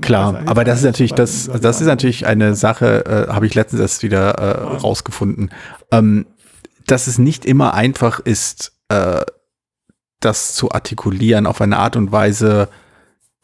Klar, 0.00 0.42
aber 0.46 0.64
das 0.64 0.80
ist 0.80 0.84
natürlich 0.84 1.14
das, 1.14 1.50
das 1.60 1.80
ist 1.80 1.86
natürlich 1.86 2.26
eine 2.26 2.54
Sache, 2.54 3.06
äh, 3.06 3.32
habe 3.32 3.46
ich 3.46 3.54
letztens 3.54 3.80
erst 3.80 4.02
wieder 4.02 4.30
äh, 4.32 4.76
rausgefunden, 4.76 5.50
ähm, 5.90 6.26
dass 6.86 7.06
es 7.06 7.18
nicht 7.18 7.44
immer 7.44 7.74
einfach 7.74 8.20
ist, 8.20 8.72
äh, 8.88 9.22
das 10.20 10.54
zu 10.54 10.70
artikulieren 10.72 11.46
auf 11.46 11.60
eine 11.60 11.78
Art 11.78 11.96
und 11.96 12.12
Weise, 12.12 12.68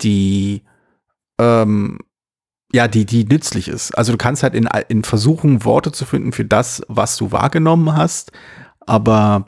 die 0.01 0.63
ähm, 1.39 1.99
ja, 2.73 2.89
die, 2.89 3.05
die 3.05 3.25
nützlich 3.25 3.69
ist. 3.69 3.97
Also 3.97 4.13
du 4.13 4.19
kannst 4.19 4.43
halt 4.43 4.55
in, 4.55 4.69
in 4.89 5.05
versuchen, 5.05 5.65
Worte 5.65 5.93
zu 5.93 6.07
finden 6.07 6.33
für 6.33 6.47
das, 6.47 6.83
was 6.89 7.17
du 7.17 7.31
wahrgenommen 7.31 7.95
hast, 7.95 8.33
aber 8.81 9.47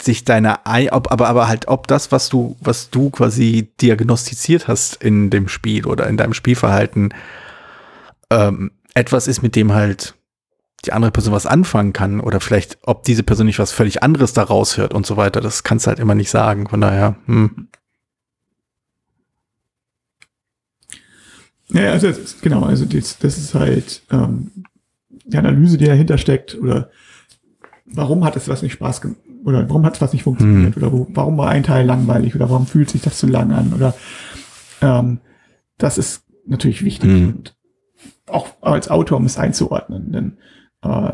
sich 0.00 0.24
deine, 0.24 0.60
ob, 0.92 1.10
aber, 1.10 1.28
aber 1.28 1.48
halt, 1.48 1.68
ob 1.68 1.86
das, 1.86 2.12
was 2.12 2.28
du, 2.28 2.56
was 2.60 2.90
du 2.90 3.10
quasi 3.10 3.68
diagnostiziert 3.80 4.68
hast 4.68 5.02
in 5.02 5.30
dem 5.30 5.48
Spiel 5.48 5.86
oder 5.86 6.06
in 6.06 6.16
deinem 6.16 6.34
Spielverhalten, 6.34 7.12
ähm, 8.30 8.70
etwas 8.94 9.26
ist, 9.26 9.42
mit 9.42 9.56
dem 9.56 9.74
halt 9.74 10.14
die 10.84 10.92
andere 10.92 11.10
Person 11.10 11.34
was 11.34 11.46
anfangen 11.46 11.92
kann 11.92 12.20
oder 12.20 12.40
vielleicht, 12.40 12.78
ob 12.82 13.02
diese 13.02 13.24
Person 13.24 13.46
nicht 13.46 13.58
was 13.58 13.72
völlig 13.72 14.02
anderes 14.02 14.32
daraus 14.32 14.76
hört 14.76 14.94
und 14.94 15.06
so 15.06 15.16
weiter, 15.16 15.40
das 15.40 15.64
kannst 15.64 15.86
du 15.86 15.88
halt 15.88 15.98
immer 15.98 16.14
nicht 16.14 16.30
sagen. 16.30 16.68
Von 16.68 16.80
daher, 16.80 17.16
hm. 17.26 17.68
Ja, 21.70 21.90
also 21.92 22.06
ist, 22.06 22.40
genau, 22.40 22.62
also 22.62 22.84
das, 22.86 23.18
das 23.18 23.36
ist 23.36 23.54
halt 23.54 24.02
ähm, 24.10 24.64
die 25.10 25.36
Analyse, 25.36 25.76
die 25.76 25.84
dahinter 25.84 26.16
steckt, 26.16 26.54
oder 26.54 26.90
warum 27.84 28.24
hat 28.24 28.36
es 28.36 28.48
was 28.48 28.62
nicht 28.62 28.72
Spaß 28.72 29.00
gemacht, 29.00 29.20
oder 29.48 29.68
warum 29.68 29.84
hat 29.84 29.94
es 29.96 30.00
was 30.00 30.12
nicht 30.12 30.22
funktioniert, 30.22 30.74
hm. 30.74 30.82
oder 30.82 30.92
wo, 30.92 31.06
warum 31.10 31.38
war 31.38 31.48
ein 31.48 31.62
Teil 31.62 31.86
langweilig, 31.86 32.34
oder 32.34 32.50
warum 32.50 32.66
fühlt 32.66 32.90
sich 32.90 33.02
das 33.02 33.18
zu 33.18 33.26
lang 33.26 33.52
an, 33.52 33.72
oder 33.74 33.94
ähm, 34.80 35.20
das 35.76 35.98
ist 35.98 36.24
natürlich 36.46 36.84
wichtig 36.84 37.10
hm. 37.10 37.28
und 37.28 37.56
auch 38.26 38.48
als 38.60 38.90
Autor 38.90 39.18
um 39.18 39.24
es 39.24 39.38
einzuordnen, 39.38 40.12
denn 40.12 40.38
äh, 40.82 41.12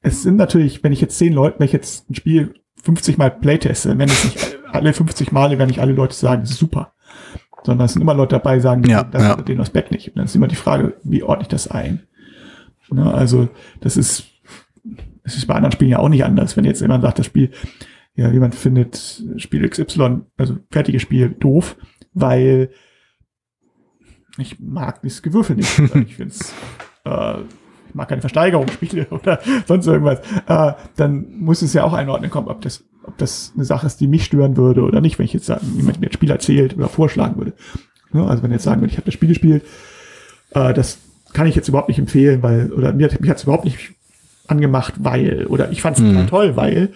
es 0.00 0.22
sind 0.22 0.36
natürlich, 0.36 0.82
wenn 0.82 0.92
ich 0.92 1.00
jetzt 1.00 1.18
zehn 1.18 1.32
Leute, 1.32 1.58
wenn 1.58 1.66
ich 1.66 1.72
jetzt 1.72 2.10
ein 2.10 2.14
Spiel 2.14 2.54
50 2.82 3.18
Mal 3.18 3.30
playteste, 3.30 3.96
wenn 3.98 4.08
es 4.08 4.24
nicht 4.24 4.58
alle 4.72 4.92
50 4.92 5.30
Male, 5.30 5.58
wenn 5.58 5.68
nicht 5.68 5.80
alle 5.80 5.92
Leute 5.92 6.14
sagen, 6.14 6.44
super 6.44 6.92
sondern 7.64 7.86
es 7.86 7.92
sind 7.92 8.02
immer 8.02 8.14
Leute 8.14 8.36
dabei, 8.36 8.58
sagen, 8.60 8.84
ja, 8.88 9.04
das 9.04 9.22
ja. 9.22 9.36
den 9.36 9.60
Aspekt 9.60 9.92
nicht. 9.92 10.08
Und 10.08 10.16
dann 10.16 10.24
ist 10.24 10.34
immer 10.34 10.48
die 10.48 10.56
Frage, 10.56 10.94
wie 11.04 11.22
ordne 11.22 11.42
ich 11.42 11.48
das 11.48 11.68
ein? 11.68 12.02
Ne, 12.90 13.12
also 13.12 13.48
das 13.80 13.96
ist, 13.96 14.24
das 15.24 15.36
ist 15.36 15.46
bei 15.46 15.54
anderen 15.54 15.72
Spielen 15.72 15.90
ja 15.90 15.98
auch 15.98 16.08
nicht 16.08 16.24
anders. 16.24 16.56
Wenn 16.56 16.64
jetzt 16.64 16.80
jemand 16.80 17.02
sagt, 17.02 17.18
das 17.18 17.26
Spiel, 17.26 17.50
ja, 18.14 18.30
jemand 18.30 18.54
findet 18.54 19.24
Spiel 19.36 19.68
XY, 19.68 20.22
also 20.36 20.58
fertiges 20.70 21.02
Spiel, 21.02 21.30
doof, 21.30 21.76
weil 22.12 22.70
ich 24.38 24.58
mag 24.60 25.02
das 25.02 25.22
Gewürfel 25.22 25.56
nicht. 25.56 25.78
ich 25.78 26.16
finde 26.16 26.34
es, 26.34 26.54
äh, 27.04 27.40
ich 27.88 27.94
mag 27.94 28.08
keine 28.08 28.20
Versteigerungsspiele 28.20 29.06
oder 29.10 29.40
sonst 29.66 29.86
irgendwas. 29.86 30.20
Äh, 30.46 30.72
dann 30.96 31.38
muss 31.38 31.62
es 31.62 31.72
ja 31.72 31.84
auch 31.84 31.92
einordnen 31.92 32.30
kommen, 32.30 32.48
ob 32.48 32.60
das 32.62 32.84
ob 33.04 33.18
das 33.18 33.52
eine 33.54 33.64
Sache 33.64 33.86
ist, 33.86 34.00
die 34.00 34.06
mich 34.06 34.24
stören 34.24 34.56
würde 34.56 34.82
oder 34.82 35.00
nicht, 35.00 35.18
wenn 35.18 35.26
ich 35.26 35.32
jetzt 35.32 35.46
sagen, 35.46 35.66
jemand 35.76 36.00
mir 36.00 36.06
das 36.06 36.14
Spiel 36.14 36.30
erzählt 36.30 36.76
oder 36.76 36.88
vorschlagen 36.88 37.36
würde. 37.36 37.52
Ne? 38.12 38.26
Also 38.26 38.42
wenn 38.42 38.52
jetzt 38.52 38.62
sagen 38.62 38.80
würde, 38.80 38.92
ich 38.92 38.96
habe 38.96 39.06
das 39.06 39.14
Spiel 39.14 39.28
gespielt, 39.28 39.64
äh, 40.50 40.72
das 40.72 40.98
kann 41.32 41.46
ich 41.46 41.54
jetzt 41.54 41.68
überhaupt 41.68 41.88
nicht 41.88 41.98
empfehlen, 41.98 42.42
weil, 42.42 42.72
oder 42.72 42.92
mir, 42.92 43.10
mich 43.20 43.30
hat 43.30 43.38
es 43.38 43.44
überhaupt 43.44 43.64
nicht 43.64 43.94
angemacht, 44.46 44.94
weil, 44.98 45.46
oder 45.46 45.70
ich 45.70 45.82
fand 45.82 45.98
es 45.98 46.02
mhm. 46.02 46.26
toll, 46.26 46.56
weil, 46.56 46.90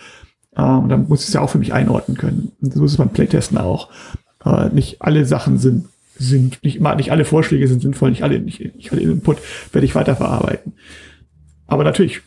äh, 0.56 0.62
und 0.62 0.88
dann 0.88 1.08
muss 1.08 1.22
ich 1.22 1.28
es 1.28 1.34
ja 1.34 1.40
auch 1.40 1.50
für 1.50 1.58
mich 1.58 1.72
einordnen 1.72 2.16
können. 2.16 2.52
Und 2.60 2.74
so 2.74 2.84
ist 2.84 2.92
es 2.92 2.98
beim 2.98 3.10
Playtesten 3.10 3.58
auch. 3.58 3.90
Äh, 4.44 4.70
nicht 4.70 5.02
alle 5.02 5.24
Sachen 5.24 5.58
sind, 5.58 5.88
sind, 6.18 6.62
nicht 6.62 6.76
immer, 6.76 6.94
nicht 6.94 7.12
alle 7.12 7.24
Vorschläge 7.24 7.68
sind 7.68 7.82
sinnvoll, 7.82 8.10
nicht 8.10 8.22
alle, 8.22 8.40
nicht, 8.40 8.74
nicht 8.74 8.92
alle 8.92 9.02
Input 9.02 9.38
werde 9.72 9.84
ich 9.84 9.94
weiterverarbeiten. 9.94 10.74
Aber 11.66 11.84
natürlich, 11.84 12.22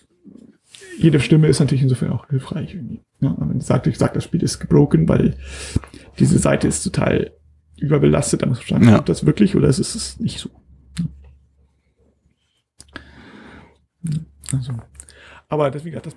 jede 0.98 1.20
Stimme 1.20 1.48
ist 1.48 1.60
natürlich 1.60 1.84
insofern 1.84 2.12
auch 2.12 2.28
hilfreich. 2.30 2.74
Irgendwie. 2.74 3.02
Ja, 3.22 3.36
wenn 3.38 3.48
man 3.48 3.62
sagt, 3.62 3.88
ich 3.88 3.98
sage, 3.98 4.14
das 4.14 4.26
Spiel 4.26 4.44
ist 4.44 4.60
gebroken, 4.60 5.08
weil 5.08 5.36
diese 6.20 6.40
Seite 6.40 6.68
ist 6.68 6.84
total 6.84 7.32
überbelastet, 7.78 8.42
dann 8.42 8.50
muss 8.50 8.60
man 8.70 8.82
sagen, 8.82 8.96
ja. 8.96 9.02
das 9.02 9.26
wirklich 9.26 9.56
oder 9.56 9.70
ist 9.70 9.80
es 9.80 10.20
nicht 10.20 10.40
so? 10.40 10.50
Also. 14.54 14.74
Aber 15.50 15.72
das, 15.72 15.84
wie 15.84 15.90
gesagt, 15.90 16.06
das, 16.06 16.16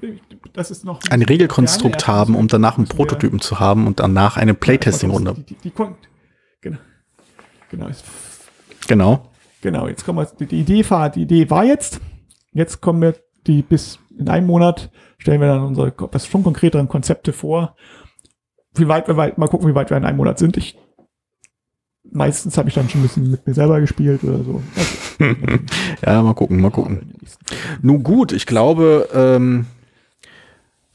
das 0.53 0.71
ist 0.71 0.85
noch. 0.85 1.01
Ein 1.11 1.23
Regelkonstrukt 1.23 2.07
haben, 2.07 2.37
um 2.37 2.49
danach 2.49 2.77
einen 2.77 2.87
Prototypen 2.87 3.41
zu 3.41 3.59
haben 3.59 3.87
und 3.87 3.99
danach 3.99 4.37
eine 4.37 4.53
Playtesting-Runde. 4.55 5.35
Die, 5.35 5.55
die, 5.55 5.71
die, 5.71 5.73
genau. 6.61 6.79
Genau. 7.71 7.89
Genau. 8.87 9.29
Genau, 9.63 9.89
jetzt 9.89 10.05
kommen 10.05 10.19
wir, 10.19 10.27
die, 10.39 10.47
die 10.47 10.61
Idee 10.61 10.91
war, 10.91 11.09
die 11.09 11.23
Idee 11.23 11.49
war 11.49 11.65
jetzt, 11.65 12.01
jetzt 12.53 12.81
kommen 12.81 13.01
wir 13.01 13.15
die 13.47 13.63
bis 13.63 13.99
in 14.19 14.29
einem 14.29 14.47
Monat 14.47 14.91
stellen 15.19 15.41
wir 15.41 15.49
dann 15.49 15.65
unsere 15.65 15.93
das 16.11 16.27
schon 16.27 16.43
konkreteren 16.43 16.89
Konzepte 16.89 17.33
vor. 17.33 17.77
Wie 18.75 18.89
weit 18.89 19.09
wir 19.09 19.17
weit, 19.17 19.39
mal 19.39 19.49
gucken, 19.49 19.69
wie 19.69 19.75
weit 19.75 19.91
wir 19.91 19.97
in 19.97 20.05
einem 20.05 20.17
Monat 20.17 20.39
sind. 20.39 20.57
Ich 20.57 20.77
meistens 22.13 22.57
habe 22.59 22.69
ich 22.69 22.75
dann 22.75 22.89
schon 22.89 23.01
ein 23.01 23.05
bisschen 23.05 23.31
mit 23.31 23.47
mir 23.47 23.55
selber 23.55 23.81
gespielt 23.81 24.23
oder 24.25 24.45
so. 24.45 24.63
Also, 25.19 25.35
ja, 26.07 26.23
mal 26.23 26.35
gucken, 26.35 26.61
mal 26.61 26.71
gucken. 26.71 27.13
Nun 27.81 28.03
gut, 28.03 28.33
ich 28.33 28.47
glaube, 28.47 29.09
ähm, 29.15 29.67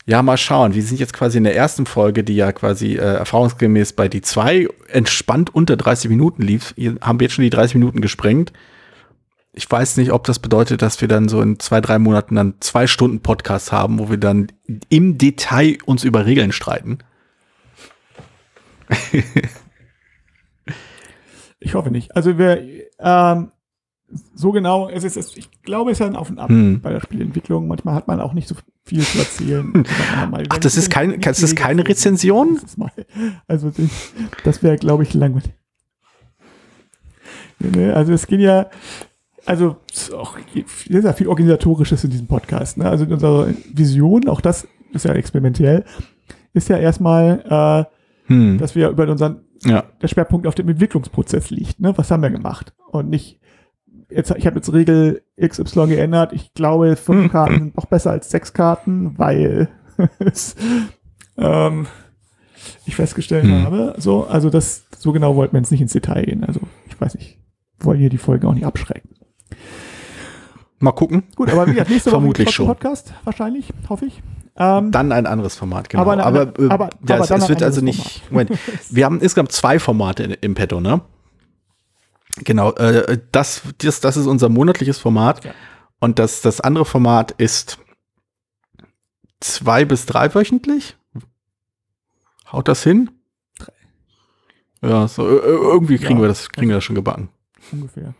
ja, 0.06 0.22
mal 0.22 0.38
schauen. 0.38 0.74
Wir 0.74 0.84
sind 0.84 1.00
jetzt 1.00 1.14
quasi 1.14 1.38
in 1.38 1.44
der 1.44 1.56
ersten 1.56 1.86
Folge, 1.86 2.24
die 2.24 2.36
ja 2.36 2.52
quasi 2.52 2.94
äh, 2.94 3.16
erfahrungsgemäß 3.16 3.94
bei 3.94 4.08
die 4.08 4.22
zwei 4.22 4.68
entspannt 4.90 5.54
unter 5.54 5.76
30 5.76 6.10
Minuten 6.10 6.42
lief. 6.42 6.74
Hier 6.78 6.96
haben 7.02 7.20
wir 7.20 7.26
jetzt 7.26 7.34
schon 7.34 7.44
die 7.44 7.50
30 7.50 7.76
Minuten 7.76 8.02
gesprengt 8.02 8.54
ich 9.58 9.70
weiß 9.70 9.98
nicht, 9.98 10.12
ob 10.12 10.24
das 10.26 10.38
bedeutet, 10.38 10.84
dass 10.84 11.02
wir 11.02 11.08
dann 11.08 11.28
so 11.28 11.42
in 11.42 11.60
zwei, 11.60 11.82
drei 11.82 11.98
Monaten 11.98 12.36
dann 12.36 12.54
zwei 12.60 12.86
Stunden 12.86 13.22
Podcast 13.22 13.72
haben, 13.72 13.98
wo 13.98 14.08
wir 14.10 14.18
dann 14.18 14.52
im 14.90 15.18
Detail 15.18 15.80
uns 15.86 16.04
über 16.04 16.28
Regeln 16.28 16.52
streiten. 16.52 17.00
ich 21.68 21.76
hoffe 21.76 21.92
nicht. 21.92 22.16
Also 22.16 22.38
wir, 22.38 22.62
ähm, 23.00 23.52
so 24.34 24.52
genau, 24.54 24.88
es 24.90 25.04
ist, 25.04 25.18
es, 25.18 25.36
ich 25.36 25.50
glaube, 25.64 25.92
es 25.92 26.00
ist 26.00 26.06
ein 26.06 26.16
Auf 26.16 26.30
und 26.30 26.40
Ab 26.40 26.50
Hm. 26.50 26.80
bei 26.82 26.92
der 26.94 27.02
Spielentwicklung. 27.02 27.68
Manchmal 27.68 27.94
hat 27.94 28.08
man 28.08 28.22
auch 28.22 28.34
nicht 28.34 28.48
so 28.48 28.56
viel 28.86 29.02
zu 29.02 29.20
erzählen. 29.20 29.84
Ach, 30.50 30.58
das 30.60 30.78
ist 30.78 30.90
kein- 30.90 31.20
das 31.20 31.44
ist 31.44 31.56
keine 31.58 31.86
Rezension? 31.88 32.58
Also 33.48 33.72
das 34.46 34.64
wäre, 34.64 34.78
glaube 34.78 35.04
ich, 35.04 35.14
langweilig. 35.14 35.52
Also 37.94 38.14
es 38.14 38.28
geht 38.28 38.40
ja, 38.40 38.68
also 39.46 39.78
es 39.92 40.04
ist 40.04 40.14
auch 40.14 40.38
ist 40.56 41.04
ja 41.04 41.14
viel 41.14 41.28
Organisatorisches 41.28 42.04
in 42.04 42.12
diesem 42.12 42.28
Podcast. 42.28 42.78
Ne? 42.78 42.86
Also 42.90 43.06
in 43.06 43.14
unserer 43.14 43.48
Vision, 43.74 44.30
auch 44.30 44.42
das 44.42 44.68
ist 44.94 45.06
ja 45.06 45.14
experimentell, 45.14 45.84
ist 46.54 46.70
ja 46.70 46.78
erstmal, 46.78 47.86
äh, 47.90 47.98
Hm. 48.30 48.58
dass 48.58 48.76
wir 48.76 48.90
über 48.90 49.08
unseren 49.10 49.40
Ja. 49.68 49.84
der 50.02 50.08
Schwerpunkt 50.08 50.48
auf 50.48 50.56
dem 50.56 50.70
Entwicklungsprozess 50.70 51.50
liegt. 51.50 51.80
Ne? 51.80 51.98
Was 51.98 52.10
haben 52.12 52.24
wir 52.24 52.30
gemacht? 52.30 52.74
Und 52.92 53.10
nicht, 53.10 53.40
jetzt, 54.10 54.32
ich 54.38 54.46
habe 54.48 54.58
jetzt 54.58 54.72
Regel 54.72 55.24
XY 55.42 55.88
geändert. 55.88 56.34
Ich 56.34 56.54
glaube, 56.54 56.96
fünf 56.96 57.24
Hm. 57.24 57.30
Karten 57.32 57.54
sind 57.60 57.78
noch 57.78 57.86
besser 57.86 58.12
als 58.12 58.30
sechs 58.30 58.54
Karten, 58.54 59.18
weil 59.18 59.70
es, 60.20 60.56
ähm, 61.38 61.88
ich 62.86 62.96
festgestellt 62.96 63.44
Hm. 63.46 63.64
habe. 63.64 63.96
So, 63.98 64.26
also 64.26 64.50
das, 64.50 64.86
so 64.98 65.12
genau 65.12 65.36
wollten 65.36 65.54
wir 65.54 65.60
jetzt 65.60 65.72
nicht 65.72 65.82
ins 65.82 65.94
Detail 65.94 66.24
gehen. 66.26 66.44
Also 66.44 66.62
ich 66.88 67.00
weiß 67.00 67.16
nicht, 67.16 67.40
wollen 67.80 68.00
hier 68.00 68.10
die 68.10 68.18
Folge 68.18 68.48
auch 68.48 68.54
nicht 68.54 68.66
abschrecken. 68.66 69.10
Mal 70.80 70.92
gucken. 70.92 71.24
Gut, 71.36 71.50
aber 71.50 71.66
wie 71.68 71.72
gesagt, 71.72 71.90
nächste 71.90 72.10
Woche 72.12 72.20
Vermutlich 72.20 72.52
schon. 72.52 72.68
Podcast, 72.68 73.14
wahrscheinlich, 73.24 73.74
hoffe 73.90 74.06
ich. 74.06 74.22
Ähm, 74.60 74.92
Dann 74.92 75.12
ein 75.12 75.28
anderes 75.28 75.56
Format, 75.56 75.90
genau. 75.90 76.02
Aber 76.02 76.14
eine 76.14 76.26
Aber, 76.26 76.42
äh, 76.60 76.66
aber- 76.70 76.90
aber 77.08 77.20
es, 77.22 77.28
dann 77.30 77.42
es 77.42 77.50
wird 77.50 77.62
also 77.62 77.82
nicht. 77.82 78.30
Moment, 78.32 78.52
wir 78.90 79.06
haben 79.06 79.22
insgesamt 79.22 79.52
zwei 79.52 79.78
Formate 79.80 80.24
in, 80.24 80.32
im 80.32 80.56
Petto, 80.56 80.80
ne? 80.80 81.02
Genau, 82.44 82.72
äh, 82.74 83.20
das, 83.32 83.62
das, 83.80 84.00
das 84.00 84.18
ist 84.18 84.26
unser 84.28 84.50
monatliches 84.50 84.98
Format. 85.00 85.44
Ja. 85.46 85.52
Und 86.00 86.20
das, 86.20 86.42
das 86.42 86.62
andere 86.62 86.86
Format 86.86 87.32
ist 87.32 87.80
zwei 89.40 89.86
bis 89.86 90.06
drei 90.06 90.34
wöchentlich. 90.34 90.96
Haut 92.52 92.68
das 92.68 92.84
hin? 92.84 93.10
Drei. 93.60 93.74
Ja, 94.90 95.08
so, 95.08 95.28
irgendwie 95.28 95.98
kriegen 95.98 96.16
Ja. 96.18 96.22
wir 96.22 96.28
das, 96.30 96.50
kriegen 96.50 96.70
wir 96.70 96.76
das 96.76 96.84
schon 96.84 96.96
gebacken. 96.96 97.30
ungefähr. 97.72 98.14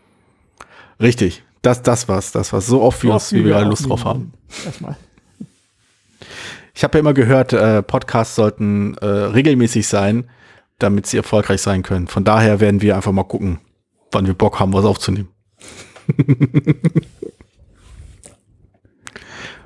Richtig. 1.00 1.42
Das, 1.62 1.82
das 1.82 2.08
war's, 2.08 2.30
das 2.32 2.52
war's. 2.52 2.66
So 2.66 2.82
oft, 2.82 3.02
wie, 3.02 3.08
So 3.08 3.12
uns, 3.14 3.22
oft, 3.24 3.32
wie 3.32 3.44
wir 3.44 3.52
gerade 3.52 3.68
Lust 3.68 3.88
drauf 3.88 4.04
haben. 4.04 4.32
Erstmal. 4.64 4.96
Ich 6.78 6.84
habe 6.84 6.96
ja 6.96 7.00
immer 7.00 7.12
gehört, 7.12 7.52
äh, 7.52 7.82
Podcasts 7.82 8.36
sollten 8.36 8.94
äh, 8.98 9.04
regelmäßig 9.04 9.88
sein, 9.88 10.30
damit 10.78 11.08
sie 11.08 11.16
erfolgreich 11.16 11.60
sein 11.60 11.82
können. 11.82 12.06
Von 12.06 12.22
daher 12.22 12.60
werden 12.60 12.82
wir 12.82 12.94
einfach 12.94 13.10
mal 13.10 13.24
gucken, 13.24 13.58
wann 14.12 14.28
wir 14.28 14.34
Bock 14.34 14.60
haben, 14.60 14.72
was 14.72 14.84
aufzunehmen. 14.84 15.28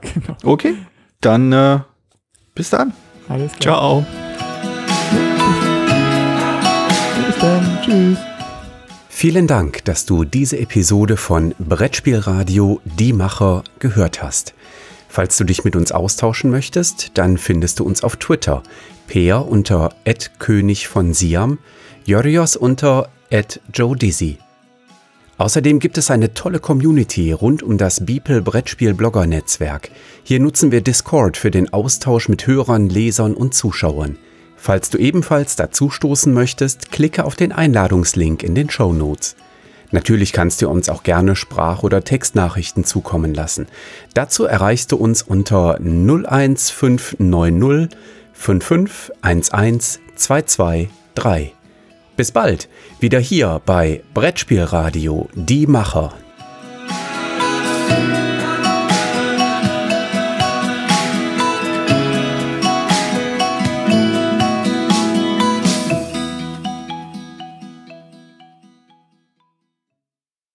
Genau. 0.00 0.36
Okay, 0.42 0.74
dann 1.20 1.52
äh, 1.52 1.78
bis 2.56 2.70
dann. 2.70 2.92
Alles 3.28 3.52
klar. 3.56 3.60
Ciao. 3.60 4.06
Bis 7.24 7.38
dann. 7.38 7.78
Tschüss. 7.84 8.18
Vielen 9.08 9.46
Dank, 9.46 9.84
dass 9.84 10.06
du 10.06 10.24
diese 10.24 10.58
Episode 10.58 11.16
von 11.16 11.54
Brettspielradio 11.60 12.80
Die 12.84 13.12
Macher 13.12 13.62
gehört 13.78 14.24
hast. 14.24 14.54
Falls 15.12 15.36
du 15.36 15.44
dich 15.44 15.62
mit 15.62 15.76
uns 15.76 15.92
austauschen 15.92 16.50
möchtest, 16.50 17.10
dann 17.18 17.36
findest 17.36 17.78
du 17.78 17.84
uns 17.84 18.02
auf 18.02 18.16
Twitter. 18.16 18.62
Peer 19.08 19.46
unter 19.46 19.94
König 20.38 20.88
von 20.88 21.12
Siam, 21.12 21.58
Jorios 22.06 22.56
unter 22.56 23.10
Joe 23.74 23.94
Dizzy. 23.94 24.38
Außerdem 25.36 25.80
gibt 25.80 25.98
es 25.98 26.10
eine 26.10 26.32
tolle 26.32 26.60
Community 26.60 27.32
rund 27.32 27.62
um 27.62 27.76
das 27.76 28.06
Beeple 28.06 28.40
Brettspiel 28.40 28.94
Blogger 28.94 29.26
Netzwerk. 29.26 29.90
Hier 30.22 30.40
nutzen 30.40 30.72
wir 30.72 30.80
Discord 30.80 31.36
für 31.36 31.50
den 31.50 31.70
Austausch 31.74 32.30
mit 32.30 32.46
Hörern, 32.46 32.88
Lesern 32.88 33.34
und 33.34 33.52
Zuschauern. 33.52 34.16
Falls 34.56 34.88
du 34.88 34.96
ebenfalls 34.96 35.56
dazustoßen 35.56 36.32
möchtest, 36.32 36.90
klicke 36.90 37.26
auf 37.26 37.36
den 37.36 37.52
Einladungslink 37.52 38.42
in 38.42 38.54
den 38.54 38.70
Show 38.70 38.94
Notes. 38.94 39.36
Natürlich 39.92 40.32
kannst 40.32 40.62
du 40.62 40.68
uns 40.68 40.88
auch 40.88 41.02
gerne 41.02 41.36
Sprach- 41.36 41.82
oder 41.82 42.02
Textnachrichten 42.02 42.84
zukommen 42.84 43.34
lassen. 43.34 43.66
Dazu 44.14 44.44
erreichst 44.44 44.90
du 44.90 44.96
uns 44.96 45.22
unter 45.22 45.78
01590 45.78 47.96
5511 48.32 50.00
223. 50.16 51.54
Bis 52.16 52.32
bald, 52.32 52.68
wieder 53.00 53.20
hier 53.20 53.60
bei 53.64 54.02
Brettspielradio 54.14 55.28
Die 55.34 55.66
Macher. 55.66 56.12